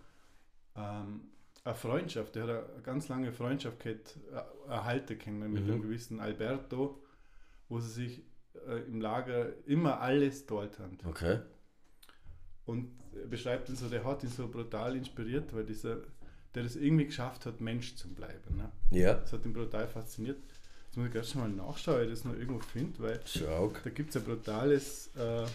[0.75, 1.29] ähm,
[1.63, 5.71] eine Freundschaft, der hat eine ganz lange Freundschaft gehabt, äh, erhalten können mit Mhm.
[5.71, 7.03] einem gewissen Alberto,
[7.69, 8.23] wo sie sich
[8.68, 10.97] äh, im Lager immer alles dort haben.
[11.05, 11.39] Okay.
[12.66, 15.97] Und er beschreibt ihn so, der hat ihn so brutal inspiriert, weil dieser,
[16.55, 18.57] der das irgendwie geschafft hat, Mensch zu bleiben.
[18.57, 18.72] Ne?
[18.97, 19.16] Ja.
[19.16, 20.38] Das hat ihn brutal fasziniert.
[20.86, 23.74] Jetzt muss ich ganz schnell mal nachschauen, ob ich das noch irgendwo finde, weil Schau.
[23.84, 25.09] da gibt es ein brutales.
[25.18, 25.47] Äh, äh,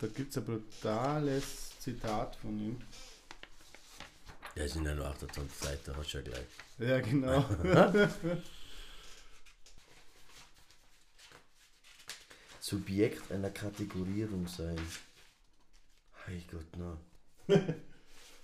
[0.00, 2.76] da gibt es ein brutales Zitat von ihm.
[4.56, 6.46] Ja, es sind ja nur 28 Seiten, hast du ja gleich.
[6.78, 7.44] Ja, genau.
[12.68, 14.76] Subjekt einer Kategorierung sein.
[16.26, 16.96] Hey Gott, na.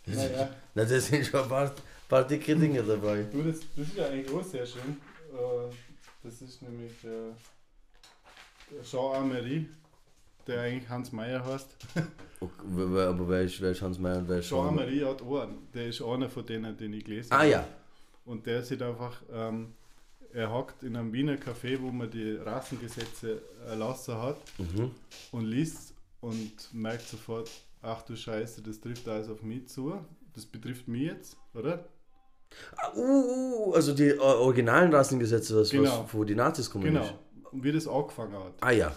[0.06, 1.74] naja, Na, das sind schon ein paar,
[2.08, 3.24] paar dicke Dinge dabei.
[3.24, 4.96] du, das, das ist ja eigentlich auch sehr schön.
[5.32, 5.74] Äh,
[6.22, 7.32] das ist nämlich äh,
[8.70, 9.66] der Jean Amery,
[10.46, 11.68] der eigentlich Hans Meyer heißt.
[12.40, 14.78] Okay, aber wer ist, wer ist Hans Meyer und wer ist Jean Sean?
[14.78, 15.68] Amery hat einen.
[15.72, 17.48] Der ist einer von denen, den ich gelesen Ah habe.
[17.50, 17.68] ja.
[18.26, 19.72] Und der sieht einfach, ähm,
[20.34, 24.90] er hockt in einem Wiener Café, wo man die Rassengesetze erlassen hat Mhm.
[25.32, 27.50] und liest und merkt sofort,
[27.82, 29.94] ach du Scheiße, das trifft alles auf mich zu.
[30.34, 31.84] Das betrifft mich jetzt, oder?
[32.76, 36.04] Ah, uh, uh, also die äh, originalen Rassengesetze, was, Genau.
[36.04, 36.84] was wo die Nazis kommen.
[36.84, 37.08] Genau.
[37.52, 38.54] wie das angefangen hat.
[38.60, 38.92] Ah ja.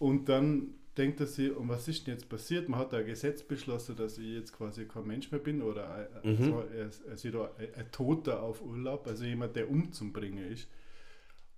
[0.00, 2.68] Und dann denkt er sich, und was ist denn jetzt passiert?
[2.68, 5.90] Man hat da ein Gesetz beschlossen, dass ich jetzt quasi kein Mensch mehr bin oder
[5.94, 6.42] ein, Mhm.
[6.42, 10.68] also er, er sieht da ein, ein Toter auf Urlaub, also jemand, der umzubringen ist.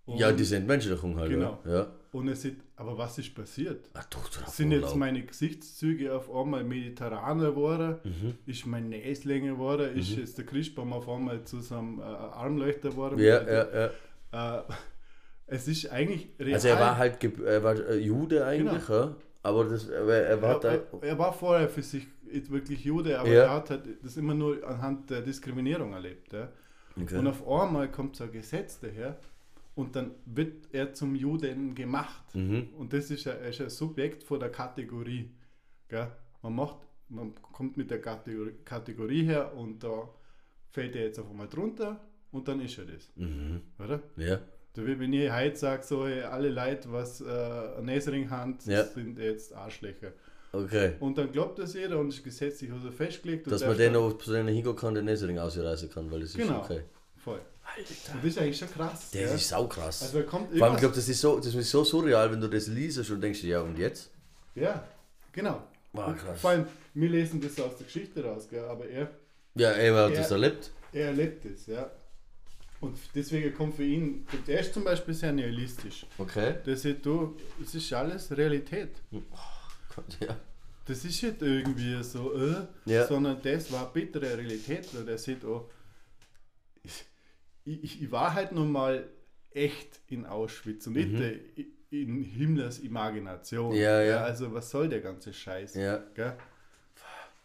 [0.05, 1.30] Und, ja, diese Entmenschlichung halt.
[1.30, 1.61] Genau.
[1.64, 1.72] Ja.
[1.74, 1.87] ja.
[2.11, 3.89] Und er sieht, aber was ist passiert?
[3.95, 4.97] Ach, doch, drauf Sind jetzt Urlaub.
[4.99, 7.97] meine Gesichtszüge auf einmal mediterraner geworden?
[8.03, 8.35] Mhm.
[8.45, 9.97] Ist mein Näs länger geworden?
[9.97, 13.18] Ist jetzt der Christbaum auf einmal zu so einem äh, Armleuchter geworden?
[13.20, 13.91] Ja, ja,
[14.33, 14.59] ja.
[14.59, 14.62] Äh,
[15.53, 16.55] es ist eigentlich real.
[16.55, 19.00] Also er war halt er war äh, Jude eigentlich, Genau.
[19.07, 19.16] ja.
[19.44, 20.72] Aber das, aber er war da.
[20.74, 22.07] er, er war vorher für sich
[22.48, 23.42] wirklich Jude, aber Ja.
[23.44, 26.32] er hat halt das immer nur anhand der Diskriminierung erlebt.
[26.32, 26.48] Ja?
[27.00, 27.18] Okay.
[27.18, 29.18] Und auf einmal kommt so ein Gesetz daher
[29.74, 32.34] und dann wird er zum Juden gemacht.
[32.34, 32.68] Mhm.
[32.78, 35.30] Und das ist ein, er ist ein Subjekt von der Kategorie.
[35.88, 36.09] Gell?
[36.42, 36.76] Man, macht,
[37.09, 40.09] man kommt mit der Kategorie, Kategorie her und da
[40.70, 42.00] fällt er jetzt auf einmal drunter
[42.30, 43.11] und dann ist er das.
[43.16, 43.61] Mhm.
[43.78, 44.00] Oder?
[44.16, 44.38] Ja.
[44.74, 47.24] So wie wenn ich heute sage, so, hey, alle Leute, was äh,
[47.78, 48.84] ein Näsering haben, Ja.
[48.84, 50.12] sind jetzt Arschlöcher.
[50.52, 50.92] Okay.
[51.00, 53.50] Und dann glaubt das jeder und ist gesetzlich also festgelegt.
[53.50, 56.60] Dass man den noch denen hingehen kann, den Nesering ausreißen kann, weil das ist Genau.
[56.60, 56.80] okay.
[57.22, 57.40] Voll.
[57.64, 58.14] Alter.
[58.14, 59.00] Und das ist eigentlich schon krass.
[59.00, 59.34] Das gell?
[59.34, 60.02] ist saukrass.
[60.02, 62.40] also da kommt Vor allem, ich glaube, das ist so, das ist so surreal, wenn
[62.40, 64.10] du das liest und denkst, ja und jetzt?
[64.54, 64.84] ja,
[65.32, 65.62] genau.
[65.92, 66.40] Wow, krass.
[66.40, 68.64] Vor allem, wir lesen das aus der Geschichte raus, gell?
[68.64, 69.10] aber er,
[69.54, 70.18] Ja, er hat Ja.
[70.18, 70.70] das erlebt.
[70.92, 71.90] er erlebt das, ja.
[72.83, 76.05] Und deswegen kommt für ihn, der ist zum Beispiel sehr nihilistisch.
[76.18, 76.57] Okay.
[76.66, 78.91] Der sagt, du, es ist alles Realität.
[79.95, 80.37] Gott, ja.
[80.85, 83.07] Das ist nicht irgendwie so, äh, Ja.
[83.07, 85.70] sondern das war bittere Realität, weil der sieht, oh,
[86.83, 87.05] ich,
[87.64, 89.09] ich, ich war halt nun mal
[89.53, 91.39] echt in Auschwitz und nicht äh,
[91.91, 93.70] in Himmlers Imagination.
[93.70, 93.76] Mhm.
[93.80, 94.24] Ja, ja.
[94.24, 95.74] Also was soll der ganze Scheiß?
[95.76, 95.99] Ja.
[96.14, 96.37] Gell?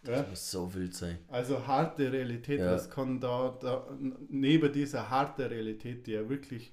[0.06, 0.22] Ja?
[0.22, 1.18] Das muss so wild sein.
[1.28, 2.72] Also harte Realität, Ja.
[2.74, 3.88] was kann da, da
[4.30, 6.72] neben dieser harten Realität, die ja wirklich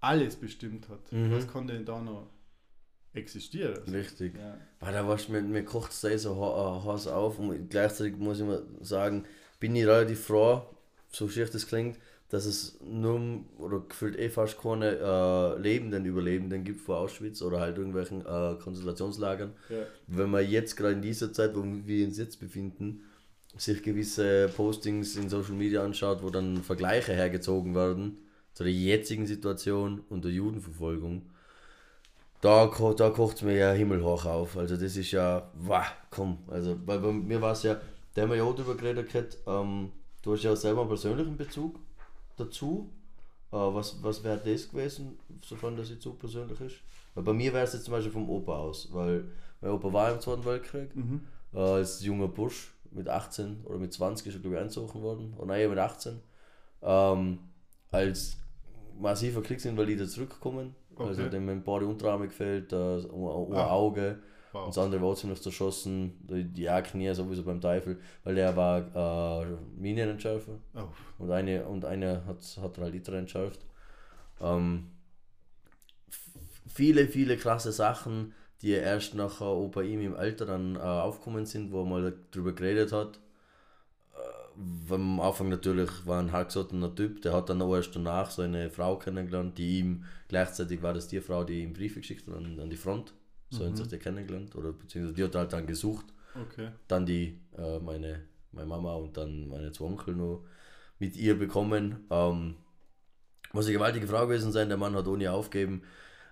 [0.00, 1.32] alles bestimmt hat, Mhm.
[1.32, 2.28] was kann denn da noch
[3.12, 3.78] existieren?
[3.78, 4.34] Also, Richtig.
[4.36, 4.58] ja.
[4.80, 8.16] Weil da warst du mir, mir kocht es da so ha- heiß auf und gleichzeitig
[8.16, 9.24] muss ich mal sagen,
[9.58, 10.62] bin ich relativ froh,
[11.10, 11.98] so schier das klingt,
[12.28, 13.20] dass es nur
[13.58, 18.56] oder gefühlt eh fast keine äh, Lebenden, Überlebenden gibt vor Auschwitz oder halt irgendwelchen äh,
[18.62, 19.52] Konzentrationslagern.
[19.68, 19.76] Ja.
[20.08, 23.04] Wenn man jetzt gerade in dieser Zeit, wo wir uns jetzt befinden,
[23.56, 28.18] sich gewisse Postings in Social Media anschaut, wo dann Vergleiche hergezogen werden
[28.52, 31.22] zu der jetzigen Situation und der Judenverfolgung,
[32.40, 32.66] da,
[32.96, 34.56] da kocht es mir ja himmelhoch auf.
[34.56, 36.38] Also das ist ja, wah, komm.
[36.48, 37.80] Also weil bei mir war es ja,
[38.14, 41.78] da haben wir ja auch drüber geredet, ähm, du hast ja selber einen persönlichen Bezug
[42.36, 42.90] dazu.
[43.52, 46.76] Äh, was was wäre das gewesen, sofern das jetzt so persönlich ist?
[47.14, 49.24] Weil bei mir wäre es jetzt zum Beispiel vom Opa aus, weil
[49.60, 50.90] mein Opa war im Zweiten Weltkrieg,
[51.54, 55.34] äh, als junger Bursch mit 18 oder mit 20 ist er glaube ich eingezogen worden,
[55.36, 56.20] oder nein, mit 18,
[56.82, 57.38] ähm,
[57.90, 58.36] als
[59.00, 60.74] massiver Kriegsinvalide zurückgekommen.
[60.98, 61.30] Also Okay.
[61.30, 63.66] dem haben beide Unterarme gefällt, äh, ein ein Ah.
[64.56, 64.66] Wow.
[64.66, 69.42] Und das andere war auch ziemlich zerschossen, eine Knie sowieso beim Teufel, weil der war
[69.42, 69.46] äh,
[69.76, 70.88] Minenentschärfer Oh.
[71.18, 73.60] und eine, und eine hat, hat halt Liter entschärft.
[74.40, 74.90] Ähm,
[76.66, 81.46] viele, viele krasse Sachen, die erst nachher auch bei ihm im Alter dann äh, aufgekommen
[81.46, 83.20] sind, wo er mal drüber geredet hat.
[84.14, 88.42] Äh, am Anfang natürlich war ein hartgesottener Typ, der hat dann auch erst danach so
[88.42, 92.36] eine Frau kennengelernt, die ihm gleichzeitig war das die Frau, die ihm Briefe geschickt hat
[92.36, 93.12] an, an die Front.
[93.50, 96.68] So haben sich die kennengelernt, oder beziehungsweise die hat er halt dann gesucht Okay.
[96.88, 100.44] dann die, äh, meine, meine Mama und dann meine zwei Onkel noch
[100.98, 102.06] mit ihr bekommen.
[102.10, 102.56] Ähm,
[103.52, 105.82] muss eine gewaltige Frau gewesen sein, der Mann hat ohne aufgeben.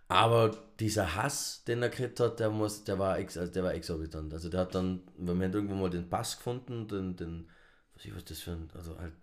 [0.09, 3.73] Aber dieser Hass, den er gekriegt hat, der, muss, der, war, ex, also der war
[3.73, 4.33] exorbitant.
[4.35, 7.49] Also der hat dann, wir haben irgendwo mal den Pass gefunden, den, den
[7.95, 9.15] was ich was das für ein, also halt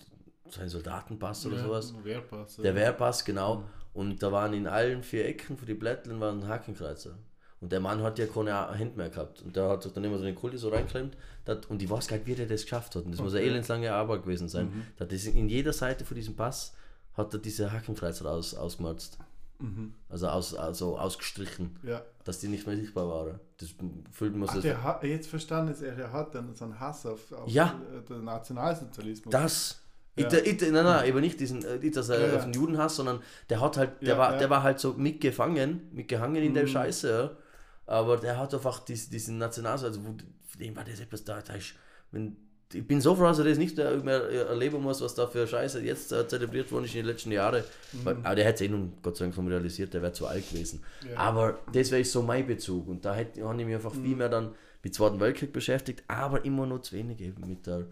[0.49, 1.93] so ein Soldatenpass oder Ja, sowas.
[2.03, 2.55] Wehrpass.
[2.57, 3.65] Der Wehrpass, genau.
[3.93, 7.17] Und da waren in allen vier Ecken für die Blättlen waren Hakenkreuzer.
[7.61, 9.41] Und der Mann hat ja keine Hände mehr gehabt.
[9.43, 11.15] Und der hat sich dann immer so eine Kulte so reinklemmt.
[11.45, 13.05] Dat, und ich weiß gar nicht, wie der das geschafft hat.
[13.05, 13.49] Und das muss eine Okay.
[13.51, 14.65] elendslange Arbeit gewesen sein.
[14.65, 14.83] Mhm.
[14.97, 16.73] Da hat das in jeder Seite von diesem Pass
[17.13, 19.19] hat er diese Hakenkreuzer aus, ausgemerzt.
[19.59, 19.93] Mhm.
[20.09, 22.01] Also, aus, also ausgestrichen, Ja.
[22.23, 23.39] dass die nicht mehr sichtbar waren.
[23.57, 23.69] Das
[24.11, 24.61] fühlt man sich.
[24.63, 27.79] der jetzt verstanden, ist er, hat dann so einen Hass auf, auf Ja.
[28.09, 29.31] den Nationalsozialismus.
[29.31, 29.77] Das.
[30.17, 30.27] Ja.
[30.33, 32.95] Ich, ich, nein, nein, aber nicht diesen, äh, nicht, dass er Ja, auf den Judenhass,
[32.97, 36.67] sondern der hat halt, der war, der war halt so mitgefangen, mitgehangen in der Mhm.
[36.67, 37.31] Scheiße, ja.
[37.91, 40.23] Aber der hat einfach dies, diesen Nationalsozialismus, also
[40.55, 41.73] wo, den war das etwas da, da ist,
[42.11, 42.37] wenn,
[42.73, 45.81] ich bin so froh, dass er das nicht mehr erleben muss, was da für Scheiße
[45.81, 47.65] jetzt äh, zelebriert worden ist in den letzten Jahren.
[48.03, 50.25] Weil, aber der hätte es eh nun Gott sei Dank schon realisiert, der wäre zu
[50.25, 50.81] alt gewesen.
[51.03, 51.09] Mhm.
[51.09, 51.17] Ja.
[51.17, 54.03] Aber das wäre so mein Bezug und da hätte habe ich mich einfach Mhm.
[54.05, 54.51] viel mehr dann
[54.83, 57.87] mit dem Zweiten Weltkrieg beschäftigt, aber immer noch zu wenig eben mit der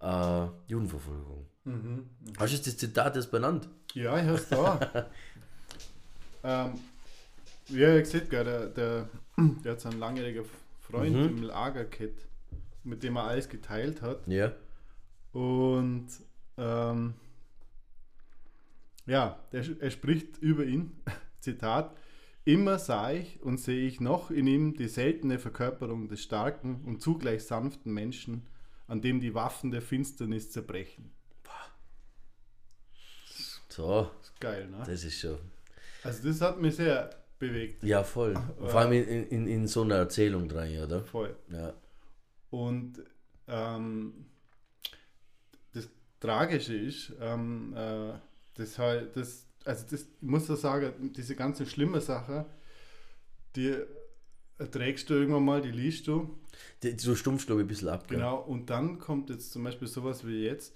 [0.00, 1.46] äh, Judenverfolgung.
[1.62, 2.10] Mhm.
[2.36, 3.68] Hast du das Zitat jetzt benannt?
[3.94, 5.06] Ja, ich hab's da.
[6.42, 6.72] ähm,
[7.68, 10.44] ja, ihr seht der, der, der hat so einen langjährigen
[10.80, 11.24] Freund Mhm.
[11.38, 12.26] im Lager gehabt,
[12.84, 14.26] mit dem er alles geteilt hat.
[14.26, 14.52] Ja.
[15.32, 16.06] Und
[16.56, 17.14] ähm,
[19.06, 20.92] ja, der, er spricht über ihn,
[21.40, 21.96] Zitat,
[22.44, 27.02] immer sah ich und sehe ich noch in ihm die seltene Verkörperung des starken und
[27.02, 28.46] zugleich sanften Menschen,
[28.86, 31.10] an dem die Waffen der Finsternis zerbrechen.
[33.68, 34.10] So,
[34.40, 34.82] Geil, ne?
[34.86, 35.38] das ist schon.
[36.02, 37.82] Also das hat mich sehr bewegt.
[37.84, 38.34] Ja, voll.
[38.58, 41.02] Vor allem in, in, in so einer Erzählung dran, oder?
[41.04, 41.36] Voll.
[41.50, 41.74] Ja.
[42.50, 43.02] Und
[43.48, 44.26] ähm,
[45.72, 45.88] das
[46.20, 48.12] Tragische ist, ähm, äh,
[48.54, 52.46] das halt, das, also das, ich muss da sagen, diese ganze schlimme Sache,
[53.54, 53.76] die
[54.70, 56.38] trägst du irgendwann mal, die liest du,
[56.82, 58.08] Die, so stumpf, glaube ich, ein bisschen ab.
[58.08, 60.74] genau, und dann kommt jetzt zum Beispiel sowas wie jetzt,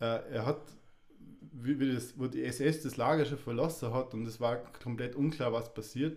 [0.00, 0.60] äh, er hat,
[1.52, 5.14] wie, wie das, wo die SS das Lager schon verlassen hat und es war komplett
[5.16, 6.16] unklar, was passiert,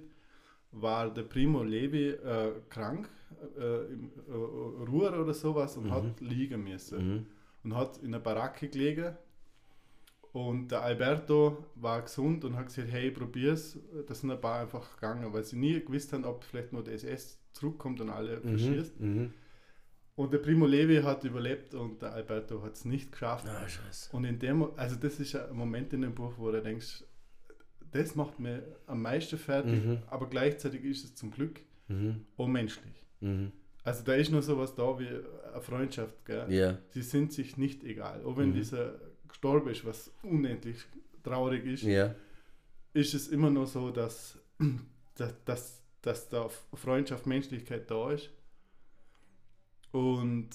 [0.72, 3.10] war der Primo Levi äh, krank,
[3.58, 7.08] äh, im äh, Ruhr oder sowas und hat liegen müssen.
[7.08, 7.26] Mhm.
[7.64, 9.16] Und hat in der Baracke gelegen.
[10.34, 13.78] Und der Alberto war gesund und hat gesagt, hey, probier's.
[14.08, 16.96] Da sind ein paar einfach gegangen, weil sie nie gewusst haben, ob vielleicht nur der
[16.96, 19.00] SS zurückkommt und alle verschießt.
[19.00, 19.34] Mhm.
[20.16, 23.48] Und der Primo Levi hat überlebt und der Alberto hat es nicht geschafft.
[23.48, 24.16] Ah, scheiße.
[24.16, 27.04] Und in dem, also das ist ein Moment in dem Buch, wo du denkst,
[27.92, 30.00] das macht mir am meisten fertig, Mhm.
[30.08, 32.26] aber gleichzeitig ist es zum Glück Mhm.
[32.38, 33.06] unmenschlich.
[33.22, 33.52] Mhm.
[33.84, 36.46] Also da ist nur sowas da wie eine Freundschaft, gell?
[36.54, 36.78] Ja.
[36.92, 38.24] Sie sind sich nicht egal.
[38.24, 38.54] Auch wenn Mhm.
[38.56, 38.94] dieser
[39.28, 40.78] gestorben ist, was unendlich
[41.24, 42.14] traurig ist, Ja.
[42.94, 44.38] ist es immer noch so, dass,
[45.16, 48.30] dass, dass, dass da Freundschaft, Menschlichkeit da ist.
[49.94, 50.50] Und,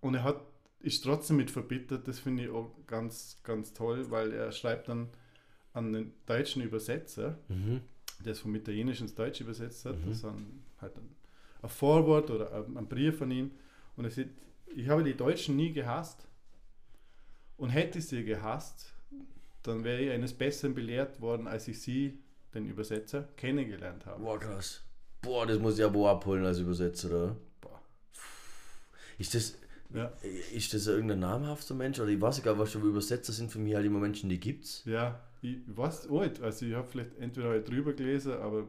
[0.00, 0.40] und er hat,
[0.80, 5.08] ist trotzdem mit verbittert, das finde ich auch ganz, ganz toll, weil er schreibt dann
[5.72, 7.80] an den deutschen Übersetzer, Mhm.
[8.24, 10.08] der es vom Italienischen ins Deutsche übersetzt hat, Mhm.
[10.08, 11.08] das ist ein, halt ein,
[11.62, 13.52] ein Vorwort oder ein, ein Brief von ihm.
[13.96, 14.30] Und er sagt,
[14.74, 16.26] ich habe die Deutschen nie gehasst
[17.56, 18.92] und hätte ich sie gehasst,
[19.62, 22.18] dann wäre ich eines Besseren belehrt worden, als ich sie,
[22.52, 24.22] den Übersetzer, kennengelernt habe.
[24.22, 24.82] Boah, krass.
[25.22, 27.36] Boah, das muss ich aber abholen als Übersetzer, oder?
[29.18, 29.58] Ist das,
[29.94, 30.12] Ja,
[30.52, 31.98] ist das irgendein namhafter Mensch?
[32.00, 34.82] Oder ich weiß gar was schon Übersetzer sind für mich halt immer Menschen, die gibt's.
[34.84, 36.42] ja ich weiß auch nicht.
[36.42, 38.66] Also ich habe vielleicht entweder halt drüber gelesen, aber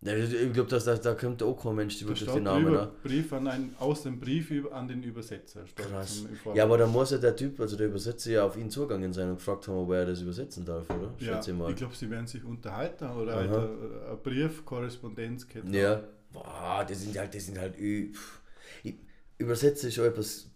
[0.00, 2.72] Ja, ich glaube, da, da kommt auch kein Mensch, die da wirklich steht den Namen,
[2.72, 2.90] ne?
[3.02, 5.64] Brief an einen, aus dem Brief über, an den Übersetzer.
[5.74, 6.26] Krass.
[6.54, 9.30] Ja, aber dann muss ja der Typ, also der Übersetzer, ja auf ihn zugegangen sein
[9.30, 11.14] und gefragt haben, ob er das übersetzen darf, oder?
[11.18, 11.70] Ja, ich mal.
[11.70, 13.38] ich glaube, sie werden sich unterhalten oder Aha.
[13.38, 15.74] halt ein, ein Brief, Korrespondenz gehabt haben.
[15.74, 16.02] Ja.
[16.32, 18.40] Boah, das sind halt, das sind halt pff.
[19.38, 20.50] Übersetzen ist schon etwas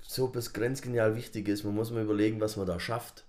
[0.00, 1.64] so etwas grenzgenial Wichtiges.
[1.64, 3.24] Man muss mal überlegen, was man da schafft.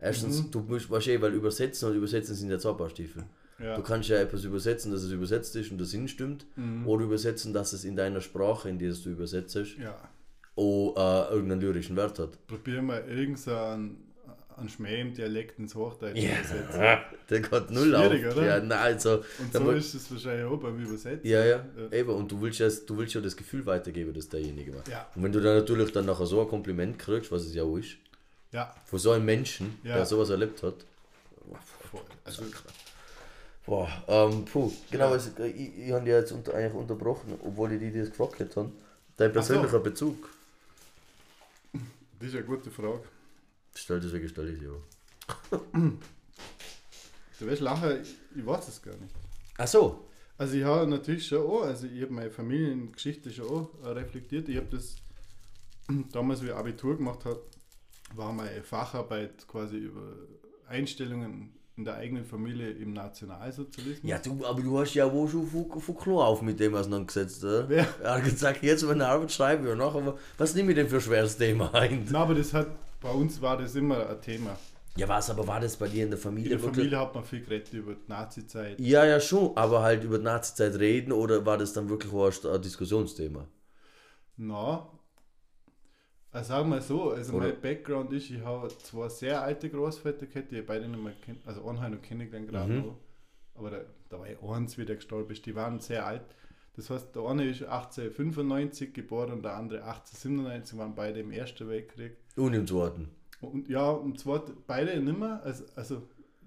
[0.00, 0.50] Erstens, Mhm.
[0.50, 3.24] du musst wahrscheinlich, weil übersetzen und übersetzen sind ja zwei Paar Stiefel.
[3.58, 3.76] Ja.
[3.76, 6.44] Du kannst ja etwas übersetzen, dass es übersetzt ist und der Sinn stimmt.
[6.56, 6.86] Mhm.
[6.86, 9.96] Oder übersetzen, dass es in deiner Sprache, in der du übersetzt, ja.
[10.56, 12.46] auch äh, irgendeinen lyrischen Wert hat.
[12.46, 14.05] Probier mal irgendeinen
[14.58, 16.38] einen Schmäh im Dialekt ins Hochdeutsche Ja.
[16.38, 16.80] übersetzen.
[17.30, 18.06] Der geht null auf.
[18.06, 18.44] Oder?
[18.46, 21.28] Ja, nein, also, Und so ist es wahrscheinlich auch beim Übersetzen.
[21.28, 22.10] ja, ja, eben.
[22.10, 24.82] Und du willst ja, du willst ja das Gefühl weitergeben, dass derjenige war.
[24.90, 25.06] Ja.
[25.14, 27.76] Und wenn du dann natürlich dann nachher so ein Kompliment kriegst, was es ja auch
[27.76, 27.96] ist,
[28.52, 29.96] Ja, von so einem Menschen, Ja.
[29.96, 30.74] der sowas erlebt hat.
[31.90, 32.00] voll.
[32.24, 32.42] Also,
[33.66, 37.80] Boah, ähm, puh, genau, also, ich, ich habe dich jetzt unter, eigentlich unterbrochen, obwohl ich
[37.80, 38.70] die das gefragt habe.
[39.16, 39.32] Dein so.
[39.32, 40.28] persönlicher Bezug.
[42.20, 43.00] das ist eine gute Frage.
[43.76, 44.82] Stell deswegen stelle ich sie auch.
[47.38, 49.14] Du wirst lachen, ich, ich weiß es gar nicht.
[49.58, 50.08] Ach so.
[50.38, 54.48] Also ich habe natürlich schon auch, also ich habe meine Familiengeschichte schon auch äh, reflektiert.
[54.48, 54.96] Ich habe das
[56.12, 57.40] damals, wie ich Abitur gemacht habe,
[58.14, 60.02] war meine Facharbeit quasi über
[60.68, 64.10] Einstellungen in der eigenen Familie im Nationalsozialismus.
[64.10, 67.44] Ja, du, aber du hast ja wohl schon von, von klar auf mit dem auseinandergesetzt,
[67.44, 67.68] oder?
[67.68, 67.86] Wer?
[68.02, 70.96] Er hat gesagt, jetzt meine Arbeit schreibe ich und nachher, was nehme ich denn für
[70.96, 72.06] ein schweres Thema ein?
[72.10, 72.68] Na, aber das hat,
[73.00, 74.58] bei uns war das immer ein Thema.
[74.96, 76.90] Ja, was, aber war das bei dir in der In Familie der wirklich?
[76.90, 78.80] Familie hat man viel geredet über die Nazi-Zeit.
[78.80, 82.44] Ja, ja, schon, aber halt über die Nazi-Zeit reden oder war das dann wirklich auch
[82.54, 83.46] ein Diskussionsthema?
[84.38, 84.88] Na,
[86.32, 90.26] also sagen wir so, also Oder- mein Background ist, ich habe zwei sehr alte Großväter
[90.26, 92.78] gehabt, die beide nicht mehr kennt, also einen habe ich noch kennengelernt gerade Mhm.
[92.78, 92.98] noch,
[93.54, 93.78] aber da,
[94.10, 96.22] da war ich eins, wie der gestorben ist, die waren sehr alt.
[96.74, 101.68] Das heißt, der eine ist 1895 geboren und der andere 1897, waren beide im Ersten
[101.68, 102.18] Weltkrieg.
[102.36, 103.08] Und im Zweiten.
[103.40, 106.02] Und ja, und zwar beide nicht mehr, also, also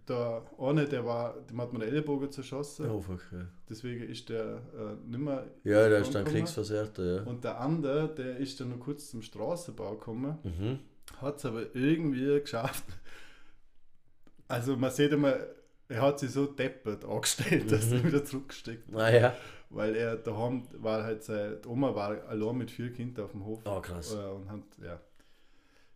[0.08, 3.46] der eine, der war, dem hat man den Ellbogen zerschossen, Oh, fuck, ja.
[3.70, 6.26] deswegen ist der äh, nicht mehr Ja, der ist dann.
[6.26, 7.22] Kriegsversehrter, ja.
[7.24, 10.80] Und der andere, der ist dann noch kurz zum Straßenbau gekommen, Mhm.
[11.22, 12.86] hat es aber irgendwie geschafft.
[14.48, 15.36] Also man sieht immer,
[15.88, 18.08] er hat sich so deppert angestellt, dass er Mhm.
[18.08, 19.36] wieder zurückgesteckt Naja.
[19.72, 23.46] Weil er daheim war halt seine die Oma war allein mit vier Kindern auf dem
[23.46, 23.62] Hof.
[23.66, 24.16] Oh, krass.
[24.16, 25.00] Äh, und hat, ja.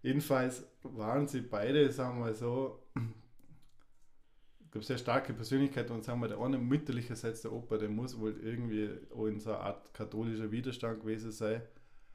[0.03, 2.83] Jedenfalls waren sie beide, sagen wir mal so,
[4.71, 8.35] glaube, sehr starke Persönlichkeit und sagen wir, der eine mütterlicherseits der Opa, der muss wohl
[8.43, 11.61] irgendwie auch in so einer Art katholischer Widerstand gewesen sein.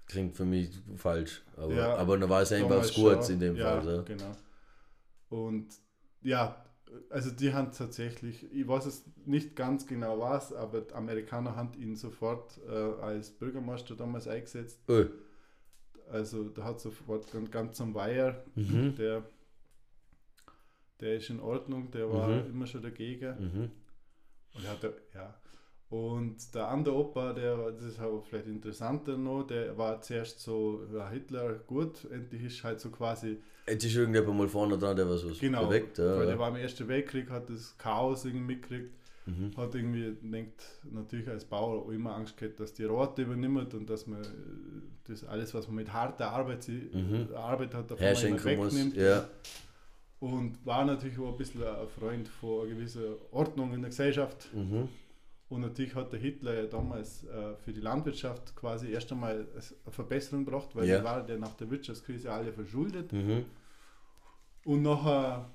[0.07, 1.43] Klingt für mich falsch.
[1.57, 3.23] Aber, Ja, aber dann war es einfach was schon.
[3.31, 3.97] in dem ja, Fall.
[3.97, 4.03] Ja.
[4.03, 4.37] genau.
[5.29, 5.69] Und
[6.23, 6.65] ja,
[7.11, 11.73] also die haben tatsächlich, ich weiß es nicht ganz genau was, aber die Amerikaner haben
[11.75, 12.73] ihn sofort äh,
[13.03, 14.81] als Bürgermeister damals eingesetzt.
[14.89, 15.05] Oh.
[16.11, 18.95] Also da hat sofort ganz, ganz am Weiher, Mhm.
[18.97, 19.23] der,
[21.01, 22.51] der ist in Ordnung, der war Mhm.
[22.51, 23.35] immer schon dagegen.
[23.39, 23.71] Mhm.
[24.55, 25.35] Und, hatte, ja.
[25.91, 30.83] und der andere Opa, der, das ist aber vielleicht interessanter noch, der war zuerst so,
[30.93, 35.09] ja, Hitler gut, endlich ist halt so quasi Jetzt ist irgendjemand mal vorne dran, der
[35.09, 35.99] was, was Genau, bewegt.
[35.99, 38.95] Ja, weil der war im Ersten Weltkrieg, hat das Chaos irgendwie mitgekriegt,
[39.29, 39.57] Mhm.
[39.57, 44.07] hat irgendwie, denkt natürlich als Bauer immer Angst gehabt, dass die Rote übernimmt und dass
[44.07, 44.23] man
[45.05, 47.29] das alles, was man mit harter Arbeit, sie, Mhm.
[47.35, 48.05] Arbeit hat, davon
[48.45, 48.97] wegnimmt.
[48.97, 49.29] Ja.
[50.21, 54.49] Und war natürlich auch ein bisschen ein Freund von einer gewissen Ordnung in der Gesellschaft.
[54.55, 54.89] Mhm.
[55.51, 59.93] Und natürlich hat der Hitler ja damals äh, für die Landwirtschaft quasi erst einmal eine
[59.93, 60.99] Verbesserung gebracht, weil Ja.
[60.99, 63.13] die waren ja nach der Wirtschaftskrise alle verschuldet.
[63.13, 63.45] Mhm.
[64.65, 65.49] Und nachher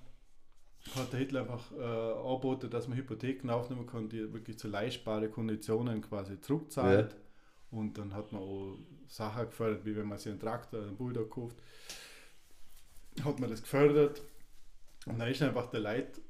[0.96, 5.32] hat der Hitler einfach äh, angeboten, dass man Hypotheken aufnehmen kann, die wirklich zu leistbaren
[5.32, 7.16] Konditionen quasi zurückzahlt.
[7.72, 8.78] Und dann hat man auch
[9.08, 11.58] Sachen gefördert, wie wenn man sich einen Traktor, einen Bulldog kauft,
[13.24, 14.22] hat man das gefördert.
[15.06, 16.22] Und da ist einfach der Leid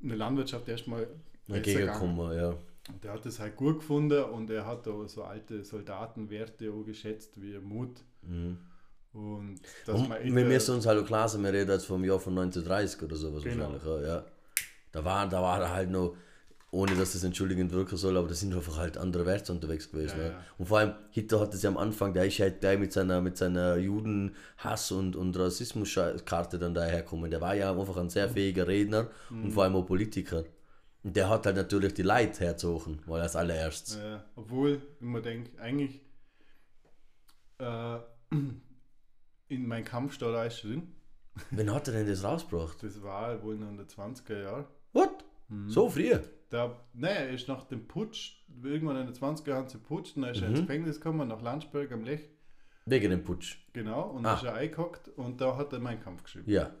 [0.00, 1.06] in der Landwirtschaft erstmal.
[1.48, 2.54] Entgegenkommen, ja.
[2.88, 6.84] Und der hat das halt gut gefunden und er hat auch so alte Soldatenwerte auch
[6.84, 8.02] geschätzt, wie Mut.
[8.22, 8.58] Mhm.
[9.12, 13.02] Und Und wir müssen uns halt klar sein, wir reden jetzt vom Jahr von 1930
[13.02, 13.72] oder sowas Genau.
[13.72, 13.84] wahrscheinlich.
[14.06, 14.24] Ja, ja.
[14.92, 16.16] Da war, da war er halt noch,
[16.72, 20.18] ohne dass das entschuldigend wirken soll, aber da sind einfach halt andere Werte unterwegs gewesen.
[20.18, 20.30] Ja, ne?
[20.30, 20.44] ja.
[20.58, 23.20] Und vor allem, Hitler hat es ja am Anfang, der ist halt gleich mit seiner,
[23.20, 27.28] mit seiner Judenhass- und, und Rassismuskarte dann daherkommen.
[27.30, 28.10] Der war ja einfach ein Mhm.
[28.10, 30.44] sehr fähiger Redner und vor allem auch Politiker.
[31.02, 33.96] Und der hat halt natürlich die Leute herzogen, weil als allererstes.
[33.96, 36.00] Äh, obwohl, wenn man denkt, eigentlich
[37.58, 37.98] äh,
[39.50, 40.94] in meinem Kampf drin.
[41.50, 42.82] Wen hat er denn das rausgebracht?
[42.82, 44.64] Das war wohl in den 20er Jahren.
[44.92, 45.24] What?
[45.48, 45.68] Mhm.
[45.68, 46.12] So früh?
[46.50, 50.24] Da, naja, er ist nach dem Putsch, irgendwann in den 20er Jahren zu Putsch, dann
[50.24, 50.54] ist er Mhm.
[50.56, 52.28] ins Gefängnis gekommen, nach Landsberg am Lech,
[52.86, 53.58] Wegen dem Putsch.
[53.72, 54.34] genau, und Ah.
[54.34, 56.50] ist er eingehockt und da hat er meinen Kampf geschrieben.
[56.50, 56.74] Ja.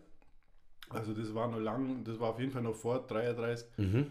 [0.88, 4.06] Also das war noch lang, das war auf jeden Fall noch vor 33 Mhm.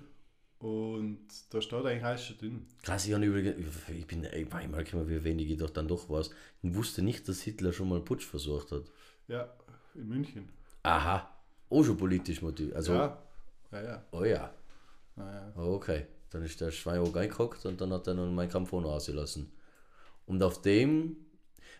[0.59, 1.19] Und
[1.51, 2.65] da steht eigentlich alles schon drin.
[2.83, 3.55] Krass, ich, habe übrigens,
[3.87, 6.21] ich bin ich immer gekommen, wie wenig ich doch dann doch war.
[6.61, 8.83] Ich wusste nicht, dass Hitler schon mal Putsch versucht hat.
[9.27, 9.49] Ja,
[9.95, 10.49] in München.
[10.83, 11.29] Aha.
[11.69, 12.75] Auch schon politisch motiviert.
[12.75, 13.23] Also, ja,
[13.71, 14.05] ja, ja.
[14.11, 14.53] oh ja.
[15.15, 15.53] Naja.
[15.55, 16.07] Oh, okay.
[16.29, 18.91] Dann ist der Schwein auch eingehockt und dann hat er noch meinen Kampf auch noch
[18.91, 19.51] ausgelassen.
[20.25, 21.15] Und auf dem,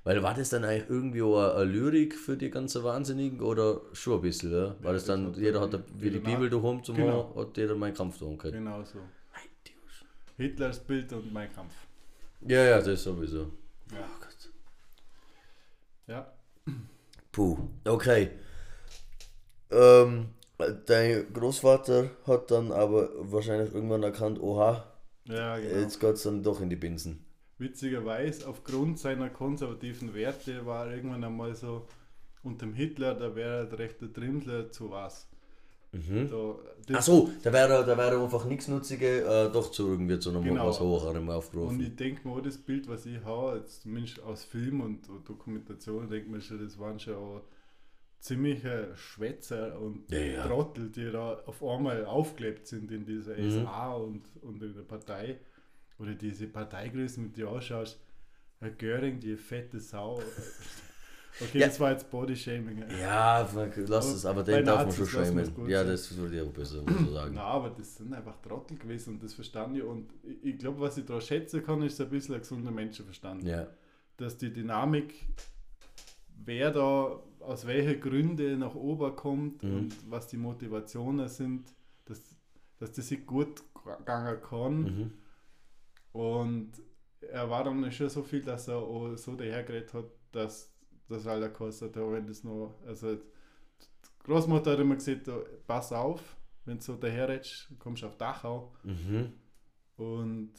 [0.10, 4.16] weil war das dann eigentlich irgendwie auch eine, Lyrik für die ganze Wahnsinnigen oder schon
[4.16, 4.76] ein bisschen, ja?
[4.82, 7.30] War das das dann, jeder hat wie die Bibel daheim zum Genau.
[7.36, 8.56] haben, hat jeder meinen Kampf daheim gehabt.
[8.56, 8.98] Genau so.
[10.38, 11.76] Hitlers Bild und mein Kampf.
[12.42, 13.52] Ja, ja, das sowieso.
[13.92, 14.00] Ja.
[14.04, 14.50] Oh Gott.
[16.08, 16.34] Ja.
[17.32, 18.32] Puh, okay.
[19.70, 20.30] Ähm,
[20.88, 24.92] dein Großvater hat dann aber wahrscheinlich irgendwann erkannt, oha,
[25.26, 25.82] Ja, genau.
[25.82, 27.24] jetzt geht es dann doch in die Binsen.
[27.60, 31.86] Witzigerweise, aufgrund seiner konservativen Werte war er irgendwann einmal so,
[32.42, 35.28] unter dem Hitler, da wäre er der Trimsler zu was.
[35.92, 36.30] Mhm.
[36.30, 40.20] Da, Ach das, so, da wäre da wäre einfach nichts Nutzige, äh, doch zu irgendwie
[40.20, 40.68] zu einem Genau.
[40.68, 41.82] was Hocherem und aufgerufen.
[41.82, 45.28] ich denke mir, auch das Bild, was ich habe, jetzt zumindest aus Film und, und
[45.28, 47.42] Dokumentation, denke mir schon, das waren schon auch
[48.20, 50.48] ziemliche Schwätzer und Ja, ja.
[50.48, 53.66] Trottel, die da auf einmal aufgelebt sind in dieser Mhm.
[53.66, 55.40] SA und, und in der Partei.
[56.00, 58.00] Oder diese Parteigrößen, mit die ausschaust,
[58.60, 60.22] Herr Göring, die fette Sau.
[61.42, 61.68] Okay, Ja.
[61.68, 62.84] das war jetzt Bodyshaming.
[63.00, 63.48] Ja,
[63.88, 65.70] lass es, aber den darf man schon schämen.
[65.70, 67.32] Ja, das würde ich auch besser ich sagen.
[67.36, 69.84] Na, aber das sind einfach Trottel gewesen und das verstand ich.
[69.84, 70.10] Und
[70.42, 73.44] ich, glaube, was ich da schätzen kann, ist ein bisschen ein gesunder Menschenverstand.
[73.44, 73.68] Ja,
[74.18, 75.14] Dass die Dynamik,
[76.44, 79.76] wer da aus welchen Gründen nach oben kommt Mhm.
[79.78, 81.72] und was die Motivationen sind,
[82.06, 82.22] dass,
[82.80, 84.82] dass das sich gut gegangen kann.
[84.82, 85.12] mhm.
[86.14, 86.72] Und
[87.22, 90.74] er war dann schon so viel, dass er auch so dahergeredet hat, dass
[91.08, 93.22] das halt der kostet, wenn das noch, also die
[94.24, 95.30] Großmutter hat immer gesagt,
[95.68, 98.74] pass auf, wenn du so daherredest, kommst du auf Dachau.
[98.84, 99.34] Mhm.
[99.98, 100.52] Und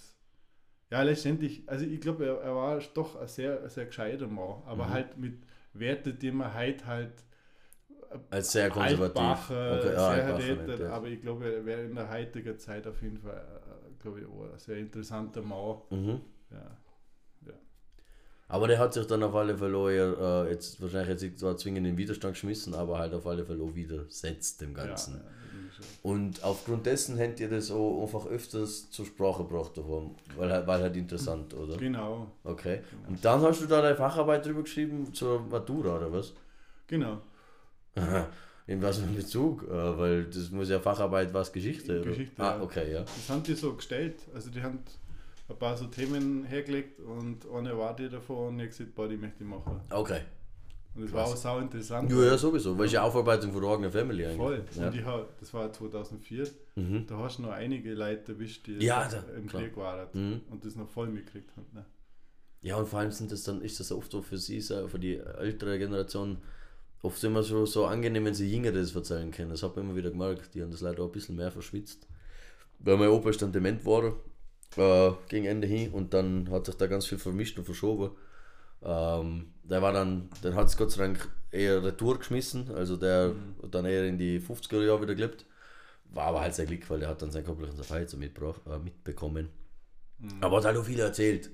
[0.91, 4.87] ja, letztendlich, also ich glaube, er, er war doch ein sehr, sehr gescheiter Mann, aber
[4.87, 4.93] Mhm.
[4.93, 5.43] halt mit
[5.73, 7.13] Werten, die man heute halt
[8.31, 9.51] Als sehr konservativ.
[9.51, 13.01] Altbacher, Okay, ja, sehr Altbacher aber ich glaube, er wäre in der heutigen Zeit auf
[13.03, 13.45] jeden Fall,
[14.01, 15.77] glaube ich, auch ein sehr interessanter Mann.
[15.91, 16.21] Mhm.
[16.51, 16.77] Ja.
[18.51, 21.87] Aber der hat sich dann auf alle Fälle auch äh, jetzt wahrscheinlich jetzt zwar zwingend
[21.87, 25.15] in den Widerstand geschmissen, aber halt auf alle Fälle auch widersetzt dem Ganzen.
[25.15, 25.31] Ja, ja.
[26.03, 30.83] Und aufgrund dessen hättet ihr das auch einfach öfters zur Sprache gebracht haben, weil, weil
[30.83, 31.77] halt interessant, oder?
[31.77, 32.81] Genau, Okay.
[33.09, 36.33] Und dann hast du da deine Facharbeit drüber geschrieben zur Matura, oder was?
[36.89, 37.19] genau.
[38.67, 39.65] In was für einem Bezug?
[39.65, 42.01] Äh, weil das muss ja Facharbeit was Geschichte.
[42.03, 43.01] Geschichte, Ah, okay, ja.
[43.01, 44.17] Das haben die so gestellt.
[44.35, 44.79] Also die haben
[45.49, 49.17] ein paar so Themen hergelegt und eine war die davon und ich gesagt, boah, die
[49.17, 49.81] möchte ich machen.
[49.91, 50.21] Okay.
[50.95, 51.27] Und das Krass.
[51.29, 52.11] war auch sau interessant.
[52.11, 52.77] Ja, ja, sowieso.
[52.77, 54.37] Weil es ja Aufarbeitung von der eigenen Family eigentlich.
[54.37, 54.65] Voll.
[54.77, 54.89] Ja.
[54.89, 56.49] Und ich hab, das war 2004.
[56.77, 57.07] Mhm.
[57.07, 59.63] Da hast du noch einige Leute erwischt, die Ja, da- im klar.
[59.63, 60.41] Krieg waren Mhm.
[60.51, 61.67] und das noch voll mitgekriegt haben.
[61.73, 61.85] Ne?
[62.63, 64.99] Ja, und vor allem sind das dann, ist das oft so für sie, so für
[64.99, 66.39] die ältere Generation,
[67.03, 69.51] oft immer so, so angenehm, wenn sie Jüngere das erzählen können.
[69.51, 70.55] Das hat man immer wieder gemerkt.
[70.55, 72.07] Die haben das leider auch ein bisschen mehr verschwitzt.
[72.79, 74.15] Weil mein Opa ist dann dement war,
[74.77, 78.11] äh, gegen Ende hin, und dann hat sich da ganz viel vermischt und verschoben.
[78.83, 83.35] Ähm, der war dann, dann hat es Gott sei Dank eher retour geschmissen, also der
[83.63, 85.45] hat dann eher in die 50er Jahre wieder gelebt.
[86.05, 88.79] War aber halt sehr glücklich, weil der hat dann seinen kompletten Verfall so mitgebracht, äh,
[88.79, 89.49] mitbekommen.
[90.41, 91.51] Aber hat halt auch viel erzählt.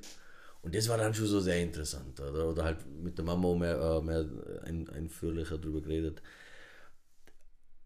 [0.67, 2.19] Und das war dann schon so sehr interessant.
[2.19, 4.27] Oder, oder halt mit der Mama auch mehr, äh, mehr
[4.65, 6.21] ein, einführlicher drüber geredet.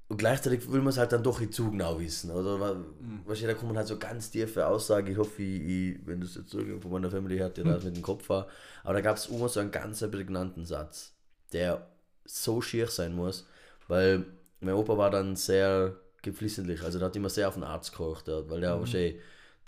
[0.09, 2.31] Und gleichzeitig will man es halt dann doch in zu genau wissen.
[2.31, 3.21] Oder mhm.
[3.27, 5.09] wahrscheinlich da kommen halt so ganz tiefe Aussagen.
[5.09, 7.97] Ich hoffe, ich, ich, wenn das jetzt irgendwo von meiner Familie hat, dir das mit
[7.97, 8.49] dem Kopf war.
[8.83, 11.13] Aber da gab es immer so einen ganz prägnanten Satz,
[11.53, 11.87] der
[12.25, 13.47] so schier sein muss,
[13.89, 14.25] weil
[14.61, 16.81] mein Opa war dann sehr geflissentlich.
[16.83, 18.81] Also der hat immer sehr auf den Arzt gekocht, weil der mhm.
[18.81, 19.17] wahrscheinlich,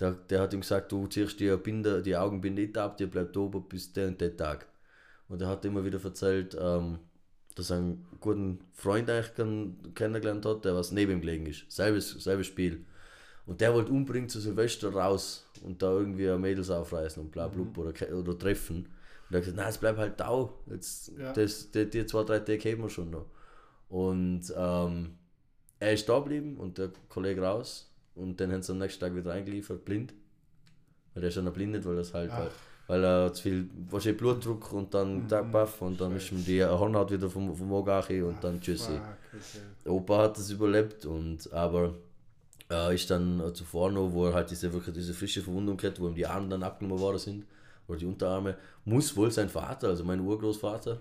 [0.02, 3.36] der, der hat ihm gesagt, du ziehst die, Binde, die Augenbinde nicht ab, die bleibt
[3.36, 4.66] oben bis der und der Tag.
[5.28, 6.98] Und er hat immer wieder erzählt, ähm,
[7.54, 9.32] dass er einen guten Freund eigentlich
[9.94, 11.70] kennengelernt hat, der was neben ihm gelegen ist.
[11.70, 12.84] Selbes, selbes Spiel.
[13.46, 17.62] Und der wollte unbedingt zu Silvester raus und da irgendwie Mädels aufreißen und bla bla
[17.62, 17.76] mhm.
[17.76, 18.86] oder, oder treffen.
[19.28, 20.48] Und er hat gesagt, nein, es bleibt halt da.
[20.70, 21.32] Jetzt, ja.
[21.32, 23.26] das, die, die zwei, drei Tage haben wir schon noch.
[23.88, 25.18] Und ähm,
[25.78, 27.91] er ist da geblieben und der Kollege raus.
[28.14, 30.14] Und dann haben sie am nächsten Tag wieder eingeliefert, blind.
[31.14, 32.50] Weil der ist schon erblindet, weil das halt, weil,
[32.86, 35.28] weil er zu viel, wahrscheinlich Blutdruck und dann mhm.
[35.28, 38.92] Tagbuff und dann ist ihm die Hornhaut wieder vom, vom Auge und dann tschüssi.
[38.92, 39.90] Okay.
[39.90, 41.94] Opa hat das überlebt und aber
[42.70, 46.08] äh, ist dann zuvor noch, wo er halt diese, wirklich diese frische Verwundung hat, wo
[46.08, 47.46] ihm die Arme dann abgenommen worden sind,
[47.88, 51.00] oder die Unterarme, muss wohl sein Vater, also mein Urgroßvater,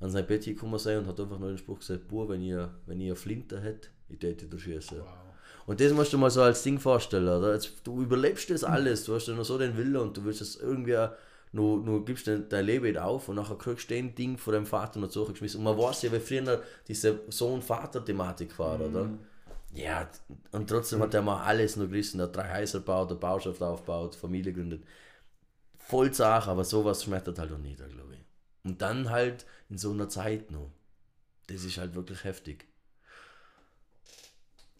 [0.00, 2.70] an sein Bett gekommen sein und hat einfach nur den Spruch gesagt, Bur, wenn ihr,
[2.86, 4.98] wenn ihr Flinte hättet, ich täte dich schießen.
[4.98, 5.29] Wow.
[5.66, 7.54] Und das musst du mal so als Ding vorstellen, oder?
[7.54, 10.40] Jetzt, du überlebst das alles, du hast ja noch so den Willen und du willst
[10.40, 10.96] es irgendwie,
[11.52, 14.52] nur, nur gibst dein, dein Leben nicht auf und nachher kriegst du den Ding von
[14.52, 15.58] deinem Vater noch zurückgeschmissen.
[15.58, 18.84] Und man weiß ja, wie früher diese Sohn-Vater-Thematik war, mhm.
[18.84, 19.10] oder?
[19.72, 20.08] Ja,
[20.52, 23.62] und trotzdem hat er mal alles noch gerissen, er hat drei Häuser gebaut, eine Bauschaft
[23.62, 24.82] aufgebaut, Familie gegründet.
[25.78, 28.24] Voll Sache, aber sowas schmettert halt auch nieder, glaube ich.
[28.64, 30.70] Und dann halt in so einer Zeit noch.
[31.46, 32.69] Das ist halt wirklich heftig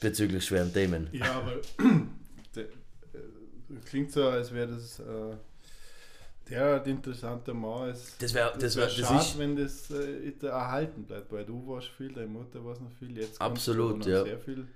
[0.01, 1.09] bezüglich schweren Themen.
[1.13, 1.53] Ja, aber
[2.57, 2.69] de, äh,
[3.85, 5.37] klingt so, als wäre das äh,
[6.49, 7.91] der interessante Mann.
[7.91, 11.67] Ist, das wäre das wär, wär schade, ist, wenn das äh, erhalten bleibt, weil du
[11.69, 14.25] warst viel, deine Mutter war noch viel, jetzt absolut, ja.
[14.25, 14.67] sehr viel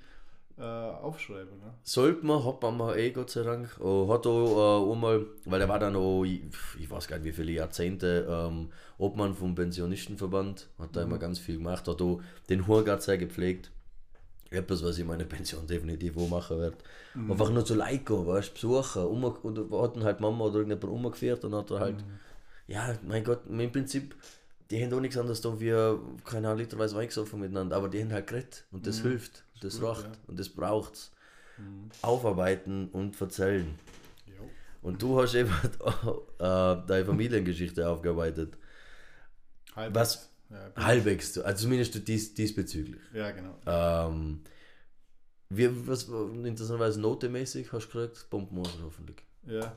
[0.57, 1.59] äh, aufschreiben.
[1.59, 1.75] Ne?
[1.83, 3.77] Sollte man, hat man mal eh Gott sei Dank.
[3.81, 6.43] Oh, hat auch äh, einmal, weil er war dann auch, ich,
[6.79, 11.11] ich, weiß gar nicht wie viele Jahrzehnte, ähm, Obmann vom Pensionistenverband, hat da mhm.
[11.11, 13.73] immer ganz viel gemacht, hat auch den Hurgat sehr gepflegt
[14.51, 16.77] etwas, was ich meine Pension definitiv auch machen werde.
[17.15, 17.33] Mhm.
[17.33, 19.05] Einfach nur zu Leiko, weißt besuchen.
[19.05, 22.19] Um, oder hatten halt Mama oder irgendjemand umgeführt und hat er halt, mhm.
[22.67, 24.15] ja, mein Gott, im Prinzip,
[24.71, 25.71] die haben auch nichts anderes da wie,
[26.25, 29.09] keine Ahnung, literweise Wein gesoffen miteinander, aber die haben halt geredet und das mhm.
[29.09, 30.13] hilft, das, das racht ja.
[30.27, 31.13] und das braucht es.
[31.59, 31.91] Mhm.
[32.03, 33.79] Aufarbeiten und erzählen.
[34.27, 34.49] Jo.
[34.83, 35.51] Und du hast eben
[36.39, 38.57] äh, deine Familiengeschichte aufgearbeitet.
[39.77, 39.95] Halbwegs.
[39.95, 43.01] Was, ja, halbwegs, also zumindest dies, diesbezüglich.
[43.13, 43.57] Ja, genau.
[43.67, 44.41] Ähm,
[45.51, 49.19] wie, was interessanterweise notemäßig hast du gesagt, Bombenmoser hoffentlich.
[49.47, 49.73] Ja.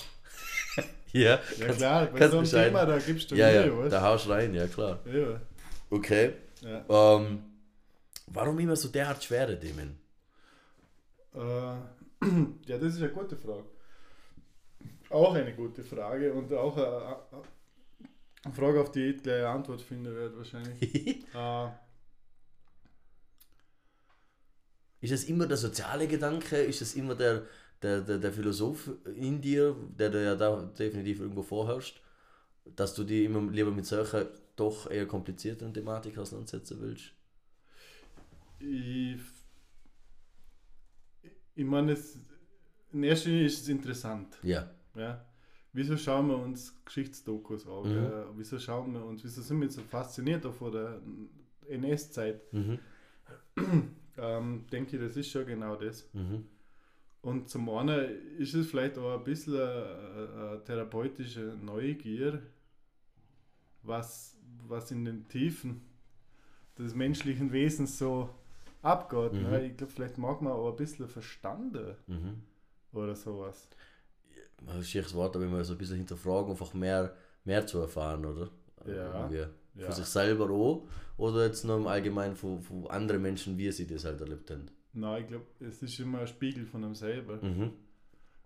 [1.11, 3.89] ja, ja klar, bei so einem Thema, da gibst du ja, ja, was?
[3.89, 4.99] da haust rein, ja klar.
[5.05, 5.41] Ja.
[5.89, 6.33] Okay.
[6.61, 6.85] Ja.
[6.89, 7.43] Ähm,
[8.27, 9.97] warum immer so derart schwere Themen?
[11.33, 11.39] Äh,
[12.65, 13.65] ja, das ist eine gute Frage.
[15.09, 17.43] Auch eine gute Frage und auch eine, eine
[18.53, 21.25] Frage, auf die ich gleich eine Antwort finden werde, wahrscheinlich.
[21.33, 21.69] äh,
[25.01, 26.57] ist es immer der soziale Gedanke?
[26.57, 27.45] Ist es immer der,
[27.81, 32.01] der, der, der Philosoph in dir, der dir ja da definitiv irgendwo vorherrscht,
[32.75, 37.13] dass du dich immer lieber mit solcher doch eher komplizierteren Thematik auseinandersetzen willst?
[38.59, 39.19] Ich,
[41.55, 41.97] ich meine,
[42.91, 44.37] in erster Linie ist es interessant.
[44.41, 44.71] Ja.
[44.95, 45.26] ja
[45.77, 47.83] wieso schauen wir uns Geschichtsdokus an?
[47.83, 48.11] Mhm.
[48.35, 50.99] Wieso schauen wir uns, wieso sind wir so fasziniert von der
[51.69, 52.51] NS-Zeit?
[52.51, 52.79] Mhm.
[54.17, 56.09] ähm, denke ich, das ist schon genau das.
[56.13, 56.45] Mhm.
[57.21, 62.41] Und zum einen ist es vielleicht auch ein bisschen eine, eine therapeutische Neugier,
[63.83, 64.35] was,
[64.67, 65.81] was in den Tiefen
[66.77, 68.29] des menschlichen Wesens so
[68.81, 69.33] abgeht.
[69.33, 69.39] Ne?
[69.41, 69.49] Mhm.
[69.49, 69.65] Ne?
[69.67, 72.41] Ich glaube, vielleicht mag man auch ein bisschen verstanden mhm.
[72.93, 73.69] oder sowas
[74.65, 77.13] ein schieres Wort, aber immer so ein bisschen hinterfragen, einfach mehr,
[77.43, 78.49] mehr zu erfahren, oder?
[78.85, 79.29] Ja.
[79.29, 79.47] ja.
[79.75, 83.87] Für sich selber auch oder jetzt nur im Allgemeinen von, von anderen Menschen, wie sie
[83.87, 84.67] das halt erlebt haben?
[84.93, 87.43] Nein, ich glaube, es ist immer ein Spiegel von einem selber.
[87.43, 87.73] Mhm.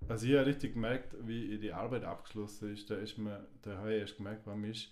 [0.08, 3.94] Also ich habe richtig gemerkt, wie die Arbeit abgeschlossen ist, da ist mir, da habe
[3.94, 4.90] ich erst gemerkt, warum ist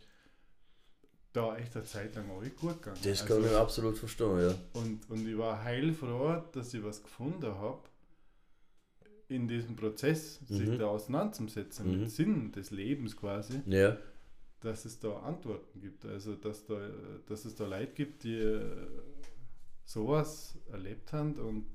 [1.33, 2.99] da echt eine Zeit lang auch gut gegangen.
[3.03, 4.55] Das kann also, ich absolut verstehen, ja.
[4.73, 7.79] Und, und ich war heilfroh, dass ich was gefunden habe,
[9.30, 10.56] in diesem Prozess, mhm.
[10.56, 11.99] sich da auseinanderzusetzen mhm.
[12.01, 13.97] mit Sinn des Lebens quasi, ja.
[14.60, 16.06] dass es da Antworten gibt.
[16.06, 16.80] Also dass, da,
[17.27, 18.61] dass es da Leute gibt, die äh,
[19.85, 21.68] sowas erlebt haben und,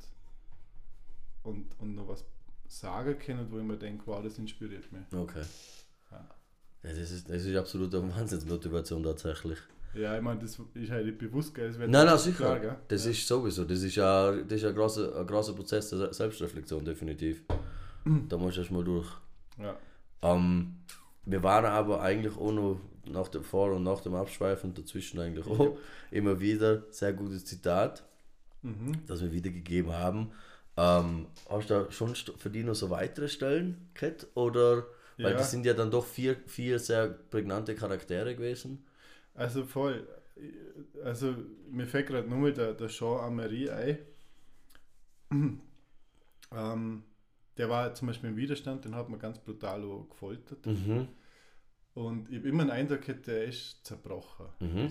[1.43, 2.24] und, und noch was
[2.66, 5.02] sagen können, wo ich mir denke, wow, das inspiriert mich.
[5.12, 5.43] Okay.
[6.10, 6.28] Ja.
[6.82, 9.59] Ja, das ist, das ist absolut eine Wahnsinnsmotivation tatsächlich.
[9.94, 11.68] Ja, ich meine, das ist halt nicht bewusst, gell?
[11.68, 12.58] Das Nein, nein, klar, sicher.
[12.60, 12.76] gell?
[12.88, 13.10] das ja.
[13.12, 13.64] ist sowieso.
[13.64, 17.42] Das ist ja das ist ein großer, ein großer Prozess der Se- Selbstreflexion, definitiv.
[18.28, 19.08] da musst du erst mal durch.
[19.58, 19.76] Ja.
[20.22, 20.76] Ähm,
[21.24, 25.46] wir waren aber eigentlich auch noch nach dem Vor- und nach dem Abschweifen dazwischen eigentlich
[25.46, 25.76] auch
[26.10, 28.02] immer wieder sehr gutes Zitat,
[28.62, 28.92] Mhm.
[29.06, 30.30] das wir wiedergegeben haben.
[30.78, 34.26] Ähm, hast du da schon für die noch so weitere Stellen gehabt?
[34.34, 34.86] Oder?
[35.18, 35.36] Weil Ja.
[35.38, 38.82] das sind ja dann doch vier, vier sehr prägnante Charaktere gewesen.
[39.35, 40.06] Also voll.
[41.05, 41.35] Also
[41.70, 43.98] mir fällt gerade nur der, der Jean Amery ein.
[46.52, 47.05] ähm,
[47.56, 50.66] der war zum Beispiel im Widerstand, den hat man ganz brutal gefoltert.
[50.66, 51.09] Mhm.
[51.94, 54.47] Und ich habe immer den Eindruck gehabt, der ist zerbrochen.
[54.59, 54.89] Mhm.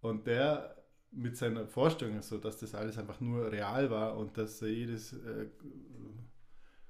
[0.00, 0.76] Und der
[1.10, 5.12] mit seiner Vorstellung, so, dass das alles einfach nur real war und dass er jedes
[5.12, 5.46] äh,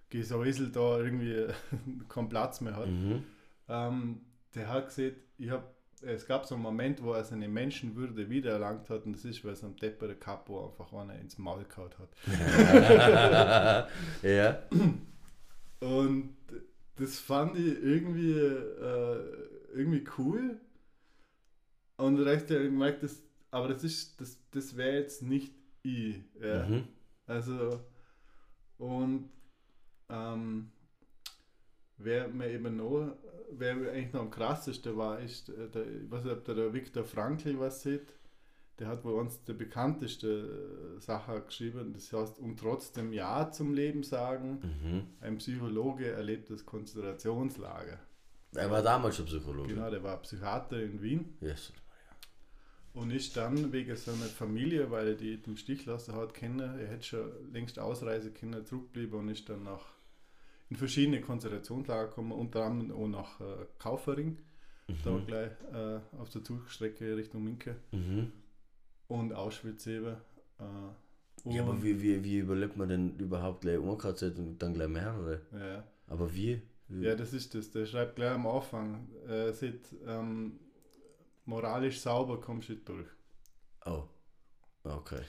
[0.09, 1.49] Gesäusel da irgendwie
[2.09, 3.25] keinen Platz mehr hat, Mhm.
[3.69, 4.21] ähm,
[4.55, 8.89] der hat gesehen, ich hab, es gab so einen Moment, wo er seine Menschenwürde wiedererlangt
[8.91, 13.89] hat und das ist, weil es am Deppere Capo einfach einer ins Maul gehauen hat.
[14.23, 14.63] ja.
[15.81, 16.37] Und
[16.97, 19.19] das fand ich irgendwie, äh,
[19.75, 20.61] irgendwie cool.
[21.97, 26.23] Und recht ja gemerkt, das, aber das ist, das, das wäre jetzt nicht ich.
[26.41, 26.67] Ja.
[26.67, 26.89] Mhm.
[27.27, 27.81] Also,
[28.79, 29.31] und
[30.09, 30.71] ähm,
[32.05, 33.17] wer mir eben noch,
[33.51, 37.05] wer eigentlich noch am krassesten war, ist, äh, der, ich weiß nicht, ob der, Viktor
[37.05, 38.15] Frankl was sieht.
[38.79, 43.75] Der hat wohl uns die bekannteste äh, Sache geschrieben, das heißt, um trotzdem Ja zum
[43.75, 45.03] Leben sagen, Mhm.
[45.21, 47.99] ein Psychologe erlebt das Konzentrationslager.
[48.55, 49.75] Er war damals schon Psychologe.
[49.75, 51.73] Genau, der war Psychiater in Wien Yes.
[52.95, 56.87] und ist dann wegen seiner Familie, weil er die im Stich lassen hat, kennen, er
[56.89, 59.85] hätte schon längst ausreisen können, zurückgeblieben und ist dann nach
[60.73, 64.39] in verschiedene Konzentrationslager gekommen, unter anderem auch nach äh, Kaufering,
[65.05, 68.33] da gleich äh, auf der Zugstrecke Richtung Minke Mhm.
[69.07, 70.17] und Auschwitz eben.
[70.59, 74.73] Äh, Ja, aber wie, wie, wie überlebt man denn überhaupt gleich ein KZ und dann
[74.75, 75.43] gleich mehrere?
[75.53, 75.85] ja.
[76.07, 76.63] Aber wie?
[76.89, 77.05] wie?
[77.05, 77.71] Ja, das ist das.
[77.71, 80.59] Der schreibt gleich am Anfang, er sieht, ähm,
[81.45, 83.09] moralisch sauber kommst du durch.
[83.85, 84.05] Oh.
[84.85, 85.21] Okay.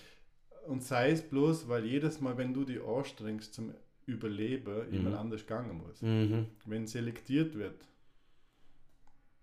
[0.68, 3.74] Und sei es bloß, weil jedes Mal, wenn du dich anstrengst zum
[4.06, 6.02] Überleben, jemand anders gegangen muss.
[6.02, 6.48] Mhm.
[6.66, 7.88] Wenn selektiert wird,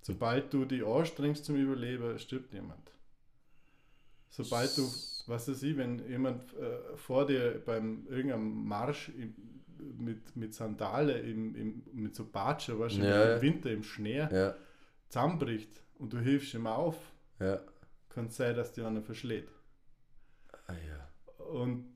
[0.03, 2.91] sobald du dich anstrengst zum Überleben, stirbt jemand.
[4.29, 4.83] Sobald du,
[5.27, 9.35] was weiß ich, wenn jemand äh, vor dir beim irgendeinem Marsch im,
[9.99, 14.29] mit, mit Sandale, im, im, mit so Batsche, weißt du, Ja, im Winter, im Schnee,
[14.31, 14.55] Ja,
[15.09, 16.97] zusammenbricht und du hilfst ihm auf,
[17.41, 17.61] ja.
[18.09, 19.51] kann es sein, dass dir einer verschlägt.
[20.67, 21.45] Ah, ja.
[21.45, 21.93] Und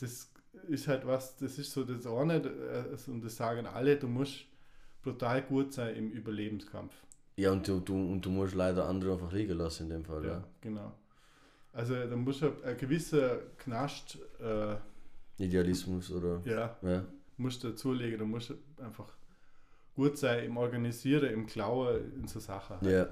[0.00, 0.32] das
[0.68, 4.44] ist halt was, das ist so das eine, äh, und das sagen alle, du musst
[5.02, 6.94] brutal gut sein im Überlebenskampf.
[7.36, 10.24] Ja, und du, du, und du musst leider andere einfach liegen lassen in dem Fall,
[10.24, 10.44] Ja, ja.
[10.60, 10.92] genau.
[11.72, 14.76] Also da muss ein, ein gewisser Knast, äh,
[15.42, 16.40] Idealismus oder.
[16.44, 17.04] ja, Ja.
[17.36, 19.12] musst du dazulegen, du musst einfach
[19.96, 22.80] gut sein im Organisieren, im Klauen, in so Sachen.
[22.80, 22.90] halt.
[22.90, 23.08] Ja.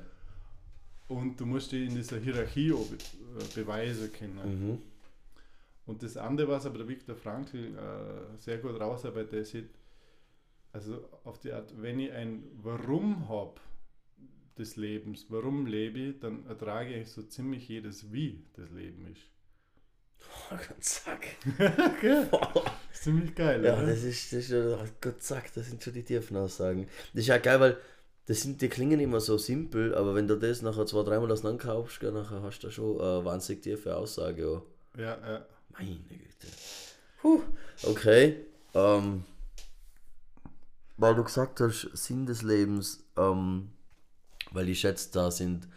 [1.08, 4.68] Und du musst dich in dieser Hierarchie auch be äh, beweisen können.
[4.70, 4.78] Mhm.
[5.86, 9.70] Und das andere, was aber der Viktor Frankl äh, sehr gut rausarbeitet, sieht,
[10.72, 13.60] also auf die Art, wenn ich ein Warum habe
[14.58, 19.22] des Lebens, warum lebe ich, dann ertrage ich so ziemlich jedes Wie das Leben ist.
[20.50, 21.26] Oh Gott, zack.
[22.00, 22.28] Gell?
[22.92, 23.86] ist ziemlich geil, Ja, oder?
[23.86, 26.86] das ist, das ist ja, oh Gott, zack, das sind schon die tiefen Aussagen.
[27.12, 27.76] Das ist ja geil, weil
[28.26, 32.02] das sind, die klingen immer so simpel, aber wenn du das nachher zwei, dreimal auseinanderkaufst,
[32.04, 34.48] nachher hast du schon eine wahnsinnig tiefe Aussage.
[34.48, 34.62] Auch.
[34.96, 35.46] Ja, ja.
[35.70, 36.46] Meine Güte.
[37.20, 37.42] Puh.
[37.82, 38.36] Okay.
[38.74, 39.24] Ähm,
[40.96, 43.70] weil du gesagt hast, Sinn des Lebens, ähm,
[44.50, 45.68] weil ich schätze, da sind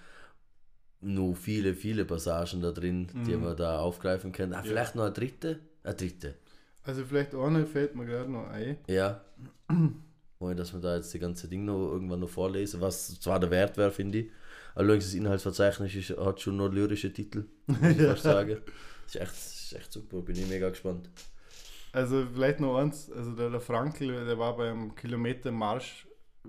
[1.01, 4.53] nur viele, viele Passagen da drin, die man da aufgreifen kann.
[4.53, 5.59] Ah, vielleicht noch eine dritte?
[5.83, 6.35] Eine dritte.
[6.83, 8.77] Also vielleicht eine fällt mir gerade noch ein.
[8.87, 9.21] Ja.
[10.39, 13.51] Ohne dass wir da jetzt die ganze Ding noch irgendwann noch vorlesen, was zwar der
[13.51, 14.31] Wert wäre, finde ich.
[14.75, 18.57] Allerdings das Inhaltsverzeichnis ist, hat schon noch lyrische Titel, muss ich fast sagen.
[19.05, 21.09] Das ist, echt, das ist echt super, bin ich mega gespannt.
[21.91, 26.07] Also vielleicht noch eins, also der, der Frankl, der war beim Kilometermarsch,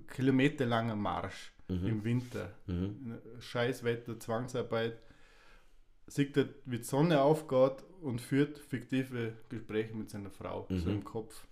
[0.09, 2.53] kilometerlanger Marsch im Winter.
[2.67, 3.19] Mhm.
[3.41, 4.99] Scheißwetter, Zwangsarbeit.
[6.09, 10.97] Sieht er, wie die Sonne aufgeht und führt fiktive Gespräche mit seiner Frau, so Mhm.
[10.97, 11.45] im Kopf.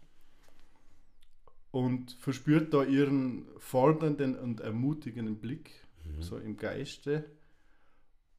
[1.70, 5.70] Und verspürt da ihren fordernden und ermutigenden Blick,
[6.04, 6.22] Mhm.
[6.22, 7.24] so im Geiste.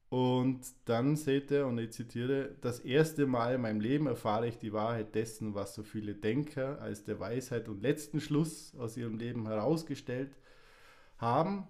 [0.08, 4.56] Und dann seht ihr, und ich zitiere, das erste Mal in meinem Leben erfahre ich
[4.58, 9.18] die Wahrheit dessen, was so viele Denker als der Weisheit und letzten Schluss aus ihrem
[9.18, 10.30] Leben herausgestellt
[11.18, 11.66] haben.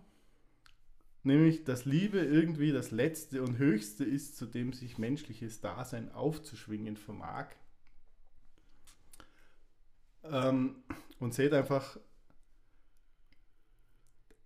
[1.22, 6.96] Nämlich, dass Liebe irgendwie das Letzte und Höchste ist, zu dem sich menschliches Dasein aufzuschwingen
[6.96, 7.48] vermag.
[10.24, 10.76] Ähm,
[11.18, 11.98] und seht einfach,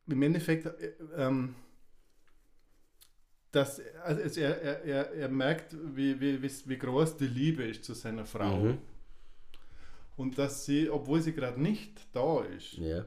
[0.07, 1.55] im Endeffekt, äh, ähm,
[3.53, 7.95] dass also er, er, er, er merkt, wie, wie, wie, groß die Liebe ist zu
[7.95, 8.57] seiner Frau.
[8.57, 8.79] Mhm.
[10.17, 13.05] Und dass sie, obwohl sie gerade nicht da ist, Ja,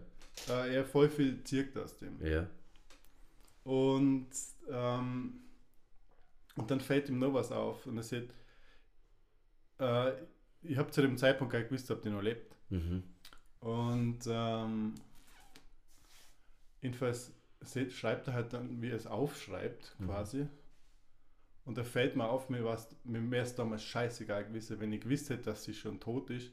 [0.50, 2.26] äh, er voll viel zirkt aus dem.
[2.26, 2.48] ja.
[3.64, 4.28] Und,
[4.70, 5.40] ähm,
[6.56, 8.34] und dann fällt ihm noch was auf und er sagt,
[9.80, 10.12] äh,
[10.64, 12.54] ich habe zu dem Zeitpunkt gar nicht gewusst, ob die noch lebt.
[12.70, 13.04] Mhm.
[13.62, 14.96] Und ähm,
[16.82, 17.32] jedenfalls
[17.66, 20.06] se- schreibt er halt dann, wie er es aufschreibt, Mhm.
[20.06, 20.48] quasi.
[21.66, 25.02] Und da fällt mir auf, mir, war's, mir wäre es damals scheißegal gewesen, wenn ich
[25.02, 26.52] gewusst hätte, dass sie schon tot ist.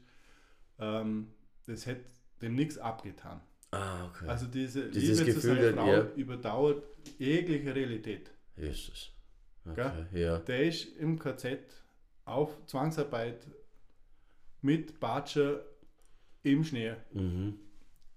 [0.79, 1.33] Ähm,
[1.65, 2.05] das hätte
[2.41, 3.41] dem nichts abgetan.
[3.71, 4.27] Ah, okay.
[4.27, 6.01] Also diese Dieses Liebe zu Gefühl, seiner Frau ja.
[6.15, 6.83] überdauert
[7.19, 8.31] jegliche Realität.
[8.57, 9.11] Jesus.
[9.65, 10.39] Okay, ja.
[10.39, 11.59] Der ist im KZ
[12.25, 13.45] auf Zwangsarbeit
[14.61, 15.63] mit Batscher
[16.43, 17.59] im Schnee Mhm.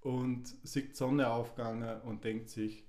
[0.05, 2.85] Und sieht die Sonne aufgegangen und denkt sich,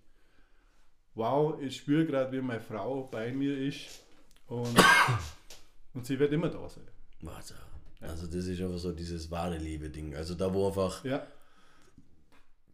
[1.16, 4.04] wow, ich spüre gerade, wie meine Frau bei mir ist
[4.48, 4.78] und,
[5.94, 6.84] und sie wird immer da sein.
[7.22, 7.56] Warte.
[8.02, 8.10] Ja.
[8.10, 10.14] Also das ist einfach so dieses wahre Liebe-Ding.
[10.14, 11.26] Also da wo einfach, Ja,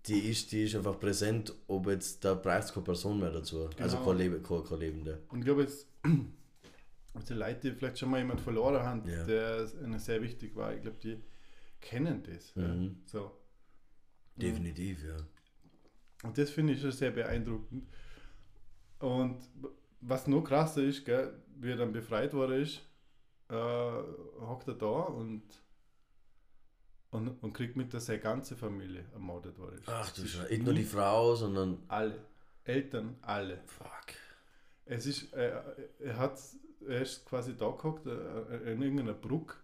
[0.08, 3.70] die ist, die ist einfach präsent, ob jetzt, da braucht es keine Person mehr dazu.
[3.80, 4.10] Also Genau.
[4.10, 5.22] kein, Lebe, kein, kein Lebende.
[5.30, 5.88] und ich glaube, jetzt
[7.30, 9.24] die Leute, die vielleicht schon mal jemand verloren haben, Ja.
[9.24, 11.22] der ihnen sehr wichtig war, ich glaube, die
[11.80, 12.54] kennen das.
[12.56, 12.68] Ja.
[12.68, 12.98] Mhm.
[13.06, 13.32] So.
[14.42, 15.18] Definitiv, ja.
[16.24, 17.88] Und das finde ich schon sehr beeindruckend.
[19.00, 19.40] Und
[20.02, 22.82] was noch krasser ist, gell, wie er dann befreit worden ist,
[23.50, 25.44] äh, hockt er da und,
[27.10, 29.88] und, und kriegt mit, dass seine ganze Familie ermordet worden ist.
[29.88, 30.50] Ach du Scheiße.
[30.50, 31.80] Nicht nur die Frau, sondern.
[31.88, 32.16] Alle.
[32.64, 33.62] Eltern, alle.
[33.66, 34.16] Fuck.
[34.86, 35.62] Es ist, äh,
[36.00, 36.40] er, hat,
[36.88, 39.56] er ist quasi da gehockt, äh, in irgendeiner Brücke.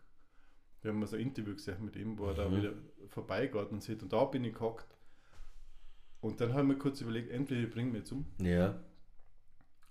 [0.81, 2.57] Wir haben mal so ein Interview gesehen mit ihm, wo er da Mhm.
[2.57, 2.73] wieder
[3.09, 4.87] vorbeigeht und sieht, und da bin ich gehockt.
[6.21, 8.79] Und dann haben wir kurz überlegt, entweder ich bringe mich jetzt um Ja.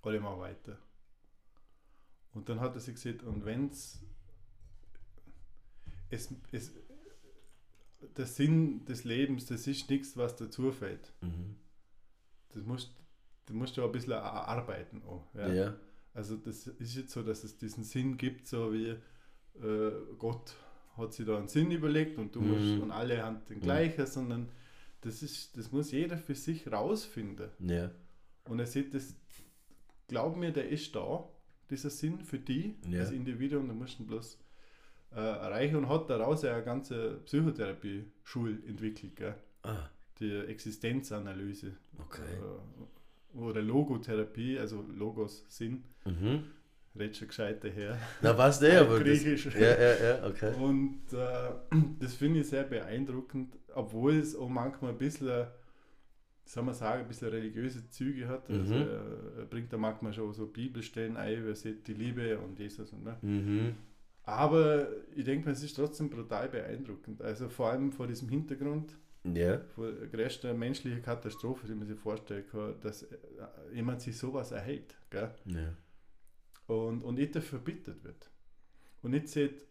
[0.03, 0.77] oder ich mache weiter.
[2.33, 4.03] Und dann hat er sich gesagt, und wenn's
[6.09, 6.71] es, es
[8.15, 11.11] der Sinn des Lebens, das ist nichts, was dazu fällt.
[11.21, 11.55] Mhm.
[12.49, 12.95] Das musst,
[13.45, 15.01] das musst du auch ein bisschen arbeiten.
[15.03, 15.47] Auch, Ja.
[15.51, 15.75] ja.
[16.13, 18.95] Also das ist jetzt so, dass es diesen Sinn gibt, so wie
[19.59, 20.55] äh, Gott
[20.97, 22.49] hat sich da einen Sinn überlegt und du Mhm.
[22.49, 24.49] musst und alle haben den gleichen, sondern
[25.01, 27.49] das ist, das muss jeder für sich rausfinden.
[27.59, 27.91] Ja.
[28.45, 29.15] Und er sieht das,
[30.07, 31.27] glaub mir, der ist da,
[31.69, 32.99] dieser Sinn für die, Ja.
[32.99, 34.39] das Individuum, du musst ihn bloß
[35.11, 39.35] äh, erreichen und hat daraus ja eine ganze Psychotherapie-Schule entwickelt?
[39.63, 42.21] Ah, die Existenzanalyse okay.
[42.23, 46.43] äh, oder Logotherapie, also Logos Sinn, Mhm.
[46.97, 47.97] Redet schon gescheiter her.
[48.21, 48.99] Na, was der, aber.
[48.99, 49.45] Das, Griechisch.
[49.55, 50.53] ja, ja, ja, okay.
[50.59, 55.47] Und äh, das finde ich sehr beeindruckend, obwohl es auch manchmal ein bisschen,
[56.45, 58.49] soll man sagen, ein bisschen religiöse Züge hat.
[58.49, 58.81] Also Mhm.
[58.81, 62.91] er, er bringt da manchmal schon so Bibelstellen ein, wer sieht die Liebe und Jesus.
[62.93, 63.17] Und, ne?
[63.21, 63.75] Mhm.
[64.23, 67.21] Aber ich denke es ist trotzdem brutal beeindruckend.
[67.21, 68.93] Also vor allem vor diesem Hintergrund,
[69.23, 69.59] Ja.
[69.73, 73.17] vor der größten menschlichen Katastrophe, die man sich vorstellen kann, dass äh,
[73.73, 74.97] jemand sich sowas erhält.
[75.09, 75.31] Gell?
[75.45, 75.73] Ja.
[76.67, 78.29] Und, und nicht dafür verbittert wird.
[79.01, 79.65] Und nicht sieht,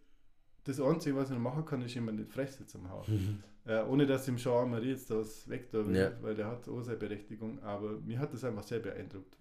[0.64, 3.04] das Einzige, was ich machen kann, ist in die Fresse zum Hauen.
[3.66, 3.70] Mhm.
[3.72, 6.12] Äh, ohne dass ihm Jean Marie jetzt das weg da Ja.
[6.22, 9.36] weil der hat auch seine Berechtigung, aber mir hat das einfach sehr beeindruckt.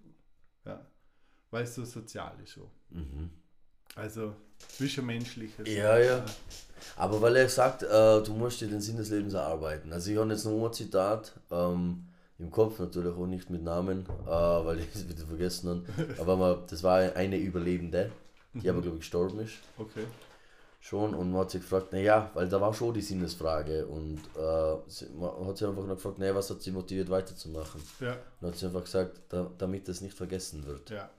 [0.66, 0.84] Ja.
[1.52, 2.54] Weil es so sozial ist.
[2.54, 2.72] So.
[2.90, 3.30] Mhm.
[3.94, 5.68] Also zwischenmenschliches.
[5.70, 6.26] Ja, ja.
[6.98, 9.94] Aber weil er sagt, äh, du musst dir den Sinn des Lebens erarbeiten.
[9.94, 12.08] Also ich habe jetzt noch ein Zitat ähm,
[12.40, 16.16] im Kopf, natürlich auch nicht mit Namen, äh, weil ich es wieder vergessen habe.
[16.22, 18.12] Aber man, das war eine Überlebende,
[18.54, 19.54] die aber glaube ich gestorben ist.
[19.78, 20.06] Okay.
[20.82, 24.76] Schon und man hat sich gefragt, naja, weil da war schon die Sinnesfrage und äh,
[24.88, 27.82] sie, man hat sich einfach nur gefragt, naja, was hat sie motiviert weiterzumachen?
[28.00, 30.90] Ja, Und hat sie einfach gesagt, da, damit das nicht vergessen wird.
[30.92, 31.10] ja.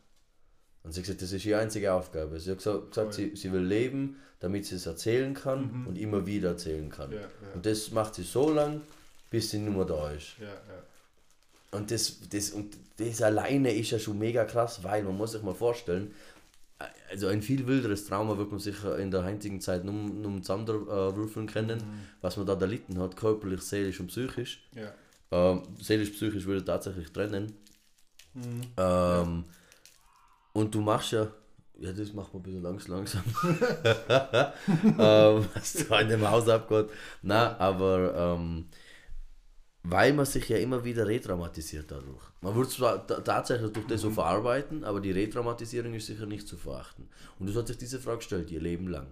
[0.84, 2.38] Und sie hat gesagt, das ist ihre einzige Aufgabe.
[2.38, 5.86] Sie hat gesagt, gesagt sie, sie will leben, damit sie es erzählen kann Mhm.
[5.88, 7.10] und immer wieder erzählen kann.
[7.10, 7.26] Ja, ja.
[7.55, 8.82] Und das macht sie so lang,
[9.30, 10.38] bis sie nur da ist.
[10.38, 10.47] Ja.
[11.77, 15.43] Und das, das, und das alleine ist ja schon mega krass, weil man muss sich
[15.43, 16.15] mal vorstellen,
[17.11, 21.47] also ein viel wilderes Trauma wird man sich in der heutigen Zeit nur, nur zusammenwürfeln
[21.47, 21.82] können,
[22.20, 24.69] was man da erlitten hat, körperlich, seelisch und psychisch.
[24.74, 24.93] ja.
[25.32, 27.53] Ähm, seelisch, psychisch würde ich tatsächlich trennen.
[28.35, 28.61] Mhm.
[28.77, 29.44] Ähm,
[30.53, 31.28] Und du machst ja,
[31.78, 33.23] ja, das macht man ein bisschen langs langsam.
[34.98, 36.86] ähm, was da in dem Haus abgeht.
[37.23, 38.66] Na, aber ähm,
[39.88, 42.22] weil man sich ja immer wieder retraumatisiert dadurch.
[42.40, 46.46] Man wird zwar ta- tatsächlich durch das so verarbeiten, aber die Retraumatisierung ist sicher nicht
[46.48, 47.08] zu verachten.
[47.38, 49.06] Und du hast sich diese Frage gestellt, ihr Leben lang.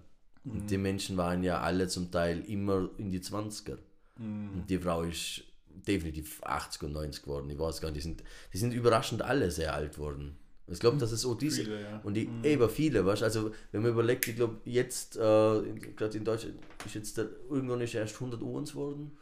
[0.45, 3.79] Und die Menschen waren ja alle zum Teil immer in die 20er.
[4.19, 5.43] Und die Frau ist
[5.87, 7.51] definitiv 80 und 90 geworden.
[7.51, 8.23] Ich weiß gar nicht, die sind,
[8.53, 10.37] die sind überraschend alle sehr alt worden.
[10.67, 11.63] Ich glaube, dass es so diese.
[11.65, 12.01] Viele, ja.
[12.05, 16.17] Und die, eben viele, weißt du, also wenn man überlegt, ich glaube, jetzt, äh, gerade
[16.17, 16.55] in Deutschland,
[16.87, 19.13] ist jetzt der, irgendwann ist erst 100 Uhrens worden.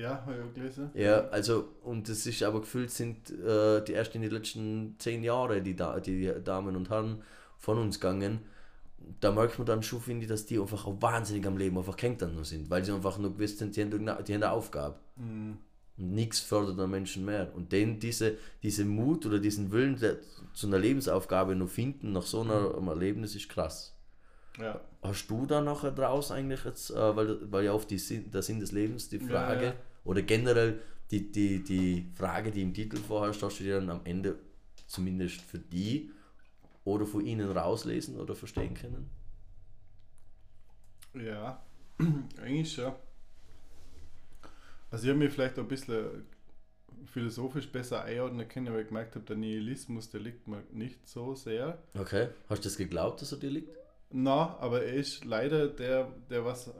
[0.00, 0.90] Ja, habe ich auch gelesen.
[0.94, 5.22] Ja, also, und das ist aber gefühlt sind äh, die erst in den letzten zehn
[5.22, 7.22] Jahren die, da die Damen und Herren
[7.58, 8.40] von uns gegangen.
[9.20, 11.96] Da merkt man dann schon, finde ich, dass die einfach auch wahnsinnig am Leben einfach
[11.96, 14.50] gehängt dann noch sind, weil sie einfach nur gewusst sind, die haben, die haben eine
[14.52, 14.98] Aufgabe.
[15.98, 17.52] Und nichts fördert den Menschen mehr.
[17.54, 20.16] Und den diese, diese Mut oder diesen Willen der,
[20.54, 23.94] zu einer Lebensaufgabe noch finden nach so einem Erlebnis ist krass.
[24.60, 24.80] Ja.
[25.02, 28.42] Hast du da nachher draus eigentlich jetzt, äh, weil, weil ja auf die Sinn, der
[28.42, 29.74] Sinn des Lebens die Frage, ja.
[30.04, 30.80] oder generell
[31.10, 34.38] die, die, die Frage, die im Titel vorher hast, du dir dann am Ende
[34.86, 36.10] zumindest für die
[36.84, 39.10] oder von ihnen rauslesen oder verstehen können?
[41.14, 41.62] Ja,
[42.42, 42.92] eigentlich schon.
[44.90, 46.26] Also ich habe mich vielleicht ein bisschen
[47.06, 51.34] philosophisch besser einordnen können, weil ich gemerkt habe, der Nihilismus, der liegt mir nicht so
[51.34, 51.78] sehr.
[51.98, 52.28] Okay.
[52.48, 53.79] Hast du das geglaubt, dass er dir liegt?
[54.12, 56.70] Na, aber er ist leider der, der was äh,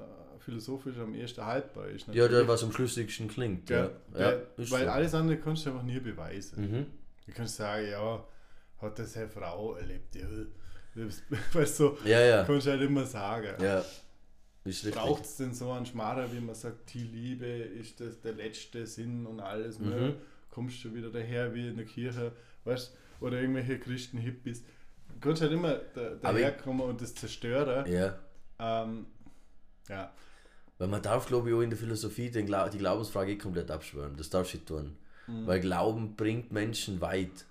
[0.40, 2.06] philosophisch am ehesten haltbar ist.
[2.08, 2.48] Ja, der natürlich.
[2.48, 3.70] was am schlüssigsten klingt.
[3.70, 4.90] Ja, Ja, ja, der, ist weil so.
[4.90, 6.60] alles andere kannst du einfach nie beweisen.
[6.70, 6.86] Mhm.
[7.26, 8.24] Du kannst sagen, ja,
[8.80, 10.26] hat das seine Frau erlebt, ja.
[11.52, 12.42] Weißt du, Ja, ja.
[12.44, 13.62] kannst du halt immer sagen.
[13.62, 13.84] Ja.
[14.92, 18.86] Braucht es denn so einen Schmarrer, wie man sagt, die Liebe ist das der letzte
[18.86, 19.88] Sinn und alles, Mhm.
[19.88, 20.14] ne?
[20.50, 22.32] kommst du wieder daher wie in der Kirche,
[22.64, 24.64] weißt oder irgendwelche Christen-Hippies.
[25.20, 27.90] Kannst halt immer da, daherkommen und das zerstören.
[27.90, 28.18] Ja.
[28.58, 29.06] Ähm,
[29.88, 30.12] ja.
[30.78, 34.16] Weil man darf, glaube ich, auch in der Philosophie den die Glaubensfrage eh komplett abschwören.
[34.16, 34.96] Das darfst du nicht tun.
[35.26, 35.46] Mhm.
[35.46, 37.44] Weil Glauben bringt Menschen weit.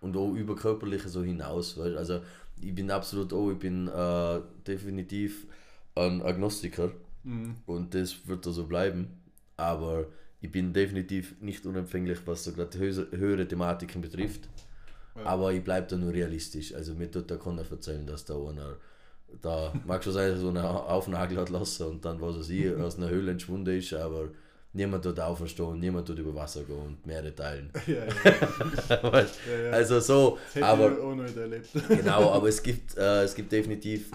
[0.00, 1.78] Und auch über Körperliche so hinaus.
[1.78, 2.20] Weil, also
[2.60, 5.46] ich bin absolut auch, ich bin äh, definitiv
[5.94, 6.90] ein Agnostiker.
[7.22, 7.56] Mhm.
[7.66, 9.20] Und das wird da so bleiben.
[9.56, 10.06] Aber
[10.40, 14.48] ich bin definitiv nicht unempfänglich, was so gerade höhere, höhere Thematiken betrifft.
[15.16, 15.24] Ja.
[15.26, 16.74] Aber ich bleibe da nur realistisch.
[16.74, 18.76] Also mir tut da keiner erzählen, dass da einer
[19.42, 22.48] da mag schon sein, dass er so einen Aufnagel hat lassen und dann was weiß
[22.50, 24.28] ich, aus einer Höhle entschwunden ist, aber
[24.72, 27.70] niemand tut auferstehen, niemand tut über Wasser gehen und Meere teilen.
[27.86, 29.02] Ja, ja.
[29.12, 29.34] Weißt?
[29.64, 30.90] Ja, also so, aber.
[31.88, 34.10] Genau, aber es gibt, äh, es gibt definitiv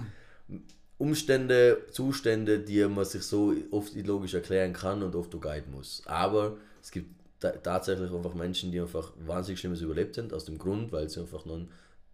[0.98, 6.04] Umstände, Zustände, die man sich so oft logisch erklären kann und oft auch guiden muss.
[6.06, 7.10] Aber es gibt
[7.40, 11.46] tatsächlich einfach Menschen, die einfach wahnsinnig Schlimmes überlebt haben, aus dem Grund, weil sie einfach
[11.46, 11.70] noch einen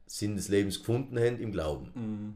[0.06, 1.92] Sinn des Lebens gefunden haben im Glauben.
[1.96, 2.34] Mhm.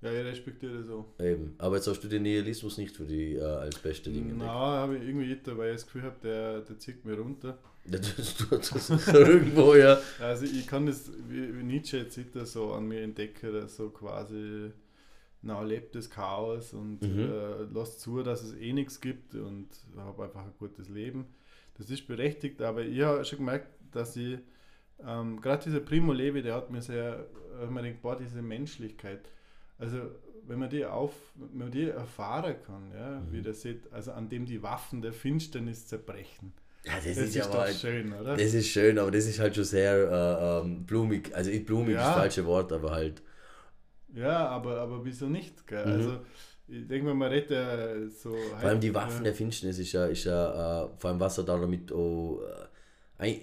[0.00, 1.06] Ja, ich respektiere das auch.
[1.20, 1.54] Eben.
[1.58, 4.48] Aber jetzt hast du den Nihilismus nicht für die äh, als beste Dinge entdeckt.
[4.50, 7.58] habe ich irgendwie nicht, weil ich das Gefühl habe, der, der zieht mir runter.
[7.90, 9.98] Das tut das irgendwo, ja.
[10.20, 13.88] Also ich kann das, wie, wie Nietzsche jetzt sieht, so an mir entdecken, dass so
[13.88, 14.72] quasi
[15.40, 17.18] na, lebt das Chaos und Mhm.
[17.20, 21.26] äh, lasst zu, dass es eh nichts gibt und habe einfach ein gutes Leben.
[21.78, 24.38] Das ist berechtigt, aber ich habe schon gemerkt, dass ich,
[25.06, 27.26] ähm, gerade dieser Primo Levi, der hat mir sehr,
[27.62, 29.30] äh, man denkt, boah, diese Menschlichkeit.
[29.78, 29.98] Also
[30.46, 33.32] wenn man die auf, wenn man die erfahren kann, ja, Mhm.
[33.32, 36.52] wie das sieht, also an dem die Waffen der Finsternis zerbrechen.
[36.84, 38.36] Ja, das, Das, ist ist, ja doch aber schön, oder?
[38.36, 41.34] das ist schön, aber das ist halt schon sehr äh, ähm, blumig.
[41.34, 42.06] Also ich- blumig ist Ja.
[42.06, 43.22] das falsche Wort, aber halt.
[44.14, 45.66] Ja, aber, aber wieso nicht?
[45.66, 45.84] Gell?
[45.84, 45.92] Mhm.
[45.92, 46.20] Also,
[46.68, 48.30] ich denke mal, man redet ja so.
[48.34, 51.44] Vor allem die Waffen der Finsternis ist ja, ist ja äh, vor allem was er
[51.44, 53.40] da damit auch, äh, ein-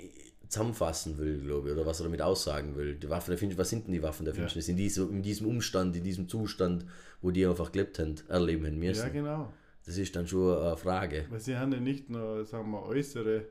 [0.48, 2.96] zusammenfassen will, glaube ich, oder was er damit aussagen will.
[2.96, 4.40] Die Waffen der Finsternis, was sind denn die Waffen der Ja.
[4.42, 4.68] Finsternis?
[4.70, 6.86] In, diesem, in diesem Umstand, in diesem Zustand,
[7.22, 9.02] wo die einfach gelebt haben, erleben haben müssen.
[9.08, 9.52] Ja, genau.
[9.86, 11.26] Das ist dann schon eine Frage.
[11.30, 13.46] Weil sie haben ja nicht nur, sagen wir, äußere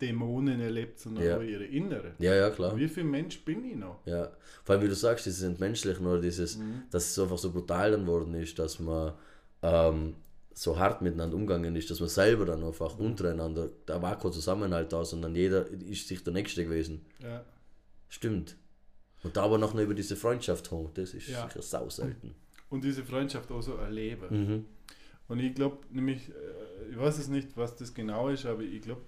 [0.00, 1.36] Dämonen erlebt, sondern Ja.
[1.38, 2.14] auch ihre innere.
[2.18, 2.76] Ja, ja, klar.
[2.76, 4.04] Wie viel Mensch bin ich noch?
[4.06, 4.30] Ja.
[4.64, 6.82] Vor allem, wie du sagst, dieses Entmenschlichen oder dieses, Mhm.
[6.90, 9.12] dass es einfach so brutal dann worden ist, dass man
[9.62, 10.14] ähm,
[10.52, 14.92] so hart miteinander umgegangen ist, dass man selber dann einfach untereinander, da war kein Zusammenhalt
[14.92, 17.04] da, sondern jeder ist sich der Nächste gewesen.
[17.22, 17.44] Ja.
[18.08, 18.56] Stimmt.
[19.22, 21.46] Und da aber noch nur über diese Freundschaft haben, das ist Ja.
[21.48, 22.34] sicher sau selten.
[22.70, 24.26] Und diese Freundschaft auch so erleben.
[24.30, 24.64] Mhm.
[25.28, 28.82] Und ich glaube nämlich, äh, ich weiß es nicht, was das genau ist, aber ich
[28.82, 29.02] glaube,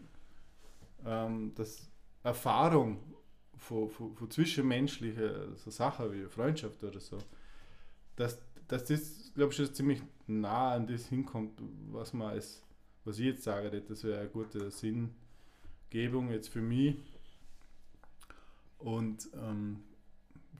[1.04, 1.88] ähm, dass
[2.22, 2.98] Erfahrung
[3.56, 7.18] von, von, von zwischenmenschlichen so Sachen wie Freundschaft oder so,
[8.16, 11.60] dass, dass das, glaube ich, schon ziemlich nah an das hinkommt,
[11.90, 12.62] was man als,
[13.04, 16.96] was ich jetzt sage, das wäre eine gute Sinngebung jetzt für mich.
[18.78, 19.80] Und ähm,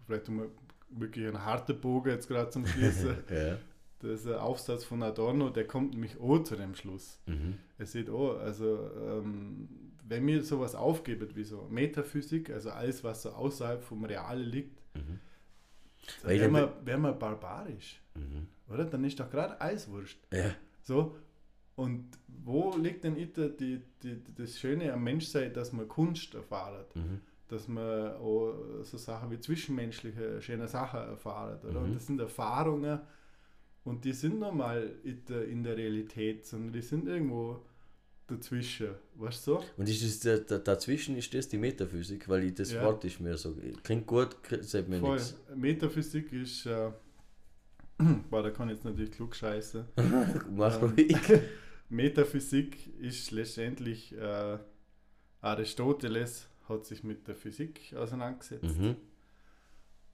[0.07, 0.51] vielleicht um
[0.91, 3.17] wirklich einen harten Bogen jetzt gerade zum Schließen.
[3.31, 3.59] Ja.
[4.01, 7.19] Das ist ein Aufsatz von Adorno, der kommt nämlich auch zu dem Schluss.
[7.27, 7.59] Mhm.
[7.79, 9.69] Er sieht auch, also ähm,
[10.09, 14.81] wenn mir sowas aufgibt wie so Metaphysik, also alles, was so außerhalb vom Realen liegt,
[14.95, 15.21] Mhm.
[16.23, 18.47] dann wäre man, wär man barbarisch, Mhm.
[18.73, 18.85] oder?
[18.85, 20.19] Dann ist doch gerade alles wurscht.
[20.33, 20.55] Ja.
[20.83, 21.17] So,
[21.77, 26.97] und wo liegt denn die, die, die, das Schöne am Menschsein, dass man Kunst erfahrt,
[26.97, 27.21] Mhm.
[27.49, 31.81] dass man auch so Sachen wie zwischenmenschliche schöne Sachen erfahrt, oder?
[31.81, 31.87] Mhm.
[31.87, 33.01] Und das sind Erfahrungen
[33.85, 37.63] und die sind normal in der Realität, sondern die sind irgendwo
[38.29, 39.65] dazwischen, weißt du so?
[39.77, 42.83] Und ist das, da, da, dazwischen ist das die Metaphysik, weil ich das Ja.
[42.85, 43.57] Wort ist mir so.
[43.83, 45.15] Klingt gut, sagt mir Voll.
[45.17, 45.35] nichts.
[45.57, 46.91] Metaphysik ist, äh,
[48.31, 49.85] boah, da kann ich jetzt natürlich klug scheißen.
[50.55, 51.17] Mach Ähm, ruhig.
[51.89, 54.59] Metaphysik ist letztendlich äh,
[55.41, 58.97] Aristoteles hat sich mit der Physik auseinandergesetzt Mhm.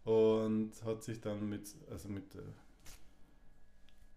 [0.05, 2.45] und hat sich dann mit, also mit der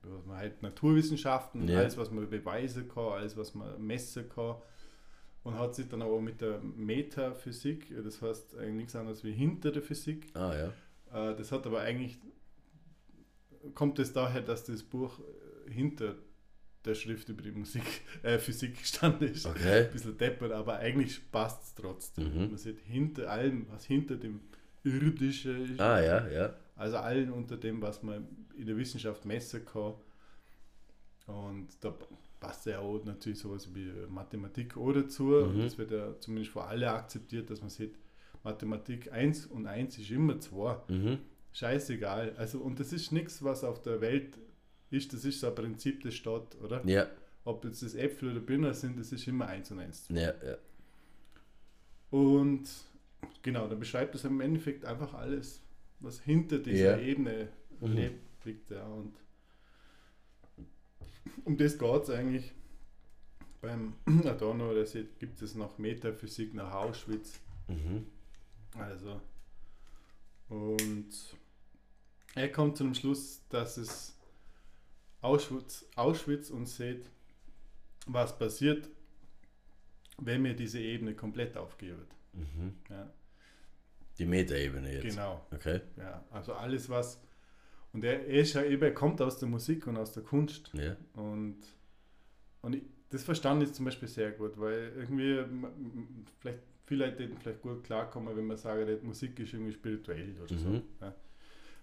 [0.04, 1.80] was man halt Naturwissenschaften, Ja.
[1.80, 4.56] alles was man beweisen kann, alles was man messen kann
[5.44, 9.72] und hat sich dann aber mit der Metaphysik, das heißt eigentlich nichts anderes wie hinter
[9.72, 10.54] der Physik, Ah
[11.14, 11.32] ja.
[11.32, 12.18] äh, das hat aber eigentlich,
[13.74, 15.20] kommt es daher, dass das Buch
[15.70, 16.16] hinter
[16.86, 17.84] der Schrift über die Musik,
[18.24, 19.46] äh, Physik gestanden ist.
[19.46, 19.86] Okay.
[19.88, 22.34] Ein bisschen deppert, aber eigentlich passt es trotzdem.
[22.34, 22.48] Mhm.
[22.50, 24.40] Man sieht hinter allem, was hinter dem
[24.84, 26.56] Irdischen ist, Ah ja, ja.
[26.78, 29.94] Also allen unter dem, was man in der Wissenschaft messen kann.
[31.28, 31.94] Und da
[32.40, 35.36] passt ja auch natürlich sowas wie Mathematik auch dazu.
[35.38, 35.62] Und Mhm.
[35.64, 37.96] das wird ja zumindest für alle akzeptiert, dass man sieht,
[38.44, 40.80] Mathematik 1 und 1 ist immer 2.
[40.88, 41.18] Mhm.
[41.52, 42.34] Scheißegal.
[42.38, 44.38] Also, und das ist nichts, was auf der Welt
[44.90, 46.86] ist, das ist so ein Prinzip der Stadt, oder?
[46.88, 47.08] Ja,
[47.44, 50.06] Ob jetzt das Äpfel oder Birnen sind, das ist immer 1 und 1.
[50.10, 50.58] ja, ja.
[52.10, 52.70] Und
[53.42, 55.62] genau, da beschreibt es im Endeffekt einfach alles,
[56.00, 57.06] was hinter dieser Ja.
[57.06, 57.50] Ebene
[57.80, 57.88] Mhm.
[57.94, 58.72] lebt, liegt.
[58.72, 58.86] Ja.
[58.88, 59.14] Und
[61.46, 62.52] um das geht es eigentlich
[63.62, 63.94] beim
[64.26, 67.40] Adorno, da sieht, gibt es noch Metaphysik nach Auschwitz.
[67.68, 68.06] Mhm.
[68.78, 69.20] Also,
[70.50, 71.10] und
[72.36, 74.16] er kommt zum Schluss, dass es
[75.22, 77.10] Auschwitz, Auschwitz und sieht,
[78.06, 78.88] was passiert,
[80.20, 82.06] wenn mir diese Ebene komplett aufgeben.
[82.34, 82.76] Mhm.
[82.90, 83.12] Ja,
[84.20, 85.16] Die Metaebene jetzt.
[85.16, 85.46] genau.
[85.54, 85.82] Okay.
[85.98, 87.22] Ja, also alles, was.
[87.94, 90.72] Und er, er, ist ja eben, er kommt aus der Musik und aus der Kunst.
[90.74, 90.96] Ja.
[91.14, 91.58] Und,
[92.62, 95.44] und ich, das verstand ich zum Beispiel sehr gut, weil irgendwie,
[96.40, 100.58] vielleicht, viele Leute hätten vielleicht gut klarkommen, wenn man sagt, Musik ist irgendwie spirituell oder
[100.58, 100.70] so.
[100.70, 100.84] Mhm.
[101.02, 101.16] Ja.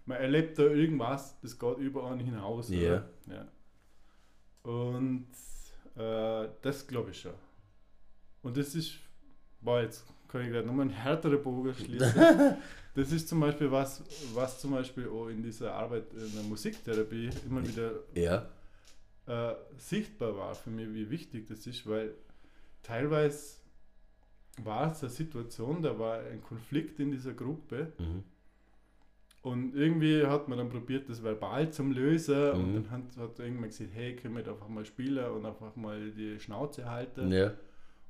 [0.07, 2.69] Man erlebt da irgendwas, das geht über einen hinaus.
[2.69, 3.09] Ja.
[3.27, 3.49] Ja.
[4.71, 5.29] Und
[5.97, 7.35] äh, das glaube ich schon.
[8.43, 8.99] Und das ist,
[9.61, 12.13] war jetzt, kann ich gerade nochmal einen härteren Bogen schließen.
[12.95, 14.03] das ist zum Beispiel was,
[14.35, 18.49] was zum Beispiel auch in dieser Arbeit in der Musiktherapie immer wieder Ja.
[19.27, 22.15] äh, sichtbar war für mich, wie wichtig das ist, weil
[22.83, 23.59] teilweise
[24.63, 28.23] war es eine Situation, da war ein Konflikt in dieser Gruppe Mhm.
[29.43, 32.75] und irgendwie hat man dann probiert, das verbal zum lösen und Mhm.
[32.75, 36.39] dann hat, hat irgendwann gesagt, hey, können wir einfach mal spielen und einfach mal die
[36.41, 37.53] Schnauze halten Ja.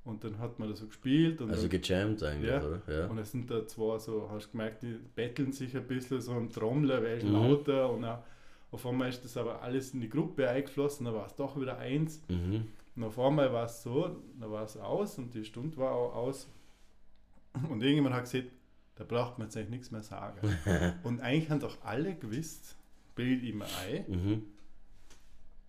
[0.04, 2.62] Und dann hat man das so gespielt und Also gejammt eigentlich, Ja.
[2.64, 2.82] oder?
[2.88, 3.06] Ja.
[3.06, 6.32] und es sind da zwei so, hast du gemerkt, die betteln sich ein bisschen so
[6.32, 7.32] am Trommler, wer ist Mhm.
[7.32, 8.22] lauter und auch,
[8.70, 11.78] auf einmal ist das aber alles in die Gruppe eingeflossen, dann war es doch wieder
[11.78, 12.66] eins Mhm.
[12.96, 16.14] und auf einmal war es so, da war es aus und die Stunde war auch
[16.14, 16.48] aus.
[17.54, 18.48] Und irgendjemand hat gesagt,
[18.96, 20.38] da braucht man jetzt eigentlich nichts mehr sagen.
[21.04, 22.76] und eigentlich haben doch alle gewusst,
[23.14, 24.42] bild ich mir ein, Mhm.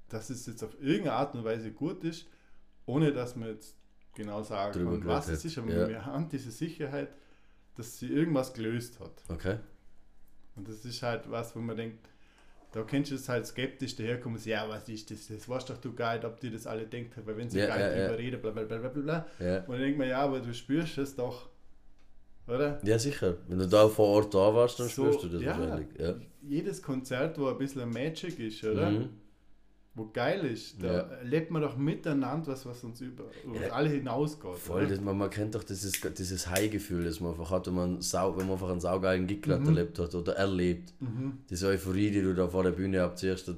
[0.10, 2.28] dass es jetzt auf irgendeine Art und Weise gut ist,
[2.86, 3.76] ohne dass man jetzt
[4.16, 5.58] genau sagen kann, was es ist.
[5.58, 5.88] Aber ja.
[5.88, 7.10] wir haben diese Sicherheit,
[7.76, 9.24] dass sie irgendwas gelöst hat.
[9.30, 9.58] Okay.
[10.56, 12.10] Und das ist halt was, wo man denkt,
[12.72, 15.28] da kennst du es halt skeptisch daherkommen, so, ja, was ist das?
[15.28, 17.68] Das weißt doch du gar nicht, ob die das alle denkt, weil wenn sie Ja,
[17.68, 18.08] gar nicht ja.
[18.08, 19.26] drüber reden, bla bla bla bla bla.
[19.40, 19.60] Ja.
[19.60, 21.50] Und dann denkt man, ja, aber du spürst es doch,
[22.48, 22.80] oder?
[22.84, 23.38] ja, sicher.
[23.48, 25.58] Wenn du da vor Ort da warst, dann So, spürst du das ja.
[25.58, 25.88] wahrscheinlich.
[26.00, 26.16] Ja.
[26.42, 28.92] Jedes Konzert, wo ein bisschen Magic ist, oder?
[28.92, 29.10] Mhm.
[29.98, 31.00] Wo geil ist, da Ja.
[31.00, 33.72] erlebt man doch miteinander was, was uns über, über Ja.
[33.72, 34.56] alle hinausgeht.
[34.58, 38.02] Voll, das, man, man kennt doch dieses, dieses High-Gefühl, das man einfach hat, wenn man,
[38.02, 39.66] sau, wenn man einfach einen saugeilen Gig Mhm.
[39.68, 40.94] erlebt hat oder erlebt.
[41.00, 43.54] Mhm, Diese Euphorie, die du da vor der Bühne abziehst,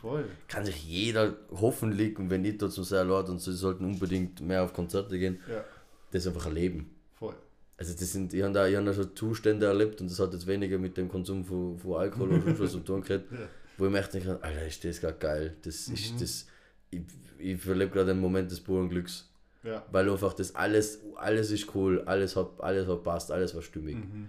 [0.00, 0.24] voll.
[0.48, 4.64] kann sich jeder hoffentlich, und wenn nicht, dazu sehr laut und sie sollten unbedingt mehr
[4.64, 5.62] auf Konzerte gehen, Ja,
[6.10, 6.90] das einfach erleben.
[7.14, 7.34] voll.
[7.78, 10.32] Also das sind, ich habe da, ich hab da schon Zustände erlebt und das hat
[10.32, 13.38] jetzt weniger mit dem Konsum von, von Alkohol oder was zu tun gehabt, Ja.
[13.78, 15.56] Wo ich mir echt denke, Alter, ist das gerade geil.
[15.62, 15.94] Das Mhm.
[15.94, 16.46] ist das,
[16.90, 17.00] ich,
[17.38, 19.28] ich verlebe gerade einen Moment des puren Glücks.
[19.62, 19.84] Ja.
[19.90, 23.96] Weil einfach das alles, alles ist cool, alles hat, alles hat passt, alles war stimmig.
[23.96, 24.28] Mhm.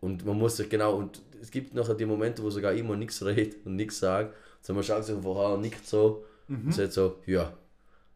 [0.00, 3.24] Und man muss sich genau, und es gibt nachher die Momente, wo sogar immer nichts
[3.24, 4.34] redet und nichts sagt.
[4.60, 6.66] So man schaut sich einfach an, nickt so Mhm.
[6.66, 7.56] und sagt so, ja,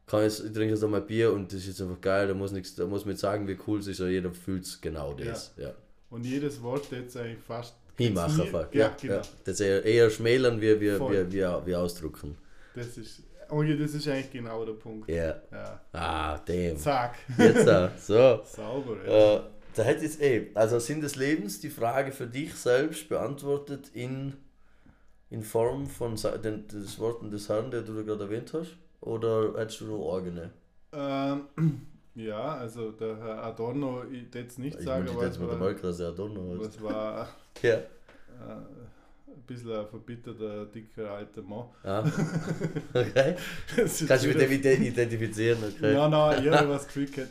[0.06, 2.52] kann jetzt, ich trinke jetzt einmal Bier und das ist jetzt einfach geil, da muss
[2.52, 5.14] nichts, da muss man nicht sagen, wie cool es ist, sondern jeder fühlt es genau
[5.14, 5.52] das.
[5.56, 5.72] Ja.
[6.10, 7.74] Und jedes Wort jetzt eigentlich fast.
[8.00, 8.74] Hinmachen, Ja, einfach.
[8.74, 9.14] Ja, genau.
[9.14, 9.22] ja.
[9.44, 11.26] Das eher, eher schmälern, wie wir, Voll.
[11.30, 12.36] wie, wie, wie ausdrucken.
[12.74, 13.22] Das ist.
[13.50, 15.08] Oh ja, das ist eigentlich genau der Punkt.
[15.08, 15.34] Ja.
[15.50, 15.80] Ja.
[15.92, 16.76] Ah, damn.
[16.76, 17.16] Zack.
[17.36, 17.90] Jetzt da.
[17.98, 18.40] So.
[18.44, 19.36] Sauber, ja.
[19.36, 19.40] Äh,
[19.74, 24.34] da hätte jetzt eh, also Sinn des Lebens, die Frage für dich selbst beantwortet in,
[25.30, 28.76] in Form von den, des Worten des Herrn, der du da gerade erwähnt hast?
[29.00, 30.50] Oder hättest du noch eigene?
[30.92, 31.42] Ähm,
[32.14, 35.56] ja, also der Herr Adorno, ich würde jetzt nicht Ich sagen, aber es der war,
[35.56, 37.28] Malkrasse Adorno es war
[37.62, 37.74] Ja.
[37.74, 37.80] äh,
[39.28, 41.64] ein bisschen ein verbitterter, dicker alter Mann.
[41.82, 42.04] Ah.
[42.94, 43.36] Okay.
[43.76, 45.92] Kannst du mit dem ide- identifizieren, okay?
[45.94, 47.28] Ja, nein, ich habe was gehabt.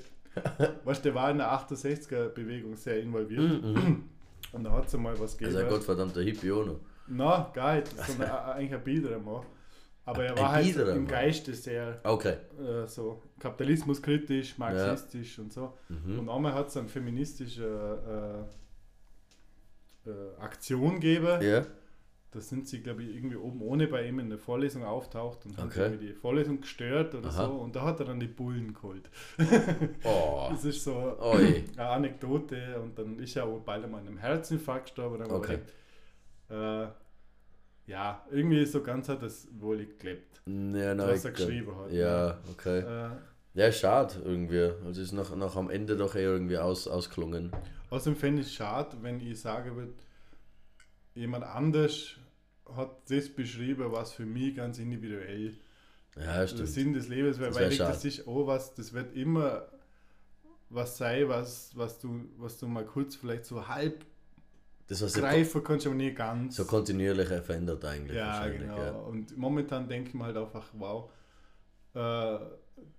[0.86, 3.62] Weißt du, der war in der 68er-Bewegung sehr involviert.
[3.64, 4.04] Mhm.
[4.52, 5.56] Und da hat es einmal was gegeben.
[5.56, 6.80] Also ein gottverdammter Hippie auch noch.
[7.08, 9.44] Nein, gar nicht, sondern eigentlich ein biederer Mann.
[10.06, 11.08] Aber er Ein war halt biederer im.
[11.08, 12.36] Geiste sehr Okay.
[12.60, 15.74] äh, so kapitalismuskritisch, marxistisch und so.
[15.90, 16.20] Mhm.
[16.20, 17.64] Und einmal hat es eine feministische
[18.48, 18.69] äh,
[20.10, 21.42] äh, Aktion gegeben.
[21.42, 21.66] Ja.
[22.32, 25.58] Da sind sie, glaube ich, irgendwie oben ohne bei ihm in der Vorlesung auftaucht und
[25.58, 25.82] Okay.
[25.86, 27.46] irgendwie die Vorlesung gestört oder Aha.
[27.48, 27.52] so.
[27.54, 29.10] Und da hat er dann die Bullen geholt.
[30.04, 30.48] Oh.
[30.52, 31.64] Das ist so Oi.
[31.78, 35.20] eine Anekdote und dann ist er auch bald an einem Herzinfarkt gestorben.
[35.20, 35.58] Dann Okay.
[36.52, 36.88] äh,
[37.88, 41.92] ja, irgendwie so ganz hat das wohl gelebt, Ja, nein, was er geschrieben hat.
[41.92, 42.80] Ja, okay.
[42.82, 43.10] Äh,
[43.56, 44.70] Ja, schade irgendwie.
[44.86, 47.52] Also ist noch, noch am Ende doch eher irgendwie aus, ausklungen.
[47.90, 49.94] Außerdem fände ich es schade, wenn ich würde,
[51.16, 52.16] jemand anders
[52.76, 55.58] hat das beschrieben, was für mich ganz individuell
[56.16, 56.68] Ja, der stimmt.
[56.70, 59.68] Sinn des Lebens wäre, weil ich das ist auch was, das wird immer
[60.70, 64.06] was sein, was, was, du, was du mal kurz vielleicht so halb
[64.88, 66.56] Das was greifen kannst, aber nicht ganz.
[66.58, 68.16] so kontinuierlich verändert eigentlich.
[68.16, 68.78] ja, genau.
[68.78, 68.92] Ja.
[68.92, 71.10] Und momentan denke ich mir halt einfach, wow,
[71.96, 72.38] äh,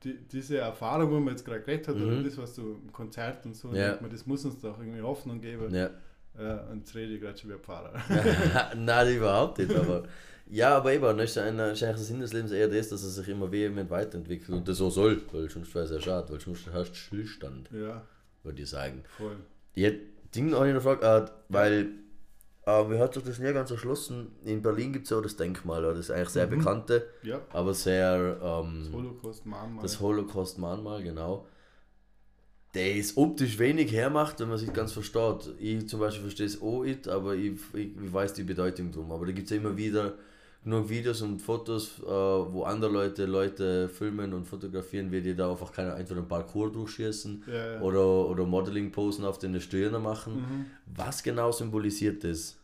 [0.05, 2.02] die, diese Erfahrung, wo man jetzt gerade geredet hat, Mhm.
[2.07, 3.89] oder das, was du im Konzert und so, Ja.
[3.89, 5.74] denkt man, das muss uns doch irgendwie Hoffnung geben.
[5.74, 5.90] Ja.
[6.39, 7.93] Äh, und jetzt rede ich gerade schon wie ein Pfarrer.
[8.77, 9.74] Nein, überhaupt nicht.
[9.74, 10.05] Aber
[10.52, 13.28] ja, aber eben, ne, ist ein, der Sinn des Lebens eher das, dass er sich
[13.28, 16.66] immer vehement weiterentwickelt und das so soll, weil sonst wäre es ja schade, weil sonst
[16.73, 18.02] hast du Stillstand, ja,
[18.43, 19.02] würde ich sagen.
[19.16, 19.36] voll.
[19.74, 20.01] Jetzt
[20.35, 21.89] Ding noch eine Frage, äh, weil
[22.66, 24.32] äh, wir hat sich das nie ganz erschlossen.
[24.44, 26.58] In Berlin gibt es ja auch das Denkmal, das ist eigentlich sehr Mhm.
[26.58, 29.82] bekannte, Ja, aber sehr ähm, das Holocaust-Mahnmal.
[29.82, 31.46] das Holocaust-Mahnmal, genau.
[32.74, 35.52] Der ist optisch wenig hermacht, wenn man sich ganz versteht.
[35.58, 39.10] Ich zum Beispiel verstehe es auch nicht, aber ich, ich, ich weiß die Bedeutung drum.
[39.10, 40.14] Aber da gibt es ja immer wieder
[40.62, 45.50] genug Videos und Fotos, äh, wo andere Leute Leute filmen und fotografieren, wie die da
[45.50, 47.80] einfach keine entweder einen Parcours durchschießen Ja, ja.
[47.80, 50.34] oder, oder Modeling-Posen auf den Stirnen machen.
[50.34, 50.66] Mhm.
[50.94, 52.56] Was genau symbolisiert das?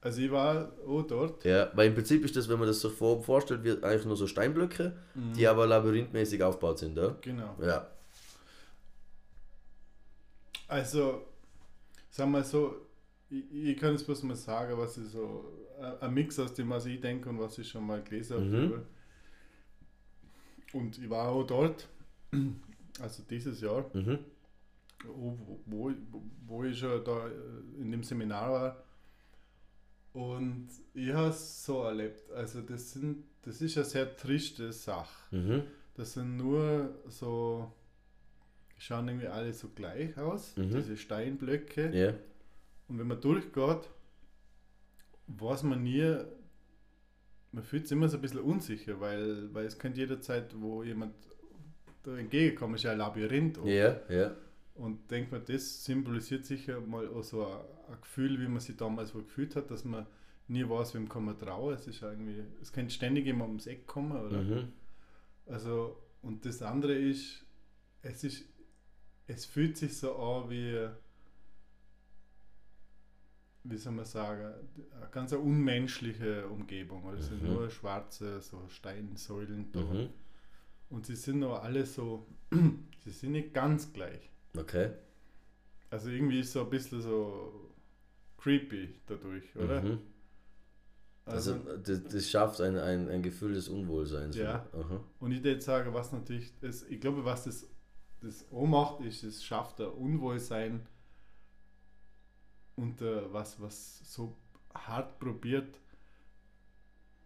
[0.00, 1.44] Also ich war auch dort.
[1.44, 4.16] Ja, weil im Prinzip ist das, wenn man das sich vor, vorstellt, wie eigentlich nur
[4.16, 4.96] so Steinblöcke,
[5.36, 6.96] die aber labyrinthmäßig aufgebaut sind.
[6.96, 7.16] Ja?
[7.20, 7.54] Genau.
[7.62, 7.86] Ja.
[10.66, 11.22] Also,
[12.10, 12.74] sagen wir so,
[13.30, 15.44] ich, ich kann jetzt bloß mal sagen, was ich so,
[16.00, 18.46] ein Mix aus dem, was ich denke und was ich schon mal gelesen habe.
[18.48, 18.82] Mhm.
[20.72, 21.88] Und ich war auch dort,
[23.00, 24.18] also dieses Jahr, Mhm.
[25.04, 25.96] wo, wo, ich-
[26.46, 27.30] wo ich schon da äh,
[27.80, 28.84] in dem Seminar war.
[30.12, 32.30] Und ich habe es so erlebt.
[32.32, 35.34] Also das sind, das ist eine sehr triste Sache.
[35.34, 35.62] Mhm.
[35.94, 37.72] Das sind nur so,
[38.78, 40.70] schauen irgendwie alle so gleich aus, Mhm.
[40.70, 41.90] diese Steinblöcke.
[41.96, 42.14] Ja.
[42.88, 43.88] Und wenn man durchgeht,
[45.40, 46.16] weiß man nie,
[47.52, 51.14] man fühlt sich immer so ein bisschen unsicher, weil, weil es könnte jederzeit, wo jemand
[52.02, 53.58] da entgegenkommt, ist ja ein Labyrinth.
[53.64, 54.34] Ja, ja.
[54.74, 57.58] Und denkt man, das symbolisiert sicher mal auch so ein,
[57.92, 60.06] ein Gefühl, wie man sich damals wohl gefühlt hat, dass man
[60.48, 61.74] nie weiß, wem kann man trauen.
[61.74, 64.42] Es ist irgendwie, es könnte ständig jemand ums Eck kommen, oder?
[64.42, 64.72] Mhm.
[65.46, 67.44] Also, und das andere ist,
[68.00, 68.44] es ist,
[69.26, 70.88] es fühlt sich so an wie,
[73.64, 74.54] wie soll man sagen,
[74.96, 77.06] eine ganz eine unmenschliche Umgebung.
[77.06, 77.52] Also es sind Mhm.
[77.54, 79.80] nur schwarze so Steinsäulen da.
[79.80, 80.08] Mhm.
[80.90, 82.26] Und sie sind aber alle so,
[83.04, 84.30] sie sind nicht ganz gleich.
[84.56, 84.90] Okay.
[85.90, 87.70] Also irgendwie ist so ein bisschen so
[88.38, 89.82] creepy dadurch, oder?
[89.82, 89.98] Mhm.
[91.24, 94.34] Also, das, das schafft ein, ein, ein Gefühl des Unwohlseins.
[94.34, 94.66] Ja.
[94.72, 95.00] Aha.
[95.20, 97.64] Und ich würde sagen, was natürlich, das, ich glaube, was das,
[98.20, 100.84] das auch macht, ist, es schafft ein Unwohlsein
[102.76, 104.36] und äh, was, was so
[104.74, 105.78] hart probiert,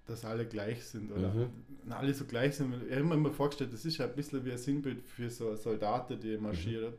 [0.06, 1.50] dass alle gleich sind oder Mhm.
[1.90, 2.72] alle so gleich sind.
[2.88, 5.54] Ich habe mir immer vorgestellt, das ist ja ein bisschen wie ein Sinnbild für so
[5.56, 6.94] Soldaten, die marschieren.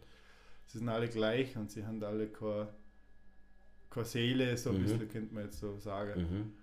[0.67, 2.69] Sie sind alle gleich und sie haben alle keine,
[3.89, 4.81] keine Seele, so ein Mhm.
[4.83, 6.21] bisschen könnte man jetzt so sagen.
[6.21, 6.53] Mhm.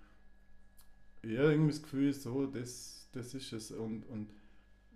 [1.23, 3.71] Ja, irgendwie das Gefühl, so, das, das ist es.
[3.71, 4.29] Und, und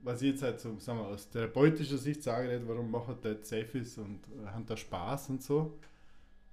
[0.03, 2.91] was ich jetzt halt so, sagen wir, aus therapeutischer Sicht sage, nicht, warum
[3.23, 5.79] der jetzt Selfies und äh, haben da Spaß und so,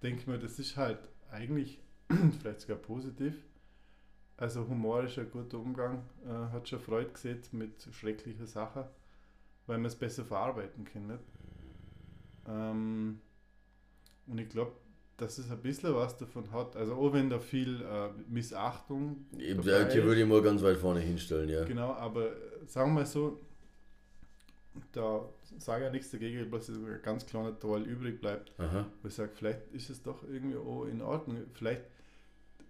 [0.07, 1.01] denke ich mir, das ist halt
[1.31, 1.81] eigentlich
[2.39, 3.35] vielleicht sogar positiv.
[4.37, 8.85] Also Humor ist ein guter Umgang, äh, hat schon Freude gesehen mit schrecklichen Sachen,
[9.67, 11.07] weil man es besser verarbeiten kann.
[11.09, 11.25] Nicht?
[12.47, 13.21] Ähm,
[14.27, 14.73] und ich glaube,
[15.17, 16.77] dass es ein bisschen was davon hat.
[16.77, 20.77] Also auch wenn da viel äh, Missachtung Eben, dabei Die würde ich mal ganz weit
[20.77, 21.65] vorne hinstellen, ja.
[21.65, 22.33] Genau, aber
[22.67, 23.41] sagen wir so,
[24.93, 25.29] da
[25.59, 28.87] sage ich ja nichts dagegen, bloß dass ein ganz kleiner Teil übrig bleibt, Aha.
[29.03, 31.39] wo ich sage, vielleicht ist es doch irgendwie auch in Ordnung.
[31.55, 31.83] Vielleicht,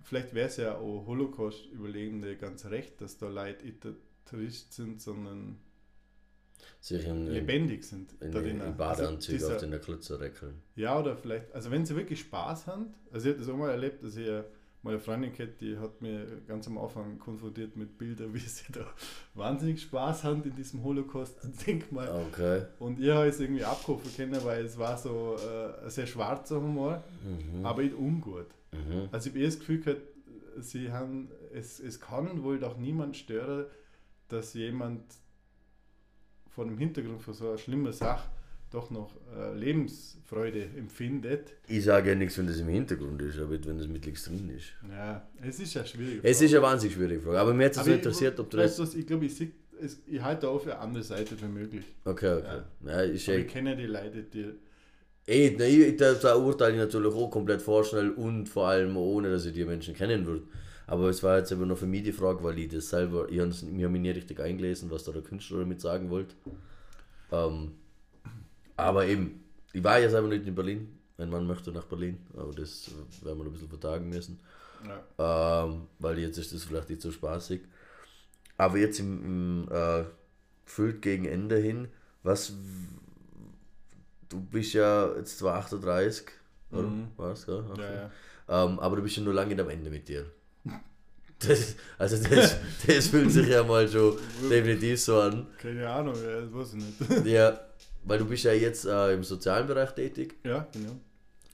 [0.02, 3.86] vielleicht wäre es ja auch Holocaust-Überlebende ganz recht, dass da Leute nicht
[4.24, 5.58] trist sind, sondern
[6.90, 8.12] in, lebendig sind.
[8.20, 10.62] in, in, in Also auf den Klötzer reckeln.
[10.74, 13.70] Ja, oder vielleicht, also wenn sie wirklich Spaß haben, also ich habe das auch mal
[13.70, 14.44] erlebt, dass ich äh,
[14.86, 18.72] mal eine Freundin gehabt, die hat mir ganz am Anfang konfrontiert mit Bildern, wie sie
[18.72, 18.86] da
[19.34, 22.08] wahnsinnig Spaß haben in diesem Holocaust-Denkmal.
[22.32, 22.62] Okay.
[22.78, 26.60] Und ich habe es irgendwie abgerufen können, weil es war so äh, ein sehr schwarzer
[26.60, 27.64] Humor, Mhm.
[27.66, 28.46] aber nicht ungut.
[28.72, 29.08] Mhm.
[29.12, 30.02] Also ich habe eher das Gefühl gehabt,
[30.60, 33.66] sie haben, es, es kann wohl doch niemand stören,
[34.28, 35.02] dass jemand
[36.48, 38.28] vor dem Hintergrund von so einer schlimmen Sache
[38.76, 41.54] doch noch äh, Lebensfreude empfindet.
[41.66, 44.66] Ich sage ja nichts, wenn das im Hintergrund ist, aber wenn das mittelst drin ist.
[44.90, 46.20] Ja, es ist ja schwierig.
[46.22, 48.78] Es ist eine wahnsinnig schwierige Frage, aber mir hat es ich- interessiert, ob du weißt
[48.78, 48.88] das.
[48.88, 49.40] was, ich glaube, ich,
[49.80, 51.84] es- ich halte auch für eine andere Seite für möglich.
[52.04, 52.44] Okay, okay.
[52.84, 54.46] Ja, Aber ja ich kenne die Leute, die.
[55.28, 59.30] Eh, ne, ich, da, da urteile ich natürlich auch komplett vorschnell und vor allem ohne,
[59.30, 60.44] dass ich die Menschen kennen würde.
[60.86, 63.36] Aber es war jetzt aber noch für mich die Frage, weil ich das selber, ich
[63.38, 63.42] ich
[63.82, 66.34] habe mich nie richtig eingelesen, was da der Künstler damit sagen wollte.
[67.32, 67.72] Ähm,
[68.76, 70.98] aber eben, ich war ja selber nicht in Berlin.
[71.18, 72.90] Mein Mann möchte nach Berlin, aber das
[73.22, 74.38] werden wir noch ein bisschen vertagen müssen.
[75.18, 75.64] Ja.
[75.64, 77.62] Ähm, weil jetzt ist das vielleicht nicht so spaßig.
[78.58, 80.04] Aber jetzt im, im äh,
[80.64, 81.88] gefühlt gegen Ende hin,
[82.22, 82.52] was
[84.28, 86.26] du bist ja jetzt zwar 38,
[86.72, 86.82] oder?
[86.82, 87.08] Mhm.
[87.16, 87.64] Was, ja?
[87.76, 88.10] Ja, ja.
[88.48, 90.26] Ähm, aber du bist ja nur lange am Ende mit dir.
[91.38, 94.16] Das, also das, das fühlt sich ja mal schon
[94.50, 95.46] definitiv so an.
[95.58, 97.26] Keine Ahnung, ja, das weiß ich nicht.
[97.26, 97.60] Ja,
[98.06, 100.36] weil du bist ja jetzt äh, im sozialen Bereich tätig.
[100.44, 100.96] ja, genau.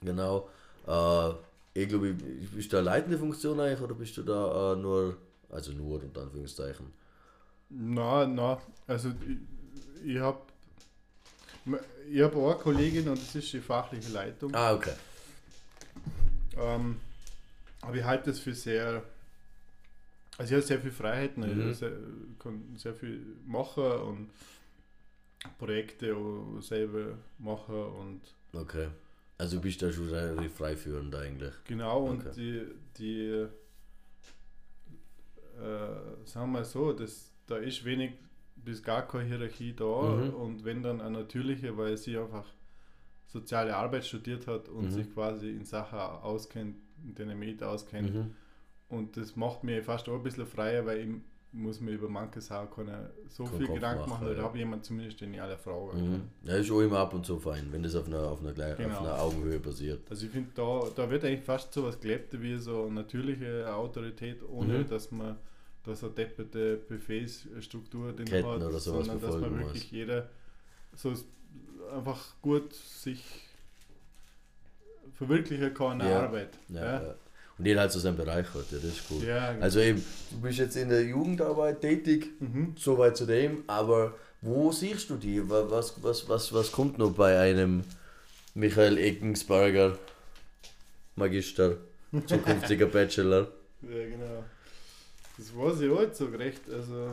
[0.01, 0.49] Genau.
[0.87, 1.33] Äh,
[1.81, 5.17] ich glaube, bist du da leitende Funktion eigentlich oder bist du da äh, nur,
[5.49, 6.85] also nur unter Anführungszeichen?
[7.69, 10.39] Na, na, also ich, ich habe
[12.11, 14.53] ich hab auch eine Kollegin und das ist die fachliche Leitung.
[14.53, 14.93] Ah, okay.
[16.57, 16.97] Ähm,
[17.81, 19.03] aber ich halte das für sehr.
[20.37, 21.71] Also ich habe sehr viel Freiheiten, Mhm.
[21.71, 21.79] ich
[22.39, 24.29] kann sehr viel machen und
[25.57, 26.15] Projekte
[26.61, 28.21] selber machen und
[28.53, 28.87] Okay.
[29.37, 31.53] Also du bist da schon relativ freiführend eigentlich.
[31.65, 32.31] genau und Okay.
[32.35, 32.65] die,
[32.97, 33.47] die
[35.57, 38.13] äh, sagen wir mal so, das, da ist wenig
[38.55, 40.33] bis gar keine Hierarchie da Mhm.
[40.35, 42.45] und wenn dann eine natürliche, weil sie einfach
[43.27, 44.91] soziale Arbeit studiert hat und Mhm.
[44.91, 48.35] sich quasi in Sachen auskennt, in denen mich auskennt, Mhm.
[48.89, 51.07] Und das macht mir fast auch ein bisschen freier, weil ich
[51.53, 54.43] muss mir über manche Sachen keine so Keinen viel Kopf Gedanken machen, machen, oder ja.
[54.43, 56.11] habe jemand zumindest, den ich alle fragen Mhm.
[56.11, 56.29] kann.
[56.43, 58.75] Ja, ist auch immer ab und zu fein, wenn das auf einer, auf einer, gleich,
[58.77, 58.95] Genau.
[58.95, 60.01] auf einer Augenhöhe passiert.
[60.09, 63.71] Also ich finde, da, da wird eigentlich fast so was gelebt wie so eine natürliche
[63.73, 64.89] Autorität, ohne Mhm.
[64.89, 65.37] dass man
[65.83, 69.91] da so depperte Buffetstruktur drin Ketten hat, oder sowas sondern dass man wirklich muss.
[69.91, 70.29] jeder
[70.95, 71.13] so
[71.93, 73.23] einfach gut sich
[75.13, 76.19] verwirklichen kann in der Ja.
[76.23, 76.57] Arbeit.
[76.69, 77.15] Ja, ja.
[77.57, 79.23] Und jeder halt so seinen Bereich hat, ja, das ist cool.
[79.23, 79.63] Ja, genau.
[79.63, 82.75] Also eben, du bist jetzt in der Jugendarbeit tätig, Mhm.
[82.79, 85.47] soweit zu dem, aber wo siehst du die?
[85.49, 87.83] Wa- Was, was, was, was kommt noch bei einem
[88.55, 89.97] Michael Eckensberger,
[91.15, 91.77] Magister,
[92.25, 93.47] zukünftiger Bachelor?
[93.81, 94.43] Ja, genau.
[95.37, 96.61] Das weiß ich auch nicht so recht.
[96.71, 97.11] Also,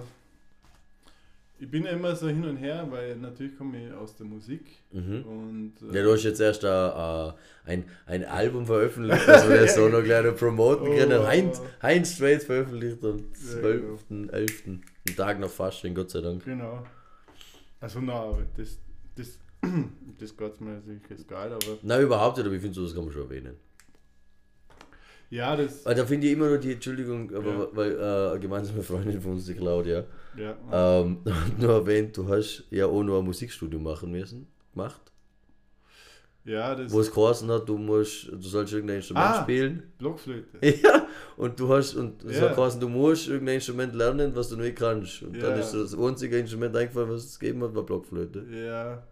[1.61, 4.63] ich bin ja immer so hin und her, weil natürlich komme ich aus der Musik
[4.93, 5.23] Mhm.
[5.27, 7.33] und äh, Ja, du hast jetzt erst äh,
[7.67, 10.95] ein, ein Album veröffentlicht, das wir jetzt so noch gleich promoten Oh.
[10.97, 11.27] können.
[11.27, 13.25] Heinz, Heinz Straits veröffentlicht am Ja,
[13.69, 14.65] 12.11.
[14.67, 14.83] Einen
[15.17, 16.45] Tag nach Fasching, Gott sei Dank.
[16.45, 16.85] genau.
[17.81, 18.79] Also, na, das,
[19.17, 19.39] das,
[20.19, 23.05] das geht mir natürlich jetzt geil, aber Nein, überhaupt nicht, aber ich finde, sowas kann
[23.05, 23.57] man schon erwähnen.
[25.31, 27.69] Ja, das, Weil da finde ich immer nur die, Entschuldigung, aber Ja.
[27.73, 30.05] weil äh, eine gemeinsame Freundin von uns, die Claudia,
[30.37, 30.57] ja,
[31.01, 31.19] ähm,
[31.59, 35.01] nur erwähnt, du hast ja auch noch ein Musikstudium machen müssen, gemacht.
[36.45, 39.43] Ja, das wo es geheißen hat, du musst, du sollst irgendein Instrument Ah.
[39.43, 39.83] spielen.
[39.99, 40.59] Blockflöte.
[40.83, 42.49] Ja, und du hast, und es Ja.
[42.49, 45.23] hat geheißen, du musst irgendein Instrument lernen, was du nicht kannst.
[45.23, 45.61] Und dann Ja.
[45.61, 48.45] ist das einzige Instrument eingefallen, was es gegeben hat, war Blockflöte.
[48.51, 49.07] Ja.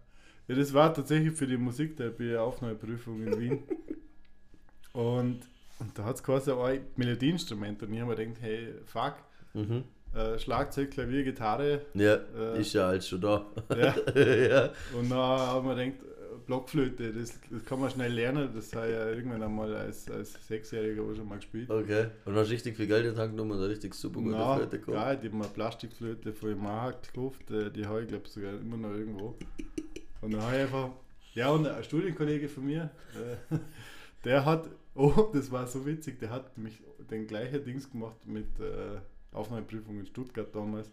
[0.47, 3.59] ja, das war tatsächlich für die Musiktherapie eine Aufnahmeprüfung in Wien.
[4.93, 5.41] und,
[5.79, 9.15] und da hat es quasi ein Melodieinstrument und ich habe mir gedacht, hey, fuck,
[9.53, 9.83] Mhm.
[10.15, 11.81] äh, Schlagzeug, Klavier, Gitarre.
[11.93, 12.61] Ja, Äh.
[12.61, 13.45] ist ja alles schon da.
[13.75, 13.95] Ja.
[14.15, 14.69] ja.
[14.97, 18.49] Und dann haben wir gedacht, äh, Blockflöte, das, das kann man schnell lernen.
[18.55, 21.69] Das habe ich ja irgendwann einmal als, als Sechsjähriger auch schon mal gespielt.
[21.69, 22.07] Okay.
[22.25, 24.79] Und hast richtig viel Geld in den Tank und eine richtig super gute Na, Flöte
[24.79, 24.95] gehabt.
[24.97, 28.77] ja, die haben eine Plastikflöte von Markt gekauft, äh, die habe ich glaube sogar immer
[28.77, 29.35] noch irgendwo.
[30.21, 30.89] Und dann habe ich einfach,
[31.33, 33.55] ja und ein Studienkollege von mir, äh,
[34.25, 34.69] der hat,
[34.99, 38.99] oh, das war so witzig, der hat mich den gleichen Dings gemacht mit äh,
[39.31, 40.91] Aufnahmeprüfung in Stuttgart damals.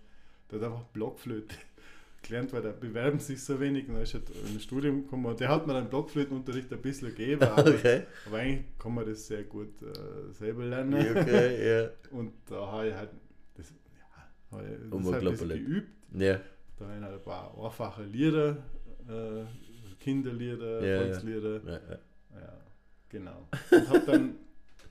[0.50, 1.54] Der hat einfach Blockflöte
[2.22, 5.26] gelernt, weil da bewerben sich so wenig und dann ist er in das Studium gekommen
[5.26, 8.02] und der hat mir dann Blockflötenunterricht ein bisschen gegeben, aber, Okay.
[8.26, 10.94] aber eigentlich kann man das sehr gut äh, selber lernen.
[10.94, 11.90] Okay, ja.
[12.16, 13.10] Und da habe ich halt
[13.54, 15.88] das, ja, habe ich das halt ein geübt.
[16.12, 16.40] Ja,
[16.78, 18.56] Da habe ich halt ein paar einfache Lieder,
[19.08, 19.44] äh,
[20.00, 21.00] Kinderlieder, ja.
[21.00, 21.60] Volkslieder.
[21.64, 21.98] ja, ja.
[23.08, 23.46] Genau.
[23.70, 24.34] Und habe dann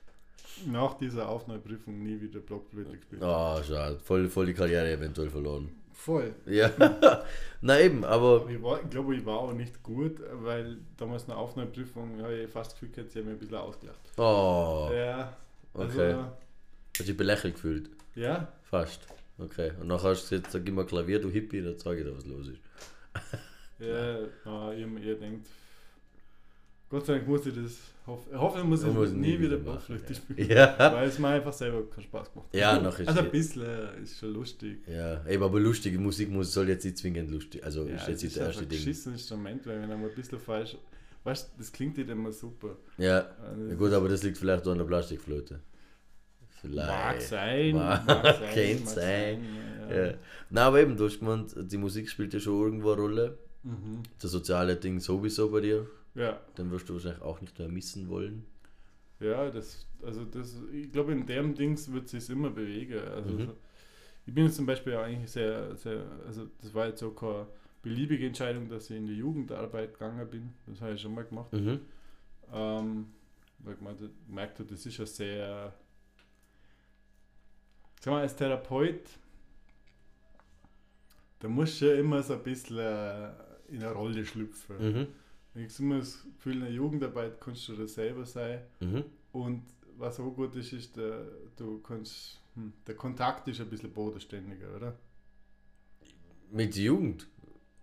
[0.66, 3.22] nach dieser Aufnahmeprüfung nie wieder Blockflöte gespielt.
[3.22, 3.98] Ah, schade.
[4.00, 5.70] Voll, voll die Karriere eventuell verloren.
[5.92, 6.34] Voll.
[6.46, 6.70] Ja.
[7.62, 8.46] Na eben, aber.
[8.48, 12.50] Ich, war, ich glaube, ich war auch nicht gut, weil damals eine Aufnahmeprüfung habe ich
[12.50, 14.00] fast das Gefühl gehabt, sie haben mich ein bisschen ausgelacht.
[14.18, 14.90] Oh.
[14.94, 15.36] Ja,
[15.74, 16.24] also, Okay.
[16.98, 17.90] Hast dich belächelt gefühlt?
[18.14, 19.06] ja, Fast.
[19.38, 19.72] Okay.
[19.80, 22.24] Und nachher hast du gesagt, sag immer Klavier, du Hippie, dann zeige ich dir, was
[22.24, 22.60] los ist.
[23.78, 25.42] Ja, na, ich habe mir eher gedacht,
[26.88, 29.58] Gott sei Dank muss ich das, hoffe, ich muss ich Man muss nie nie wieder
[29.58, 30.48] machen, spielen.
[30.50, 30.76] Ja.
[30.78, 32.54] Weil es mir einfach selber keinen Spaß gemacht hat.
[32.60, 34.78] Ja, noch ist Also ein bisschen äh, ist schon lustig.
[34.86, 37.64] Ja, eben, aber lustige Musik muss, soll jetzt nicht zwingend lustig.
[37.64, 38.78] Also Ja, ist jetzt nicht ist das erste ein Ding.
[38.78, 40.76] geschissenes Instrument, weil wenn einmal ein bisschen falsch.
[41.24, 42.76] Weißt du, das klingt nicht immer super.
[42.98, 43.26] Ja.
[43.68, 45.58] Ja, gut, aber das liegt vielleicht auch an der Plastikflöte.
[46.60, 46.88] Vielleicht.
[46.88, 47.74] Mag sein.
[47.74, 48.54] Mag- Mag sein.
[48.54, 49.44] Könnte mag sein.
[49.90, 50.04] Ja.
[50.06, 50.14] Ja.
[50.50, 53.38] Na, aber eben, du hast gemeint, die Musik spielt ja schon irgendwo eine Rolle.
[53.64, 54.02] Mhm.
[54.20, 55.86] Das soziale Ding sowieso bei dir.
[56.16, 58.44] Ja, Den wirst du wahrscheinlich auch nicht mehr missen wollen.
[59.20, 62.98] ja, das, also das, ich glaube, in dem Dings wird sich immer bewegen.
[63.00, 63.50] Also Mhm.
[64.26, 67.46] ich bin jetzt zum Beispiel eigentlich sehr, sehr, also das war jetzt so keine
[67.82, 70.52] beliebige Entscheidung, dass ich in die Jugendarbeit gegangen bin.
[70.66, 71.52] Das habe ich schon mal gemacht.
[71.52, 71.80] Mhm.
[72.52, 73.06] Ähm,
[73.60, 75.72] weil ich gemerkt habe, das ist ja sehr.
[78.00, 79.00] Sag mal, als Therapeut,
[81.40, 83.28] da musst du ja immer so ein bisschen äh,
[83.68, 84.76] in eine Rolle schlüpfen.
[84.78, 85.06] Mhm.
[85.56, 88.60] Ich habe immer das Gefühl, in der Jugendarbeit kannst du das selber sein.
[88.80, 89.04] Mhm.
[89.32, 89.62] Und
[89.98, 91.24] was auch gut ist, ist, der,
[91.56, 94.94] du kannst, hm, der Kontakt ist ein bisschen bodenständiger, oder?
[96.50, 97.26] Mit Jugend.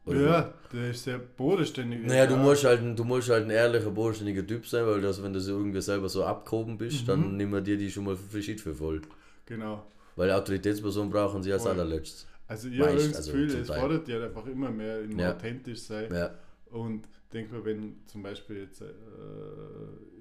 [0.06, 0.22] Oder?
[0.22, 2.06] Ja, der ist sehr bodenständig.
[2.06, 5.24] Naja, du musst halt, ein- du musst halt ein ehrlicher, bodenständiger Typ sein, weil das,
[5.24, 7.08] wenn du so irgendwie selber so abgehoben bist, Mhm.
[7.08, 9.02] dann nehmen dir die schon mal für Shit für voll.
[9.46, 9.86] Genau.
[10.16, 12.28] Weil Autoritätspersonen brauchen sie als allerletztes.
[12.48, 15.34] Also habe Meist, das also Gefühl, zum es fordert ja einfach immer mehr, immer Ja.
[15.34, 16.14] authentisch sein.
[16.14, 16.36] Ja.
[16.70, 18.86] Und denk mal, wenn zum Beispiel jetzt äh,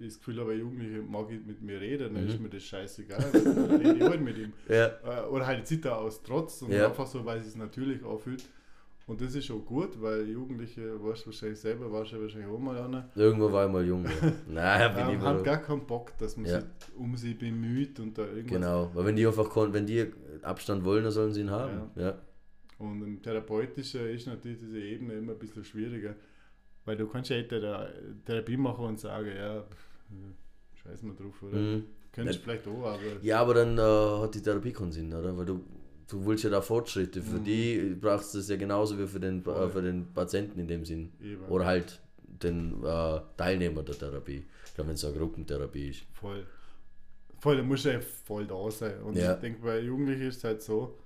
[0.00, 2.30] ich das Gefühl habe, ein Jugendlicher mag nicht mit mir reden, dann Mhm.
[2.30, 3.24] ist mir das scheißegal.
[3.32, 4.52] dann rede ich halt mit ihm.
[4.68, 4.86] Ja.
[4.86, 6.88] Äh, oder halt zieht er aus Trotz und Ja.
[6.88, 8.44] einfach so, weil es es natürlich anfühlt.
[9.06, 12.58] Und das ist schon gut, weil Jugendliche, warst du wahrscheinlich selber, warst du wahrscheinlich auch
[12.58, 14.04] mal einer, Irgendwo war ich mal jung.
[14.04, 14.10] Ja.
[14.48, 15.42] Naja, bin ich haben mal.
[15.42, 16.60] gar keinen Bock, dass man Ja.
[16.60, 18.60] sich um sie bemüht und da irgendwas.
[18.60, 18.90] Genau.
[18.94, 20.06] Weil wenn die einfach wenn die
[20.42, 21.90] Abstand wollen, dann sollen sie ihn haben.
[21.96, 22.16] Ja.
[22.78, 26.14] Und im Therapeutischen ist natürlich diese Ebene immer ein bisschen schwieriger,
[26.84, 27.88] weil du kannst ja Thera-
[28.24, 31.56] Therapie machen und sagen, ja, pff, scheiß mal drauf, oder?
[31.58, 31.84] Mhm.
[32.12, 32.44] Könntest Ja.
[32.44, 35.36] vielleicht auch, aber Ja, aber dann äh, hat die Therapie keinen Sinn, oder?
[35.36, 35.64] Weil du,
[36.08, 37.22] du willst ja da Fortschritte.
[37.22, 37.44] Für Mhm.
[37.44, 40.84] die brauchst du es ja genauso wie für den, äh, für den Patienten in dem
[40.84, 41.12] Sinn.
[41.22, 44.44] eben Oder halt den äh, Teilnehmer der Therapie.
[44.66, 46.02] Ich glaube, wenn es so eine Gruppentherapie ist.
[46.12, 46.46] voll.
[47.38, 49.02] Voll, da musst du ja voll da sein.
[49.02, 49.34] Und Ja.
[49.34, 50.96] ich denke, bei Jugendlichen ist es halt so,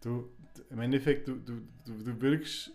[0.00, 0.28] du,
[0.70, 2.72] im Endeffekt, du, du, du, du wirkst,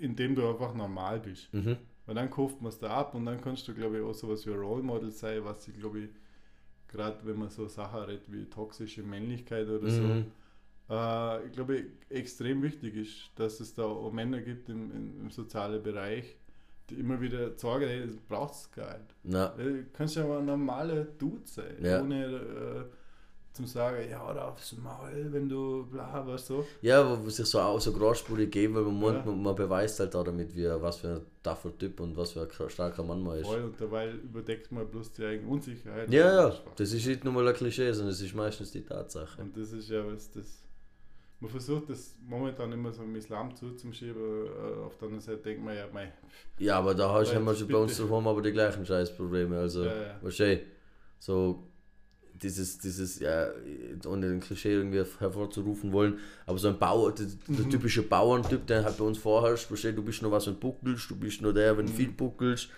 [0.00, 1.52] indem du einfach normal bist.
[1.54, 1.76] Mhm.
[2.06, 4.46] Weil dann kauft man es da ab und dann kannst du, glaube ich, auch sowas
[4.46, 6.10] wie ein Role Model sein, was ich, glaube ich,
[6.88, 10.24] gerade wenn man so Sachen redet wie toxische Männlichkeit oder so, Mhm.
[10.88, 15.30] äh, ich glaube, extrem wichtig ist, dass es da auch Männer gibt im, im, im
[15.30, 16.36] sozialen Bereich,
[16.88, 19.14] die immer wieder sagen, hey, das braucht es gar nicht.
[19.22, 22.02] Na, Du kannst ja mal ein normaler Dude sein, Ja.
[22.02, 22.84] ohne äh,
[23.52, 26.64] zum sagen, ja, oder aufs Maul, wenn du bla, was so.
[26.82, 29.22] ja, wo es sich so, auch so großspurig geben, weil man, Ja.
[29.24, 32.42] man, man beweist halt auch damit, wie, was für ein taffer Typ und was für
[32.42, 33.46] ein starker Mann man ist.
[33.48, 36.12] Voll, und dabei überdeckt man bloß die eigene Unsicherheit.
[36.12, 39.40] Ja, ja, das ist nicht nur mal ein Klischee, sondern es ist meistens die Tatsache.
[39.42, 40.62] Und das ist ja was, das
[41.40, 44.46] man versucht das momentan immer so im Islam zuzuschieben.
[44.46, 46.12] äh, Auf der anderen Seite denkt man ja, mei,
[46.58, 49.58] Ja, aber da hast, haben wir schon bei uns daheim aber die gleichen Scheißprobleme.
[49.58, 50.18] Also, Ja, ja.
[50.20, 50.66] wahrscheinlich
[51.18, 51.69] so
[52.42, 53.48] dieses, dieses, ja,
[54.06, 57.70] ohne den Klischee irgendwie hervorzurufen wollen, aber so ein Bauer, der, der Mhm.
[57.70, 61.10] typische Bauerntyp, der halt bei uns vorherrscht, versteht, du bist nur was, wenn du buckelst,
[61.10, 61.90] du bist nur der, wenn Mhm.
[61.90, 62.68] viel buckelst.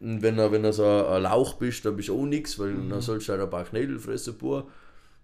[0.00, 2.70] Und wenn er, wenn er so ein Lauch bist, dann bist du auch nichts, weil
[2.70, 2.90] Mhm.
[2.90, 4.68] dann sollst du halt ein paar Knädel fressen, pur.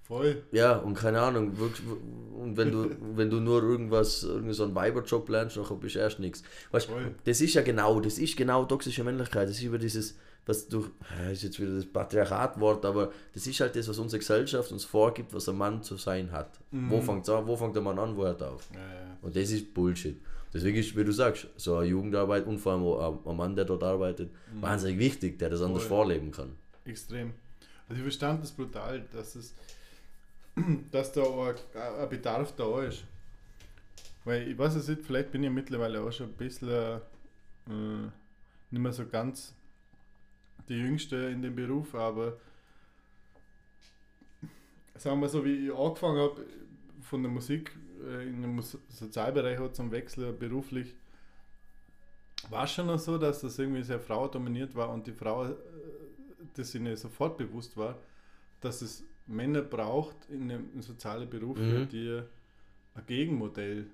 [0.06, 0.42] voll.
[0.52, 5.28] Ja, und keine Ahnung, wirklich, und wenn du, wenn du nur irgendwas, irgend so Weiberjob
[5.30, 6.42] lernst, dann bist du erst nichts.
[6.72, 7.14] Weißt Voll.
[7.24, 9.48] das ist ja genau, das ist genau toxische Männlichkeit.
[9.48, 10.90] Das ist über dieses, was durch,
[11.32, 15.32] ist jetzt wieder das Patriarchatwort, aber das ist halt das, was unsere Gesellschaft uns vorgibt,
[15.32, 16.58] was ein Mann zu sein hat.
[16.70, 18.68] Wo fängt an, wo fängt der Mann an, wo hört er auf?
[18.74, 19.16] Ja, ja.
[19.22, 20.20] Und das ist Bullshit.
[20.52, 23.82] Deswegen ist, wie du sagst, so eine Jugendarbeit und vor allem ein- Mann, der dort
[23.82, 24.30] arbeitet,
[24.60, 25.98] wahnsinnig wichtig, der das anders Voll.
[26.04, 26.52] vorleben kann.
[26.84, 27.32] Extrem.
[27.88, 29.54] Also ich verstand das brutal, dass es
[30.92, 31.54] dass da auch ein,
[32.00, 33.02] ein Bedarf da ist.
[34.24, 36.98] Weil ich weiß es nicht, vielleicht bin ich mittlerweile auch schon ein bisschen äh,
[38.70, 39.52] nicht mehr so ganz
[40.68, 42.38] die Jüngste in dem Beruf, aber
[44.96, 46.44] sagen wir so, wie ich angefangen habe
[47.02, 47.72] von der Musik
[48.04, 50.94] äh, in den Sozialbereich zum Wechsel beruflich,
[52.50, 55.54] war schon noch so, dass das irgendwie sehr frauendominiert war und die Frau
[56.54, 57.98] das ihnen sofort bewusst war,
[58.60, 61.88] dass es Männer braucht in einem sozialen Beruf, Mhm.
[61.88, 62.20] die
[62.94, 63.86] ein Gegenmodell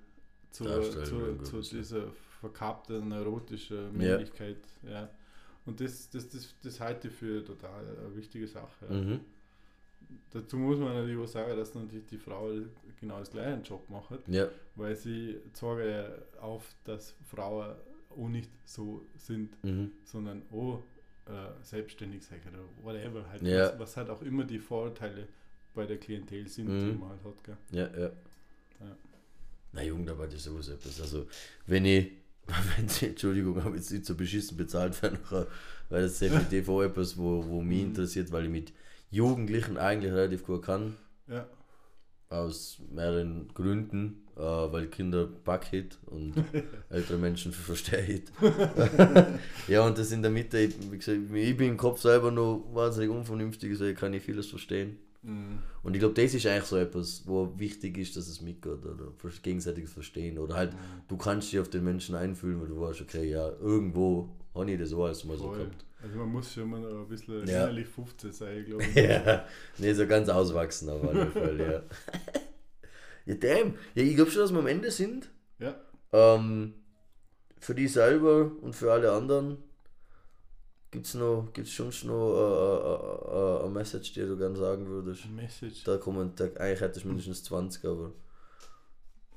[0.50, 1.80] zur, zu, ja, zu ja.
[1.80, 4.58] dieser verkappten, neurotischen Männlichkeit.
[4.82, 5.08] Ja.
[5.66, 8.86] Und das, das, das, das halte ich für total eine wichtige Sache.
[8.88, 9.20] Mhm.
[10.32, 12.50] Dazu muss man natürlich auch sagen, dass natürlich die Frau
[13.00, 16.08] genau das gleiche Job macht, Ja, weil sie zeigen ja
[16.40, 17.76] auf, dass Frauen
[18.10, 19.92] auch nicht so sind, mhm.
[20.04, 20.82] sondern auch
[21.26, 23.66] äh, selbstständig sein oder whatever, halt, Ja.
[23.72, 25.28] was, was halt auch immer die Vorteile
[25.74, 26.98] bei der Klientel sind, die Mhm.
[27.00, 27.44] man halt hat.
[27.44, 27.56] Gell?
[27.70, 28.06] Ja, ja.
[28.80, 28.96] Ja.
[29.72, 31.00] Na, Jugendarbeit ist sowieso etwas.
[31.00, 31.26] Also,
[31.66, 32.10] wenn ich,
[32.76, 35.18] wenn sie, Entschuldigung, aber jetzt nicht so beschissen bezahlt werden,
[35.88, 38.72] weil das ist definitiv auch etwas, wo, wo mich interessiert, weil ich mit
[39.10, 40.96] Jugendlichen eigentlich relativ gut kann.
[41.28, 41.46] Ja,
[42.28, 46.34] Aus mehreren Gründen, äh, weil Kinder Backhit und
[46.90, 48.32] ältere Menschen versteht.
[49.68, 52.64] ja, und das in der Mitte, ich, wie gesagt, ich bin im Kopf selber noch
[52.72, 54.98] wahnsinnig unvernünftig, deswegen kann ich vieles verstehen.
[55.22, 55.58] Mhm.
[55.82, 59.12] Und ich glaube, das ist eigentlich so etwas, wo wichtig ist, dass es mitgeht oder
[59.42, 60.38] gegenseitiges Verstehen.
[60.38, 60.72] Oder halt,
[61.08, 64.78] du kannst dich auf den Menschen einfühlen, weil du weißt, okay, ja, irgendwo habe ich
[64.78, 65.84] das auch alles mal so gehabt.
[66.02, 67.64] Also man muss schon mal noch ein bisschen Ja.
[67.64, 68.94] innerlich 15 sein, glaube ich.
[68.96, 69.44] Ja,
[69.78, 71.82] nee, so ganz auswachsen auf alle Fälle, ja.
[73.26, 73.74] ja, damn.
[73.94, 75.30] Ja, ich glaube schon, dass wir am Ende sind.
[75.58, 75.74] Ja,
[76.12, 76.72] Ähm,
[77.58, 79.58] für die selber und für alle anderen
[80.90, 84.86] gibt es noch, gibt's schon noch äh, äh, äh, eine Message, die du gerne sagen
[84.86, 85.28] würdest.
[85.30, 85.84] Message.
[85.84, 88.12] Da kommen, da, eigentlich hätte ich mindestens 20, aber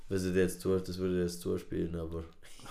[0.09, 2.23] was ich jetzt tue, das würde ich jetzt zuspielen, aber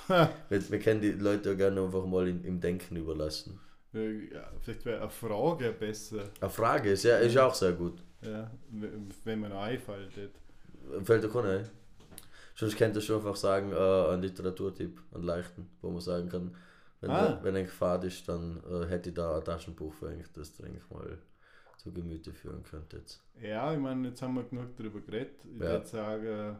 [0.49, 3.59] wir, wir können die Leute ja gerne einfach mal in, im Denken überlassen.
[3.93, 8.03] Ja, vielleicht wäre eine Frage besser, Eine Frage ist ja ist auch sehr gut.
[8.23, 8.51] ja,
[9.25, 10.11] wenn man einfällt.
[11.05, 11.69] Fällt dir keiner ein?
[12.55, 16.55] Sonst könnte ich schon einfach sagen, äh, ein Literaturtipp, einen leichten, wo man sagen kann,
[17.03, 17.27] wenn, Ah.
[17.35, 20.89] der, wenn ein Fahrt ist, dann äh, hätte ich da ein Taschenbuch eigentlich, das eigentlich
[20.91, 21.19] mal
[21.77, 23.21] zu Gemüte führen könntet.
[23.41, 25.35] Ja, ich meine, jetzt haben wir genug darüber geredet.
[25.45, 25.71] Ich Ja.
[25.73, 26.57] würde sagen,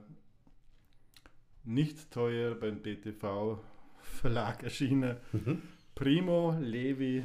[1.65, 3.59] nicht teuer beim DTV
[4.01, 5.17] Verlag erschienen.
[5.33, 5.63] Mhm.
[5.95, 7.25] Primo Levi,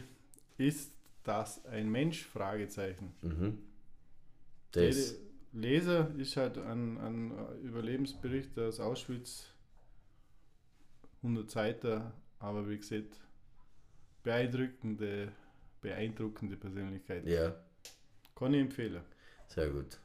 [0.58, 2.24] ist das ein Mensch?
[2.26, 3.14] Fragezeichen.
[3.24, 3.58] Mhm.
[4.74, 5.16] Das,
[5.54, 7.32] Leser ist halt ein, ein
[7.64, 9.48] Überlebensbericht aus Auschwitz,
[11.24, 13.20] 100 Seiten, aber wie gesagt,
[14.24, 15.32] beeindruckende,
[15.82, 17.26] beeindruckende Persönlichkeit.
[17.26, 17.56] ja,
[18.36, 19.02] Kann ich empfehlen.
[19.48, 20.00] sehr gut.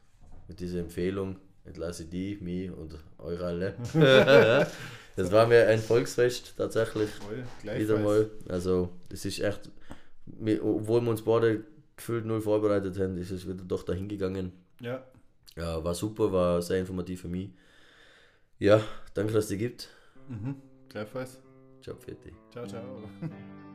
[0.47, 3.75] Mit dieser Empfehlung entlasse ich die, mich und euch alle.
[5.15, 7.09] das war mir ein Volksfest tatsächlich.
[7.11, 8.29] Voll, Wieder mal.
[8.49, 9.71] Also, das ist echt,
[10.61, 11.63] obwohl wir uns beide
[11.95, 14.51] gefühlt null vorbereitet haben, ist es wieder doch dahin gegangen.
[14.81, 15.03] Ja,
[15.55, 17.51] Ja, war super, war sehr informativ für mich.
[18.59, 18.81] Ja,
[19.13, 19.89] danke, dass es die gibt.
[20.27, 20.55] mhm.
[20.89, 21.39] gleichfalls.
[21.83, 22.33] Ciao, Feti.
[22.49, 23.09] Ciao, ciao.